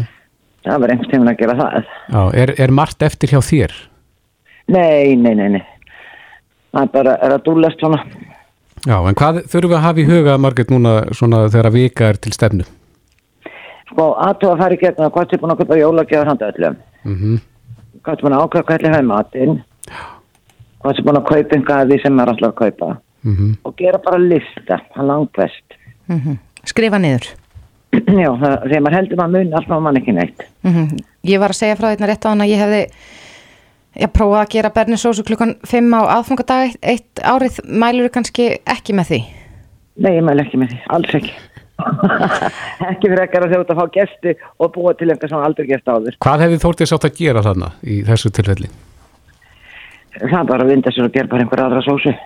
Það 0.63 0.83
var 0.83 0.93
einhvers 0.95 1.11
tíma 1.11 1.33
að 1.33 1.41
gera 1.41 1.57
það. 1.59 1.89
já, 2.15 2.23
er, 2.43 2.53
er 2.63 2.71
margt 2.71 3.03
eftir 3.03 3.33
hjá 3.33 3.41
þér? 3.43 3.73
Nei, 4.73 5.17
nei, 5.19 5.35
nei, 5.35 5.49
nei. 5.57 5.63
Það 6.73 6.85
er 6.85 6.93
bara, 6.93 7.17
er 7.27 7.35
að 7.37 7.43
dúlast 7.49 7.83
svona. 7.83 7.99
Já, 8.83 8.97
en 8.99 9.19
hvað 9.19 9.43
þurfum 9.51 9.73
við 9.73 9.79
að 9.79 9.85
hafa 9.87 10.03
í 10.03 10.07
huga, 10.09 10.39
Margrét, 10.43 10.71
núna 10.73 10.95
svona 11.15 11.45
þegar 11.49 11.69
að 11.69 11.77
vika 11.77 12.09
er 12.09 12.21
til 12.23 12.33
stefnu? 12.35 12.67
Sko, 13.91 14.07
aðtóa 14.25 14.55
að 14.55 14.63
fara 14.63 14.77
í 14.77 14.81
gegn 14.81 15.05
að 15.05 15.13
hvað 15.17 15.35
er 15.35 15.43
búin 15.43 15.55
að 15.55 15.61
köpa 15.63 15.81
jólagjafar 15.81 16.31
handa 16.33 16.53
öllum. 16.55 16.79
Mm 17.05 17.41
Hvað 18.03 18.17
er 18.17 18.23
búin 18.25 18.35
að 18.35 18.41
ákveða 18.43 18.65
hvað 18.67 18.81
er 18.81 18.91
hefði 18.91 19.07
matinn. 19.07 19.59
Hvað 20.83 20.97
er 20.97 21.05
búin 21.07 21.19
að 21.21 21.27
kaupa 21.29 21.57
einhvað 21.57 21.83
af 21.83 21.91
því 21.91 21.99
sem 22.03 22.17
er 22.19 22.31
alltaf 22.33 22.49
að 22.49 22.57
kaupa. 22.63 22.89
-hmm. 23.23 23.53
Og 23.63 23.77
gera 23.77 23.99
bara 23.99 24.19
lista, 24.19 24.81
það 24.95 25.03
er 25.03 25.09
langbest. 25.11 25.77
Mm 26.09 26.39
Skrifa 26.65 26.99
niður. 26.99 27.27
Já, 28.23 28.31
það, 28.41 28.55
þegar 28.67 28.85
maður 28.85 28.97
heldur 28.97 29.21
maður 29.21 29.35
mun, 29.37 29.53
alltaf 29.59 29.83
mann 29.85 30.01
ekki 30.01 30.15
neitt. 30.17 30.47
Mm 30.67 31.03
Ég 31.23 31.39
var 31.39 31.53
að 31.53 31.61
segja 31.61 31.77
frá 31.79 31.93
þetta 31.93 32.07
rétt 32.09 32.25
á 32.27 32.31
hann 32.33 32.43
að 32.43 32.51
ég 32.51 32.59
hefði 32.59 32.79
ég 34.03 34.11
prófaði 34.11 34.41
að 34.41 34.53
gera 34.57 34.71
bernessósu 34.75 35.23
klukkan 35.29 35.53
5 35.71 35.93
á 35.95 36.03
aðfangadag 36.17 36.73
eitt, 36.81 37.21
árið 37.23 37.61
mælur 37.69 38.11
kannski 38.11 38.49
ekki 38.67 38.97
með 38.97 39.13
því. 39.13 39.21
Nei, 40.03 40.13
ég 40.17 40.25
mæl 40.27 40.41
ekki 40.43 40.59
með 40.59 40.73
því, 40.73 40.79
alls 40.97 41.15
ekki. 41.19 41.35
ekki 42.91 43.11
fyrir 43.11 43.23
ekkert 43.27 43.47
að 43.47 43.55
þjóta 43.55 43.77
að 43.77 43.81
fá 43.81 43.95
gesti 43.99 44.35
og 44.59 44.73
búa 44.75 44.95
til 44.99 45.11
einhver 45.13 45.31
sem 45.31 45.45
aldrei 45.45 45.69
gest 45.69 45.87
áður. 45.93 46.17
Hvað 46.23 46.45
hefði 46.47 46.59
Þórtið 46.65 46.91
sátt 46.91 47.07
að 47.07 47.21
gera 47.21 47.45
þarna 47.45 47.71
í 47.83 48.01
þessu 48.09 48.33
tilfelli? 48.35 48.73
Það 50.17 50.39
er 50.41 50.49
bara 50.51 50.67
að 50.67 50.73
vinda 50.73 50.93
sér 50.93 51.07
og 51.07 51.15
gera 51.15 51.31
bara 51.31 51.45
einhver 51.47 51.65
aðra 51.67 51.85
sósu. 51.87 52.17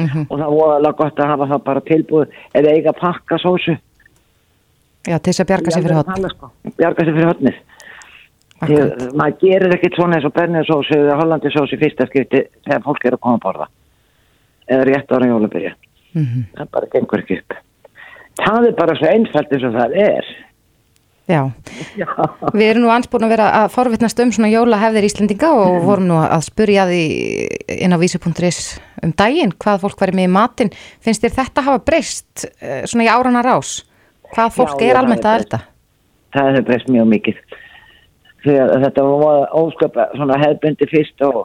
Mm 0.00 0.26
og 0.30 0.34
það 0.38 0.46
er 0.46 0.56
voðalega 0.56 0.96
gott 0.96 1.18
að 1.20 1.30
hafa 1.34 1.48
það 1.50 1.62
bara 1.66 1.86
tilbúið 1.86 2.36
eða 2.56 2.74
eiga 2.74 2.92
að 2.92 3.00
pakka 3.02 3.38
sósu 3.42 3.74
Já, 5.08 5.16
til 5.16 5.32
þess 5.32 5.42
að 5.42 5.50
bjarga 5.50 5.74
sér 5.74 5.86
fyrir 5.86 6.00
hot. 6.00 6.10
hot 6.12 6.76
bjarga 6.76 7.04
sér 7.06 7.14
fyrir 7.16 7.30
hotnið 7.32 7.60
maður 8.60 9.36
gerir 9.40 9.74
ekkit 9.76 9.96
svona 9.96 10.18
eins 10.18 10.26
og 10.28 10.34
bernið 10.36 10.68
eða 10.96 11.16
hollandi 11.20 11.52
sósu 11.54 11.76
í 11.76 11.80
fyrsta 11.80 12.06
skipti 12.10 12.42
þegar 12.66 12.82
fólk 12.84 13.06
er 13.06 13.16
að 13.16 13.22
koma 13.24 13.38
að 13.38 13.44
borða. 13.46 13.66
Eða 14.70 14.84
rétt 14.90 15.12
ára 15.16 15.30
jólabyrja 15.30 15.76
Mm 16.10 16.46
það 16.58 16.70
bara 16.74 16.86
gengur 16.90 17.20
ekki 17.22 17.36
upp. 17.38 17.54
Það 18.40 18.64
er 18.66 18.72
bara 18.74 18.94
svo 18.98 19.06
einfalt 19.06 19.52
eins 19.52 19.64
og 19.64 19.74
það 19.76 19.92
er. 19.94 20.30
Já, 21.30 21.50
Já. 21.94 22.08
við 22.52 22.64
erum 22.66 22.82
nú 22.82 22.90
ansbúin 22.90 23.22
að 23.22 23.30
vera 23.30 23.50
að 23.60 23.68
forvitnast 23.70 24.18
um 24.18 24.32
svona 24.34 24.50
jólahefðir 24.50 25.06
Íslendinga 25.06 25.52
og 25.54 25.84
vorum 25.84 26.08
nú 26.08 26.16
að 26.18 26.42
spurja 26.48 26.88
því 26.88 27.04
inn 27.76 27.94
á 27.94 28.02
vísi.is 28.02 28.80
um 29.04 29.12
daginn 29.14 29.54
hvað 29.54 29.84
fólk 29.84 30.02
væri 30.02 30.16
með 30.18 30.26
í 30.26 30.32
matinn. 30.34 30.72
Finnst 30.98 31.22
þér 31.22 31.36
þetta 31.36 31.66
hafa 31.68 31.84
breyst 31.86 32.48
eh, 32.58 32.82
svona 32.90 33.06
í 33.06 33.12
árana 33.12 33.44
rás? 33.46 33.84
Hvað 34.34 34.54
fólk 34.56 34.82
Já, 34.82 34.90
er 34.90 35.00
almennt 35.00 35.26
að 35.26 35.34
er 35.34 35.44
elda? 35.44 35.60
það 36.30 36.50
hefur 36.50 36.66
breyst 36.68 36.90
mjög 36.94 37.08
mikið 37.10 37.40
því 38.44 38.54
að 38.62 38.76
þetta 38.84 39.06
var 39.08 39.56
ósköpa 39.60 40.06
svona 40.14 40.38
hefðbundi 40.40 40.88
fyrst 40.90 41.26
og 41.26 41.40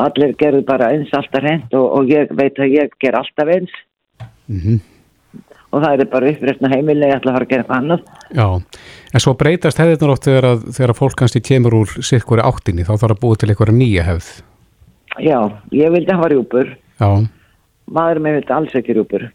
allir 0.00 0.36
gerðu 0.40 0.62
bara 0.68 0.92
eins 0.94 1.10
alltaf 1.12 1.42
reynd 1.44 1.74
og, 1.76 1.86
og 1.98 2.12
ég 2.12 2.30
veit 2.38 2.56
að 2.62 2.76
ég 2.78 2.94
ger 3.02 3.18
alltaf 3.18 3.54
eins 3.56 3.74
Mm 4.50 4.80
og 5.70 5.84
það 5.84 6.02
er 6.02 6.10
bara 6.10 6.30
uppreysna 6.32 6.70
heimilega, 6.72 7.12
ég 7.12 7.20
ætla 7.20 7.32
að 7.32 7.36
fara 7.36 7.46
að 7.46 7.50
gera 7.52 7.64
eitthvað 7.64 7.80
annað. 7.80 8.06
Já, 8.34 8.46
en 9.14 9.22
svo 9.24 9.34
breytast 9.38 9.80
hefðirnar 9.80 10.14
oft 10.14 10.26
þegar, 10.26 10.46
að, 10.48 10.64
þegar 10.76 10.92
fólk 10.98 11.18
kannski 11.20 11.42
kemur 11.46 11.76
úr 11.80 11.92
sikkur 12.06 12.42
áttinni, 12.42 12.86
þá 12.86 12.94
þarf 12.96 13.14
að 13.14 13.20
búa 13.22 13.38
til 13.38 13.50
eitthvað 13.52 13.74
nýja 13.76 14.06
hefð. 14.08 14.30
Já, 15.22 15.38
ég 15.74 15.94
vildi 15.94 16.14
hafa 16.14 16.30
rjúpur, 16.32 16.72
Já, 16.98 17.10
maður 17.90 18.22
með 18.24 18.40
vildi 18.40 18.56
alls 18.56 18.76
ekki 18.80 18.98
rjúpur. 18.98 19.28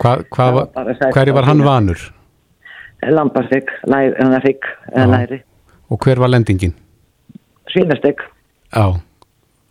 Hva, 0.00 0.12
hva, 0.26 0.44
Það 0.44 0.54
var 0.58 0.68
bara 0.74 0.94
sætt 0.98 1.14
hverju 1.14 1.34
var 1.36 1.48
hann 1.48 1.62
vanur 1.64 2.00
Lambarstegg, 3.04 3.68
rygg, 4.46 4.64
eða 4.94 5.06
læri, 5.12 5.38
og 5.92 5.98
hver 6.06 6.20
var 6.22 6.30
lendingin? 6.32 6.72
svínastegg. 7.68 8.22
Já, 8.72 9.00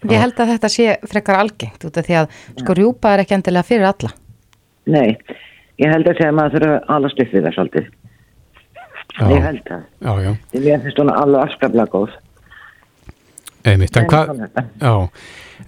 Ég 0.04 0.20
held 0.20 0.36
að 0.44 0.50
þetta 0.52 0.70
sé 0.70 0.86
frekar 1.08 1.38
algengt 1.40 1.84
út 1.88 1.98
af 1.98 2.06
því 2.06 2.16
að 2.20 2.34
sko 2.60 2.74
rjúpa 2.76 3.14
er 3.16 3.24
ekki 3.24 3.38
endilega 3.38 3.64
fyrir 3.64 3.88
alla. 3.88 4.10
Nei, 4.92 5.16
ég 5.80 5.94
held 5.94 6.10
að 6.12 6.18
segja 6.20 6.32
að 6.34 6.38
maður 6.40 6.56
þurfa 6.58 6.74
að 6.76 7.24
upp 7.24 7.34
við 7.38 7.46
það 7.48 7.56
svolítið. 7.58 7.86
já, 9.14 9.24
Ég 9.32 9.46
held 9.48 9.64
það. 9.70 9.84
já, 10.04 10.14
já, 10.28 10.34
mér 10.68 10.84
finnst 10.84 11.00
hún 11.00 11.14
alveg 11.14 11.46
afskaplega 11.48 11.88
góð. 11.96 12.18
Einmitt, 13.66 13.98
en 13.98 14.10
þetta. 14.10 14.66
já, 14.82 14.94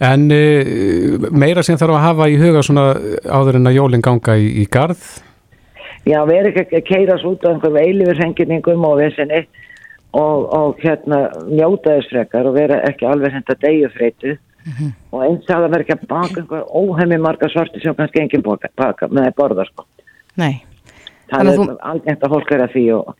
en 0.09 0.25
uh, 0.35 1.29
meira 1.31 1.63
sem 1.65 1.79
þarf 1.79 1.97
að 1.97 2.05
hafa 2.07 2.29
í 2.31 2.39
huga 2.41 2.63
svona 2.65 2.89
áður 3.25 3.61
en 3.61 3.71
að 3.71 3.77
jólinn 3.79 4.05
ganga 4.05 4.37
í, 4.39 4.51
í 4.63 4.67
garð, 4.71 5.05
Já, 6.05 6.19
við 6.29 6.35
erum 6.37 6.57
ekki 6.61 6.77
að 6.77 6.83
keira 6.85 7.15
svo 7.17 7.31
út 7.33 7.45
á 7.45 7.49
einhverjum 7.49 7.79
eilifur 7.81 8.19
hengilningum 8.21 8.83
og 8.85 8.99
vissinni 8.99 9.39
og, 10.13 10.43
og 10.53 10.83
hérna 10.83 11.23
njóta 11.49 11.95
þess 11.95 12.11
frekar 12.11 12.45
og 12.45 12.53
vera 12.59 12.77
ekki 12.85 13.07
alveg 13.09 13.33
henda 13.33 13.55
degju 13.63 13.89
freitu 13.95 14.35
og 15.09 15.23
eins 15.25 15.49
að 15.49 15.65
það 15.65 15.73
vera 15.73 15.85
ekki 15.87 15.95
að 15.95 16.05
baka 16.11 16.43
einhver 16.43 16.69
óhemmi 16.69 17.17
marga 17.25 17.49
sorti 17.49 17.81
sem 17.81 17.97
kannski 17.97 18.21
enginn 18.21 18.45
baka, 18.45 18.69
baka 18.77 19.09
með 19.09 19.31
að 19.31 19.35
borða 19.41 19.65
sko. 19.71 19.87
Nei, 20.37 20.61
Það 21.29 21.37
Þannig 21.39 21.51
er 21.51 21.59
að 21.59 21.69
þú... 21.69 21.77
algengt 21.91 22.25
að 22.25 22.33
fólk 22.35 22.51
er 22.53 22.63
að 22.65 22.73
því 22.75 22.83
og 22.95 23.13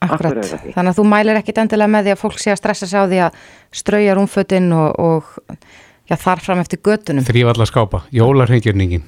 akkurat. 0.00 0.36
Er 0.36 0.42
það. 0.52 0.66
Þannig 0.76 0.92
að 0.92 0.98
þú 0.98 1.04
mælir 1.12 1.38
ekkit 1.40 1.58
endilega 1.62 1.92
með 1.94 2.04
því 2.08 2.12
að 2.14 2.20
fólk 2.22 2.38
sé 2.42 2.50
að 2.54 2.60
stressa 2.62 2.86
sig 2.86 2.98
á 2.98 3.04
því 3.10 3.20
að 3.26 3.38
strauja 3.82 4.14
rúmfötin 4.18 4.68
og, 4.72 4.98
og 4.98 5.24
já, 6.08 6.16
þar 6.16 6.42
fram 6.44 6.60
eftir 6.62 6.78
götunum. 6.84 7.24
þrýf 7.28 7.52
alla 7.54 7.66
skápa, 7.66 8.02
jólarhengjörningin. 8.12 9.02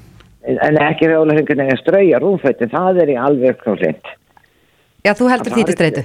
en 0.51 0.77
ekki 0.81 1.07
rjólarhengun 1.11 1.61
eða 1.67 1.77
strauja 1.83 2.19
rúmfötin, 2.23 2.71
það 2.73 3.03
er 3.05 3.13
í 3.15 3.17
alveg 3.21 3.59
klósint. 3.63 4.05
Já, 5.05 5.15
þú 5.17 5.29
heldur 5.31 5.53
því 5.55 5.63
til 5.69 5.75
streitu. 5.77 6.03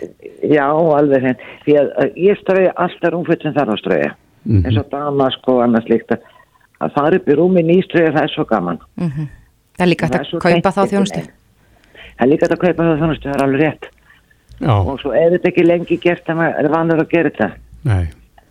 Já, 0.47 0.67
alveg 0.71 1.21
hreint. 1.23 1.41
Því 1.65 1.73
að 1.81 1.89
að 1.99 2.13
ég 2.27 2.38
strauja 2.39 2.71
alltaf 2.79 3.11
rúmfötin 3.15 3.55
þarf 3.57 3.73
að 3.75 3.81
strauja. 3.83 4.11
Mhm. 4.45 4.65
eins 4.67 4.77
og 4.77 4.89
damask 4.91 5.47
og 5.49 5.63
annars 5.63 5.88
líkt 5.89 6.11
að 6.13 6.19
að 6.86 6.91
fara 6.93 7.15
upp 7.17 7.27
í 7.27 7.33
rúmi 7.33 7.63
nýströðu 7.65 8.11
það 8.13 8.23
er 8.23 8.31
svo 8.36 8.43
gaman 8.45 8.77
Mhm. 8.99 9.25
Það 9.77 9.81
er 9.86 9.89
líka 9.89 10.05
hægt 10.05 10.13
Það 10.13 10.21
er 10.21 10.36
að 10.36 10.41
kaupa 10.45 10.71
þá 10.75 10.81
þjónustu. 10.91 11.21
það 11.25 12.21
er 12.21 12.27
líka 12.29 12.45
hægt 12.45 12.53
að 12.53 12.61
kaupa 12.61 12.83
það 12.83 12.99
þjónustu, 12.99 13.25
það 13.25 13.36
er 13.36 13.43
alveg 13.45 13.61
rétt 13.63 13.83
Já, 14.62 14.76
og 14.76 14.99
svo 15.01 15.12
er 15.16 15.36
þetta 15.36 15.51
ekki 15.51 15.66
lengi 15.66 15.97
gert 16.01 16.30
að 16.32 16.39
maður 16.41 16.62
er 16.62 16.72
vanur 16.76 17.03
að 17.03 17.12
gera 17.12 17.34
þetta. 17.34 17.49
Nei, 17.86 18.06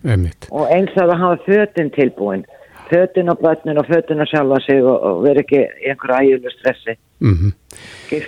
einmitt. 0.05 0.51
og 0.51 0.69
eins 0.75 0.95
að 1.01 1.17
hafa 1.19 1.41
fötin 1.47 1.91
tilbúin 1.95 2.45
fötin 2.91 3.33
á 3.33 3.35
börnin 3.35 3.81
og 3.81 3.89
fötin 3.89 4.21
á 4.21 4.27
sjálfa 4.29 4.61
sig 4.61 4.85
og, 4.85 4.97
og 5.01 5.23
vera 5.25 5.41
ekki 5.41 5.63
í 5.65 5.91
einhverju 5.91 6.21
ægjulu 6.21 6.53
stressi. 6.53 6.99
Mm 7.25 7.53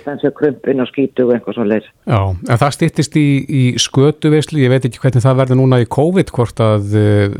hans 0.05 0.23
og 0.23 0.33
krumpin 0.35 0.81
og 0.83 0.89
skítu 0.89 1.25
og 1.27 1.33
eitthvað 1.35 1.57
svo 1.57 1.65
leir 1.67 1.85
Já, 2.07 2.19
en 2.33 2.59
það 2.61 2.73
styttist 2.75 3.17
í, 3.19 3.27
í 3.47 3.63
skötuveislu, 3.81 4.59
ég 4.63 4.71
veit 4.73 4.87
ekki 4.87 5.01
hvernig 5.03 5.23
það 5.23 5.39
verður 5.41 5.59
núna 5.61 5.81
í 5.83 5.87
COVID, 5.97 6.33
hvort 6.35 6.63
að 6.63 6.97
uh, 6.97 7.37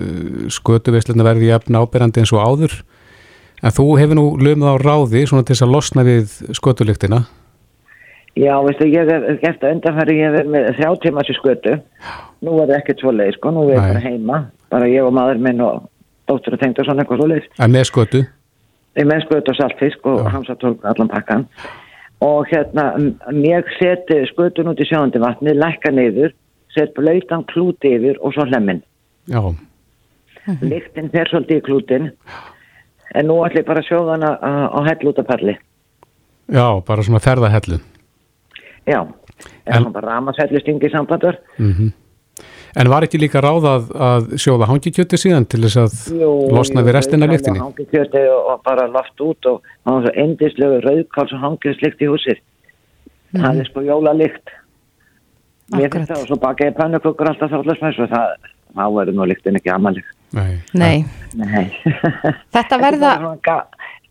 skötuveislunar 0.53 1.27
verður 1.31 1.51
jafn 1.51 1.79
ábyrrandi 1.79 2.23
eins 2.23 2.33
og 2.35 2.43
áður, 2.43 2.77
en 3.63 3.75
þú 3.75 3.87
hefur 4.01 4.19
nú 4.19 4.27
lömið 4.39 4.71
á 4.71 4.75
ráði 4.83 5.25
svona 5.27 5.47
til 5.47 5.55
þess 5.55 5.67
að 5.67 5.75
losna 5.75 6.07
við 6.07 6.37
skötulyktina. 6.59 7.23
Já, 8.37 8.53
veistu, 8.61 8.85
ég 8.93 9.09
hef 9.09 9.39
gert 9.41 9.63
að 9.65 9.71
undanfæri, 9.77 10.15
ég 10.19 10.27
hef 10.27 10.35
verið 10.37 10.49
með 10.53 10.67
þrjá 10.77 10.89
tíma 11.03 11.23
sér 11.25 11.37
skötu. 11.39 11.75
Nú 12.45 12.57
er 12.61 12.67
það 12.69 12.75
ekkert 12.77 13.01
svo 13.01 13.13
leið, 13.15 13.31
sko, 13.37 13.53
nú 13.55 13.63
er 13.71 13.79
bara 13.81 14.01
heima, 14.03 14.39
bara 14.73 14.89
ég 14.91 15.07
og 15.07 15.15
maður 15.17 15.39
minn 15.41 15.63
og 15.65 15.87
dóttur 16.29 16.53
og 16.57 16.61
tengd 16.61 16.81
og 16.83 16.85
svona 16.85 17.01
eitthvað 17.05 17.21
svo 17.23 17.29
leið. 17.31 17.47
En 17.65 17.73
með 17.73 17.87
skötu, 17.89 18.23
Ég 18.97 19.05
með 19.05 19.23
skötu 19.27 19.53
og 19.53 19.57
saltfisk 19.59 20.07
og 20.09 20.23
Já. 20.23 20.29
hamsa 20.33 20.55
tólk 20.57 20.85
allan 20.89 21.09
pakkan. 21.11 21.43
Og 22.25 22.47
hérna, 22.49 22.85
ég 23.45 23.67
seti 23.77 24.23
skötun 24.31 24.71
út 24.71 24.79
í 24.81 24.87
sjóðandi 24.89 25.21
vatni, 25.21 25.53
lækka 25.53 25.91
niður, 25.93 26.33
set 26.73 26.95
blöytan 26.97 27.45
klúti 27.45 27.93
yfir 27.93 28.17
og 28.21 28.33
svo 28.33 28.45
hlemmin. 28.49 28.81
já, 29.29 29.41
Lyktin 30.61 31.09
fer 31.11 31.27
svolítið 31.29 31.57
í 31.59 31.65
klútin, 31.65 32.11
en 33.13 33.27
nú 33.27 33.41
ætlum 33.45 33.61
ég 33.61 33.67
bara 33.67 33.81
að 33.83 33.89
sjóða 33.89 34.15
hana 34.15 34.31
á 34.41 34.51
á 34.73 34.79
hell 34.87 35.09
út 35.11 35.19
af 35.19 35.27
palli. 35.27 35.57
já, 36.49 36.81
bara 36.85 37.03
svona 37.03 37.19
ferðahellu. 37.19 37.79
Já, 38.87 39.01
En- 39.67 39.83
hann 39.83 39.93
bara 39.93 40.15
ramashellistingi 40.15 40.89
sambandur. 40.93 41.39
Mm 41.59 41.93
En 42.77 42.89
var 42.91 43.05
ekki 43.07 43.17
líka 43.17 43.41
ráð 43.41 43.65
að, 43.65 43.85
að 44.07 44.27
sjóða 44.37 44.67
hangikjöti 44.69 45.17
síðan 45.17 45.47
til 45.49 45.63
þess 45.63 45.79
að 45.81 46.51
losna 46.53 46.83
við 46.85 46.93
restina 46.97 47.25
af 47.25 47.31
lyktinni? 47.33 47.61
Hangikjöti 47.63 48.21
og, 48.29 48.51
og 48.51 48.61
bara 48.67 48.85
loft 48.91 49.23
út 49.23 49.49
og 49.49 49.63
það 49.81 49.95
var 49.95 50.05
svo 50.05 50.13
endislegu 50.23 50.77
rauðkáls 50.85 51.33
og 51.33 51.41
hangikjötslykt 51.45 52.03
í 52.05 52.11
húsið. 52.11 52.43
Það 53.33 53.63
er 53.63 53.69
sko 53.71 53.85
jólalikt. 53.87 54.53
Mér 55.73 55.89
finnst 55.95 56.13
það 56.13 56.21
og 56.21 56.29
svo 56.29 56.39
baka 56.43 56.69
ég 56.69 56.77
pannukökur 56.77 57.31
alltaf 57.31 57.51
þáttlasmæs 57.55 57.97
og 58.05 58.13
það, 58.13 58.53
þá 58.77 58.85
verður 58.99 59.17
nú 59.17 59.27
lyktin 59.31 59.59
ekki 59.59 59.73
amalig. 59.73 60.05
Nei. 60.37 60.59
Nei, 60.77 60.97
Nei. 61.39 61.65
þetta 62.55 62.81
verða, 62.83 63.15
er 63.17 63.41
ga, 63.47 63.57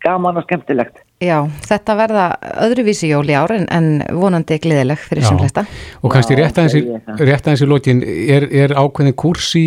gaman 0.02 0.42
og 0.42 0.48
skemmtilegt. 0.48 1.05
Já, 1.22 1.36
þetta 1.68 1.96
verða 1.98 2.24
öðruvísi 2.66 3.10
jól 3.10 3.24
í 3.28 3.36
ár 3.36 3.54
en, 3.56 3.66
en 3.72 4.02
vonandi 4.16 4.58
gleðileg 4.62 5.00
fyrir 5.00 5.24
sem 5.26 5.38
flesta. 5.40 5.66
Og 6.02 6.12
kannski 6.12 6.38
rétt 6.38 6.58
aðeins 6.58 7.62
í, 7.62 7.68
lokin, 7.70 8.02
er, 8.04 8.48
er 8.52 8.76
ákveðin 8.76 9.16
kurs 9.16 9.52
í, 9.58 9.66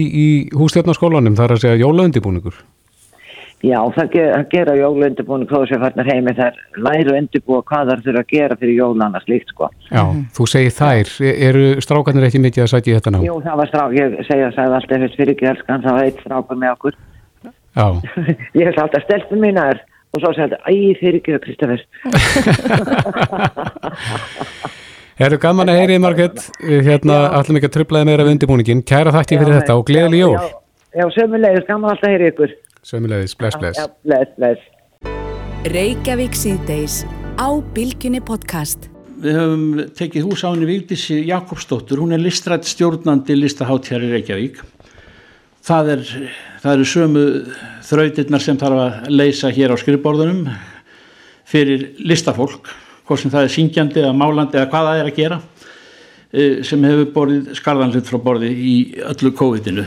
það 1.40 1.48
er 1.48 1.56
að 1.56 1.64
segja 1.66 1.82
jólaundibúningur? 1.84 2.60
Já, 3.60 3.80
það 3.92 4.12
ger, 4.14 4.28
það 4.32 4.46
gera 4.54 4.74
jólundibúinu 4.78 5.46
hvað 5.50 5.66
sem 5.68 5.82
farnar 5.84 6.08
heimi 6.08 6.34
þar 6.38 6.60
læru 6.80 7.16
undirbúa 7.18 7.64
hvað 7.68 7.90
það 7.90 8.06
þurfa 8.06 8.22
að 8.22 8.30
gera 8.32 8.58
fyrir 8.62 8.78
jólana 8.78 9.20
slíkt 9.26 9.52
sko. 9.52 9.68
Já, 9.90 10.04
þú 10.38 10.48
segir 10.48 10.76
þær, 10.78 11.12
E- 11.28 11.34
eru 11.50 11.66
strákarnir 11.84 12.30
ekki 12.30 12.40
mikið 12.40 12.64
að 12.64 12.72
sætja 12.72 12.94
í 12.94 12.96
þetta 12.96 13.12
ná? 13.12 13.20
Jú, 13.26 13.36
það 13.44 13.60
var 13.60 13.72
strák, 13.72 13.98
ég 14.00 14.16
segja 14.30 14.52
það 14.56 14.76
alltaf 14.78 15.18
fyrir 15.18 15.34
ekki 15.36 15.50
elskan, 15.52 15.84
það 15.84 15.98
var 15.98 16.08
eitt 16.08 16.24
strákur 16.24 16.62
með 16.62 16.76
okkur. 16.78 17.00
Já, 17.76 17.88
ég 18.62 18.70
hef 18.70 18.80
alltaf 18.86 19.04
stelpun 19.10 19.44
mína 19.44 19.68
er 19.74 19.84
og 20.10 20.22
svo 20.24 20.32
segja 20.34 20.48
þetta, 20.50 20.60
æ, 20.66 20.72
fyrir 21.00 21.18
ekki 21.20 21.36
það 21.36 21.44
Kristoffer. 21.46 21.82
eru 25.26 25.38
gaman 25.44 25.70
að 25.72 25.80
heyrið 25.84 26.02
Margrét, 26.04 26.38
hérna 26.88 27.16
ætlum 27.40 27.60
ekki 27.60 27.70
að 27.70 27.76
trublaði 27.78 28.10
meira 28.10 28.26
við 28.26 28.34
undirbúningin, 28.38 28.82
kæra 28.88 29.14
þakki 29.16 29.40
fyrir 29.42 29.58
þetta 29.60 29.78
og 29.78 29.84
gleðileg 29.90 30.24
jól. 30.24 30.36
Já, 30.40 30.44
já 31.02 31.06
sömulegis, 31.18 31.66
gaman 31.68 31.92
alltaf 31.94 32.08
að 32.08 32.14
heyra 32.16 32.30
ykkur. 32.34 32.52
Sömulegis, 32.90 33.34
bless, 33.38 33.60
bless. 33.60 33.78
Já, 33.82 33.86
bless, 34.08 34.32
bless. 34.40 34.62
Reykjavík 35.70 36.34
síðdeis 36.40 37.02
á 37.36 37.48
Bilginni 37.76 38.22
podcast. 38.24 38.88
Við 39.20 39.36
höfum 39.36 39.64
tekið 40.00 40.30
hús 40.30 40.42
á 40.48 40.56
henni 40.56 40.68
Vigdísi 40.70 41.18
Jakobsdóttur, 41.28 42.00
hún 42.00 42.16
er 42.16 42.22
listrætt 42.24 42.64
stjórnandi 42.64 43.36
listaháttíðar 43.36 44.06
í 44.08 44.14
Reykjavík. 44.16 44.62
Það, 45.66 45.90
er, 45.94 46.04
það 46.64 46.76
eru 46.76 46.88
sömu 46.88 47.24
þrautirnar 47.86 48.44
sem 48.44 48.58
þarf 48.60 48.84
að 48.84 49.10
leysa 49.12 49.52
hér 49.54 49.74
á 49.74 49.78
skrifborðunum 49.80 50.46
fyrir 51.50 51.90
listafólk, 52.06 52.70
hvort 53.08 53.22
sem 53.22 53.34
það 53.34 53.48
er 53.48 53.54
syngjandi 53.54 54.04
eða 54.04 54.16
málandi 54.18 54.60
eða 54.60 54.70
hvað 54.72 54.90
það 54.90 55.02
er 55.02 55.10
að 55.10 55.20
gera, 55.20 55.40
eh, 56.32 56.60
sem 56.66 56.86
hefur 56.86 57.12
borðið 57.16 57.52
skarðanlut 57.60 58.10
frá 58.10 58.22
borði 58.24 58.52
í 58.54 58.76
öllu 59.10 59.34
COVID-inu. 59.36 59.86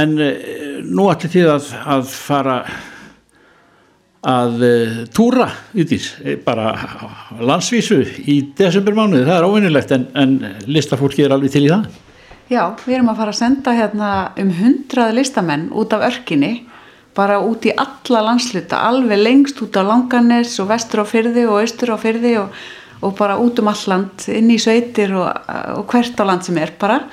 En 0.00 0.14
eh, 0.22 0.80
nú 0.86 1.08
ætli 1.10 1.32
þið 1.32 1.52
að, 1.56 1.74
að 1.96 2.14
fara 2.14 2.60
að 4.20 4.62
uh, 4.66 4.96
túra 5.16 5.46
Ítís, 5.72 6.10
bara 6.44 6.74
landsvísu 7.40 8.02
í 8.28 8.34
desembermánuði, 8.58 9.24
það 9.24 9.38
er 9.38 9.46
óvinnilegt 9.48 9.94
en, 9.96 10.04
en 10.12 10.34
listafólki 10.68 11.24
er 11.24 11.32
alveg 11.32 11.54
til 11.54 11.62
í 11.64 11.70
það 11.72 11.86
Já, 12.50 12.64
við 12.82 12.96
erum 12.96 13.12
að 13.12 13.20
fara 13.20 13.30
að 13.32 13.38
senda 13.38 13.72
hérna 13.76 14.10
um 14.42 14.48
hundrað 14.58 15.12
listamenn 15.20 15.68
út 15.78 15.92
af 15.94 16.02
örkinni, 16.08 16.64
bara 17.14 17.36
út 17.46 17.66
í 17.68 17.74
alla 17.78 18.24
landsluta, 18.26 18.80
alveg 18.88 19.20
lengst 19.22 19.60
út 19.62 19.78
á 19.78 19.86
Langanes 19.86 20.56
og 20.62 20.70
vestur 20.72 21.04
á 21.04 21.06
fyrði 21.06 21.44
og 21.46 21.60
austur 21.60 21.92
á 21.94 21.98
fyrði 22.02 22.32
og, 22.40 22.56
og 23.06 23.14
bara 23.18 23.36
út 23.38 23.62
um 23.62 23.70
alland, 23.70 24.26
inn 24.34 24.50
í 24.50 24.58
sveitir 24.62 25.14
og, 25.14 25.30
og 25.76 25.86
hvert 25.92 26.18
á 26.18 26.24
land 26.26 26.46
sem 26.46 26.58
er 26.58 26.74
bara. 26.80 27.04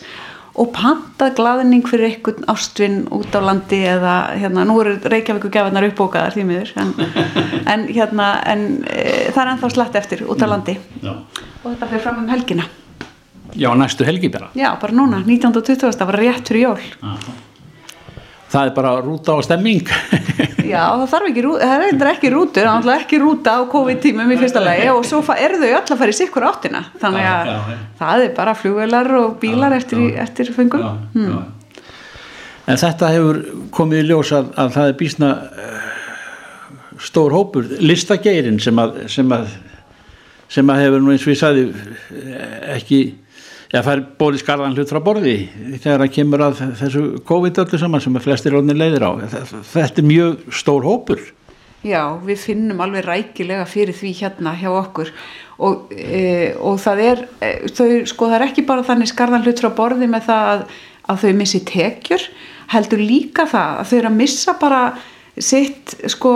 og 0.59 0.73
pantað 0.75 1.37
glaðning 1.39 1.87
fyrir 1.89 2.09
einhvern 2.11 2.49
ástvinn 2.51 2.99
út 3.15 3.35
á 3.35 3.41
landi 3.45 3.81
eða 3.87 4.15
hérna, 4.39 4.67
nú 4.69 4.79
eru 4.83 4.97
Reykjavíku 5.13 5.51
gefarnar 5.55 5.87
uppbókaðar 5.91 6.35
því 6.35 6.47
miður 6.49 6.73
en, 6.83 6.93
en 7.73 7.87
hérna 7.93 8.29
en 8.49 8.67
e, 8.85 9.31
það 9.31 9.43
er 9.45 9.53
ennþá 9.55 9.73
slætt 9.75 9.99
eftir 10.03 10.25
út 10.27 10.43
á 10.43 10.47
landi. 10.51 10.79
Já. 11.03 11.15
og 11.63 11.69
þetta 11.71 11.91
fyrir 11.93 12.07
fram 12.07 12.23
um 12.25 12.31
helgina. 12.33 12.69
Já, 13.57 13.71
næstu 13.79 14.05
helgi 14.05 14.29
bara. 14.33 14.51
Já, 14.59 14.73
bara 14.81 14.95
núna, 14.95 15.23
1920, 15.25 15.95
það 15.97 16.11
var 16.11 16.21
rétt 16.21 16.51
fyrir 16.51 16.67
jól 16.69 16.83
Það 18.49 18.64
er 18.64 18.70
bara 18.76 18.92
rúta 19.05 19.34
og 19.36 19.44
stemming. 19.44 19.82
Já, 20.68 20.82
það 21.01 21.05
þarf 21.12 21.28
ekki, 21.30 21.42
rú- 21.44 21.59
það 21.61 21.82
er 21.88 22.09
ekki 22.12 22.30
rútur, 22.32 22.61
það 22.61 22.62
er 22.62 22.68
náttúrulega 22.68 23.03
ekki 23.05 23.18
rúta 23.22 23.53
á 23.57 23.61
COVID-tímum 23.72 24.32
í 24.34 24.38
fyrsta 24.40 24.61
lagi 24.64 24.88
og 24.92 25.05
svo 25.09 25.20
eru 25.32 25.61
þau 25.62 25.68
öll 25.68 25.78
að 25.80 26.01
fara 26.03 26.12
í 26.12 26.16
sikkur 26.18 26.46
áttina 26.49 26.82
þannig 27.01 27.28
að 27.28 27.49
Já, 27.49 27.53
já, 27.53 27.70
já. 27.72 27.78
það 28.01 28.24
er 28.26 28.34
bara 28.36 28.55
flugvelar 28.57 29.11
og 29.20 29.38
bílar 29.40 29.76
eftir, 29.78 30.03
í- 30.05 30.16
eftir 30.20 30.51
fengum 30.57 30.84
hmm. 31.14 31.38
En 32.68 32.76
þetta 32.76 33.09
hefur 33.14 33.38
komið 33.72 34.03
í 34.03 34.09
ljós 34.11 34.32
að, 34.36 34.51
að 34.61 34.74
það 34.74 34.90
er 34.90 34.96
bísna 35.01 35.30
uh, 35.38 35.86
stór 37.01 37.32
hópur, 37.32 37.70
listageirin 37.80 38.59
sem 38.61 38.76
að, 38.82 38.99
sem 39.09 39.32
að, 39.32 39.46
sem 40.53 40.72
að 40.74 40.82
hefur 40.84 41.05
nú 41.07 41.14
eins 41.14 41.24
og 41.24 41.32
ég 41.32 41.40
sagði 41.40 41.64
eh, 41.72 42.76
ekki, 42.76 43.01
já 43.73 43.81
það 43.81 43.93
er 43.95 44.05
bóli 44.21 44.41
skarðan 44.41 44.77
hlut 44.77 44.93
frá 44.93 45.01
borði 45.05 45.35
þegar 45.79 46.05
það 46.05 46.14
kemur 46.14 46.45
að 46.47 46.62
þessu 46.81 47.03
COVID 47.29 47.61
öllu 47.64 47.81
saman 47.81 48.05
sem 48.05 48.21
flestir 48.25 48.55
rónir 48.57 48.79
leiðir 48.79 49.05
á. 49.05 49.11
Þetta 49.73 50.03
er 50.03 50.09
mjög 50.09 50.47
stór 50.61 50.87
hópur. 50.89 51.27
Já, 51.87 52.19
við 52.27 52.41
finnum 52.43 52.81
alveg 52.83 53.05
rækilega 53.07 53.66
fyrir 53.71 53.95
því 53.95 54.11
hérna 54.19 54.57
hjá 54.59 54.71
okkur 54.73 55.12
og, 55.62 55.93
e, 55.95 56.55
og 56.59 56.81
það 56.83 57.03
er 57.05 57.21
e, 57.39 57.51
þau, 57.71 57.93
sko 58.11 58.27
það 58.27 58.35
er 58.41 58.45
ekki 58.49 58.64
bara 58.66 58.87
þannig 58.87 59.12
skarðan 59.12 59.45
hlut 59.47 59.62
frá 59.62 59.71
borði 59.77 60.09
með 60.11 60.27
það 60.27 60.51
að, 60.55 60.64
að 61.07 61.21
þau 61.23 61.31
missi 61.39 61.61
tekjur, 61.69 62.25
heldur 62.75 63.05
líka 63.05 63.47
það 63.47 63.79
að 63.79 63.93
þau 63.93 63.97
eru 64.01 64.11
að 64.11 64.19
missa 64.19 64.57
bara 64.59 64.83
sitt, 65.43 65.95
sko 66.11 66.32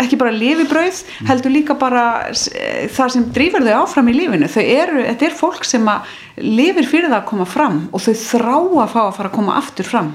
ekki 0.00 0.16
bara 0.20 0.32
lifibrauð, 0.32 1.02
heldur 1.28 1.52
líka 1.52 1.76
bara 1.78 2.04
e, 2.30 2.88
það 2.94 3.12
sem 3.14 3.26
drífur 3.34 3.66
þau 3.66 3.82
áfram 3.82 4.08
í 4.08 4.16
lífinu, 4.16 4.48
þau 4.48 4.62
eru, 4.64 5.02
þetta 5.04 5.28
er 5.28 5.36
fólk 5.36 5.68
sem 5.68 5.90
að 5.92 6.16
lifir 6.44 6.88
fyrir 6.88 7.10
það 7.10 7.18
að 7.20 7.28
koma 7.32 7.48
fram 7.48 7.78
og 7.92 8.04
þau 8.04 8.14
þrá 8.22 8.56
að 8.56 8.94
fá 8.94 9.00
að 9.04 9.14
fara 9.18 9.30
að 9.30 9.36
koma 9.36 9.58
aftur 9.60 9.88
fram. 9.88 10.10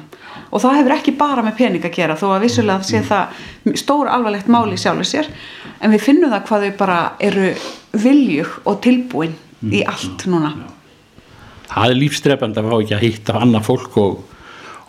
Og 0.54 0.62
það 0.62 0.78
hefur 0.80 0.96
ekki 0.96 1.16
bara 1.18 1.44
með 1.46 1.58
pening 1.62 1.86
að 1.86 1.96
gera 1.96 2.18
þó 2.18 2.28
að 2.36 2.44
vissulega 2.46 2.86
sé 2.86 3.02
það 3.06 3.74
stór 3.80 4.10
alvarlegt 4.14 4.50
máli 4.54 4.78
sjálfur 4.78 5.10
sér. 5.10 5.30
En 5.82 5.94
við 5.94 6.06
finnum 6.06 6.34
það 6.34 6.46
hvað 6.50 6.68
þau 6.68 6.76
bara 6.82 7.00
eru 7.22 7.50
viljug 8.04 8.60
og 8.70 8.80
tilbúin 8.86 9.34
í 9.74 9.82
allt 9.88 10.26
núna. 10.30 10.54
Það 11.74 11.90
er 11.90 12.00
lífstrefandi 12.00 12.62
að 12.62 12.70
fá 12.70 12.76
ekki 12.78 12.96
að 12.98 13.06
hitta 13.08 13.38
annað 13.42 13.68
fólk 13.70 13.98
og 14.02 14.22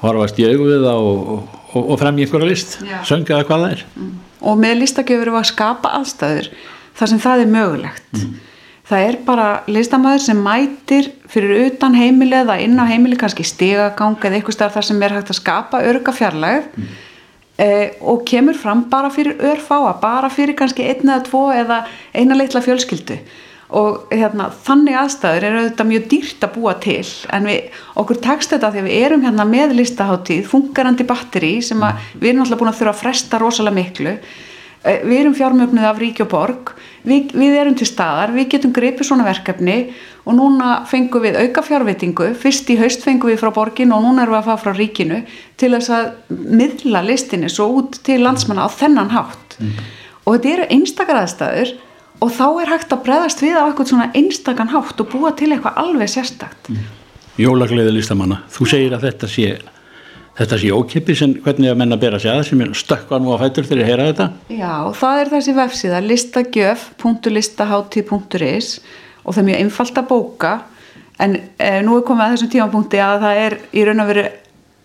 horfast 0.04 0.40
í 0.40 0.46
augu 0.48 0.68
við 0.68 0.84
það 0.84 1.08
og, 1.08 1.28
og, 1.74 1.90
og 1.90 2.00
frem 2.00 2.18
í 2.18 2.24
einhverja 2.24 2.48
list, 2.48 2.78
sönga 3.06 3.38
það 3.38 3.46
hvað 3.50 3.64
það 3.64 3.76
er. 3.76 3.84
og 4.44 4.58
með 4.60 4.80
listagjöfur 4.82 5.32
við 5.32 5.40
að 5.40 5.50
skapa 5.50 5.94
aðstæður 5.98 6.50
þar 6.94 7.10
sem 7.10 7.22
það 7.22 7.44
er 7.44 7.54
mögulegt. 7.54 8.26
Það 8.84 9.06
er 9.06 9.16
bara 9.24 9.46
listamæður 9.72 10.22
sem 10.26 10.42
mætir 10.44 11.06
fyrir 11.32 11.70
utan 11.70 11.94
heimili 11.96 12.36
eða 12.36 12.58
inn 12.60 12.76
á 12.76 12.84
heimili 12.84 13.16
kannski 13.16 13.46
stigagang 13.48 14.18
eða 14.20 14.36
eitthvað 14.36 14.58
starf 14.58 14.76
þar 14.76 14.86
sem 14.90 15.00
er 15.06 15.14
hægt 15.16 15.32
að 15.32 15.38
skapa 15.38 15.80
örga 15.88 16.12
fjarlæg 16.12 16.68
eh, 17.56 17.96
og 18.04 18.26
kemur 18.28 18.58
fram 18.60 18.84
bara 18.92 19.08
fyrir 19.14 19.40
örfáa 19.40 19.94
bara 20.02 20.28
fyrir 20.28 20.58
kannski 20.58 20.84
einn 20.84 21.08
eða 21.08 21.24
tvo 21.30 21.46
eða 21.56 21.80
eina 22.12 22.36
litla 22.36 22.60
fjölskyldu 22.64 23.16
og 23.74 24.14
hérna, 24.14 24.48
þannig 24.64 24.96
aðstæður 25.00 25.46
er 25.48 25.58
auðvitað 25.58 25.90
mjög 25.90 26.08
dýrt 26.12 26.46
að 26.46 26.54
búa 26.54 26.74
til. 26.82 27.04
En 27.34 27.46
við, 27.48 27.76
okkur 27.98 28.20
tekst 28.22 28.54
þetta 28.54 28.70
að 28.70 28.80
við 28.86 28.96
erum 29.00 29.24
hérna 29.26 29.46
með 29.48 29.76
listaháttíð, 29.80 30.42
fungerandi 30.50 31.06
batteri 31.08 31.54
sem 31.64 31.82
að 31.82 32.02
við 32.20 32.32
erum 32.32 32.44
alltaf 32.44 32.60
búin 32.60 32.70
að 32.70 32.80
þurfa 32.80 32.94
að 32.94 33.00
fresta 33.02 33.40
rosalega 33.42 33.78
miklu. 33.80 34.16
Eh, 34.84 35.00
við 35.02 35.22
erum 35.22 35.34
fjármögnuð 35.34 35.86
af 35.88 36.02
ríki 36.02 36.22
og 36.22 36.30
borg. 36.30 36.74
Við, 37.08 37.32
við 37.34 37.56
erum 37.56 37.76
til 37.78 37.88
staðar, 37.88 38.34
við 38.36 38.50
getum 38.52 38.74
greipið 38.76 39.08
svona 39.08 39.26
verkefni. 39.26 39.78
Og 40.24 40.36
núna 40.38 40.76
fengum 40.88 41.24
við 41.24 41.40
auka 41.40 41.64
fjárveitingu, 41.64 42.30
fyrst 42.40 42.70
í 42.72 42.78
haust 42.80 43.02
fengum 43.04 43.32
við 43.32 43.42
frá 43.42 43.50
borgin 43.52 43.92
og 43.92 44.04
núna 44.04 44.22
erum 44.24 44.36
við 44.36 44.42
að 44.42 44.46
fá 44.46 44.62
frá 44.62 44.72
ríkinu 44.76 45.18
til 45.60 45.74
þess 45.74 45.90
að 45.92 46.06
miðla 46.32 47.02
listinni 47.04 47.50
svo 47.52 47.66
út 47.80 47.98
til 48.06 48.22
landsmanna 48.22 48.64
á 48.64 48.70
þennan 48.72 49.12
hátt. 49.12 49.58
Og 50.24 50.38
þetta 50.38 50.54
eru 50.54 50.70
einstakar 50.78 51.20
aðstæður 51.20 51.74
og 52.22 52.32
þá 52.32 52.46
er 52.62 52.74
hægt 52.74 52.94
að 52.94 53.04
breðast 53.06 53.42
við 53.42 53.58
á 53.58 53.66
eitthvað 53.66 53.92
svona 53.92 54.10
einstakann 54.14 54.74
hátt 54.74 55.00
og 55.02 55.10
búa 55.12 55.34
til 55.36 55.52
eitthvað 55.52 55.78
alveg 55.82 56.12
sérstakt. 56.12 56.70
Jólagleiði 57.40 57.96
listamanna. 57.96 58.44
Þú 58.54 58.68
segir 58.70 58.94
að 58.94 59.08
þetta 59.08 59.30
sé 59.30 59.48
þetta 60.34 60.56
sé 60.58 60.72
ókipis 60.74 61.20
en 61.24 61.36
hvernig 61.44 61.70
að 61.70 61.78
menna 61.80 61.96
bera 62.00 62.18
sig 62.22 62.30
að 62.32 62.42
sem 62.48 62.60
stökkva 62.74 63.16
nú 63.22 63.28
á 63.34 63.36
fætur 63.42 63.66
þegar 63.68 63.82
ég 63.82 63.88
heyra 63.90 64.08
þetta. 64.10 64.26
Já, 64.50 64.74
það 64.98 65.14
er 65.20 65.28
þessi 65.34 65.52
vefsíða 65.58 65.98
listagjöf.listaháttíð.is 66.08 68.68
og 69.24 69.30
það 69.30 69.42
er 69.42 69.48
mjög 69.48 69.60
einfalt 69.62 69.96
að 70.00 70.10
bóka. 70.10 70.52
En 71.22 71.30
e, 71.38 71.40
nú 71.86 71.92
er 71.98 72.06
komið 72.06 72.24
að 72.24 72.32
þessum 72.34 72.52
tímapunkti 72.56 72.98
að 73.02 73.16
það 73.22 73.34
er 73.44 73.52
í 73.70 73.80
raun 73.86 74.02
og 74.02 74.08
veru 74.10 74.24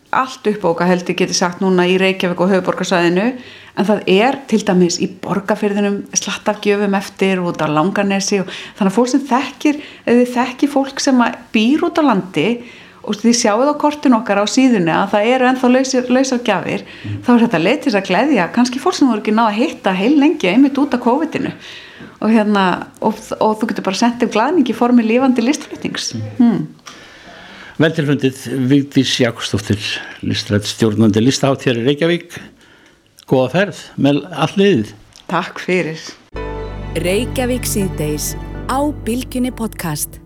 allt 0.10 0.48
uppbóka 0.50 0.88
held 0.90 1.10
ég 1.10 1.20
geti 1.22 1.38
sagt 1.38 1.62
núna 1.62 1.86
í 1.86 1.98
Reykjavík 2.02 2.40
og 2.42 2.52
höfuborgarsæðinu 2.54 3.28
en 3.80 3.88
það 3.88 4.04
er 4.12 4.38
til 4.50 4.60
dæmis 4.66 4.98
í 5.04 5.08
borgarfyrðinum 5.22 6.02
slatt 6.18 6.50
af 6.50 6.60
gjöfum 6.64 6.98
eftir 6.98 7.42
út 7.44 7.62
á 7.62 7.68
langanesi 7.70 8.42
og 8.42 8.50
þannig 8.50 8.90
að 8.90 8.98
fólk 8.98 9.12
sem 9.14 9.26
þekkir 9.30 9.82
eða 10.10 10.28
þekkir 10.36 10.74
fólk 10.74 11.04
sem 11.04 11.24
býr 11.54 11.86
út 11.88 12.02
á 12.02 12.04
landi 12.10 12.48
og 13.10 13.18
þið 13.18 13.38
sjáuð 13.40 13.72
á 13.72 13.76
kortin 13.80 14.18
okkar 14.18 14.42
á 14.44 14.46
síðunni 14.50 14.94
að 14.94 15.14
það 15.14 15.30
eru 15.34 15.50
ennþá 15.50 15.70
lausar, 15.72 16.10
lausar 16.12 16.42
gjafir 16.46 16.84
þá 17.26 17.30
er 17.34 17.44
þetta 17.46 17.62
leið 17.64 17.80
til 17.86 17.94
að 17.96 18.10
gleðja 18.10 18.50
kannski 18.56 18.82
fólk 18.82 18.98
sem 18.98 19.10
voru 19.10 19.24
ekki 19.24 19.36
náða 19.36 19.54
að 19.54 19.60
hitta 19.62 19.94
heil 19.96 20.16
lengi 20.20 20.52
einmitt 20.52 20.82
út 20.82 20.98
af 20.98 21.04
COVID-inu. 21.06 21.54
Og, 22.20 22.32
hérna, 22.32 22.64
og, 23.00 23.16
og 23.40 23.54
þú 23.60 23.70
getur 23.70 23.86
bara 23.86 24.00
sendið 24.00 24.34
glæðning 24.34 24.68
í 24.68 24.76
formi 24.76 25.06
lifandi 25.06 25.44
listflutnings. 25.44 26.12
Hmm. 26.38 26.68
Vel 27.80 27.94
tilfundið 27.96 28.40
Vigdís 28.68 29.14
Jakobsdóttir 29.22 29.80
listrætt 30.28 30.68
stjórnandi 30.68 31.22
listaháttíðar 31.24 31.80
í 31.80 31.86
Reykjavík. 31.86 32.36
Góða 33.24 33.54
ferð 33.54 33.84
með 33.96 34.20
alliðið 34.36 34.92
Takk 35.32 35.64
fyrir. 35.64 36.04
Reykjavík 37.00 37.70
síðdeis 37.70 38.34
á 38.68 38.84
Bilginni 39.08 39.54
podcast. 39.56 40.20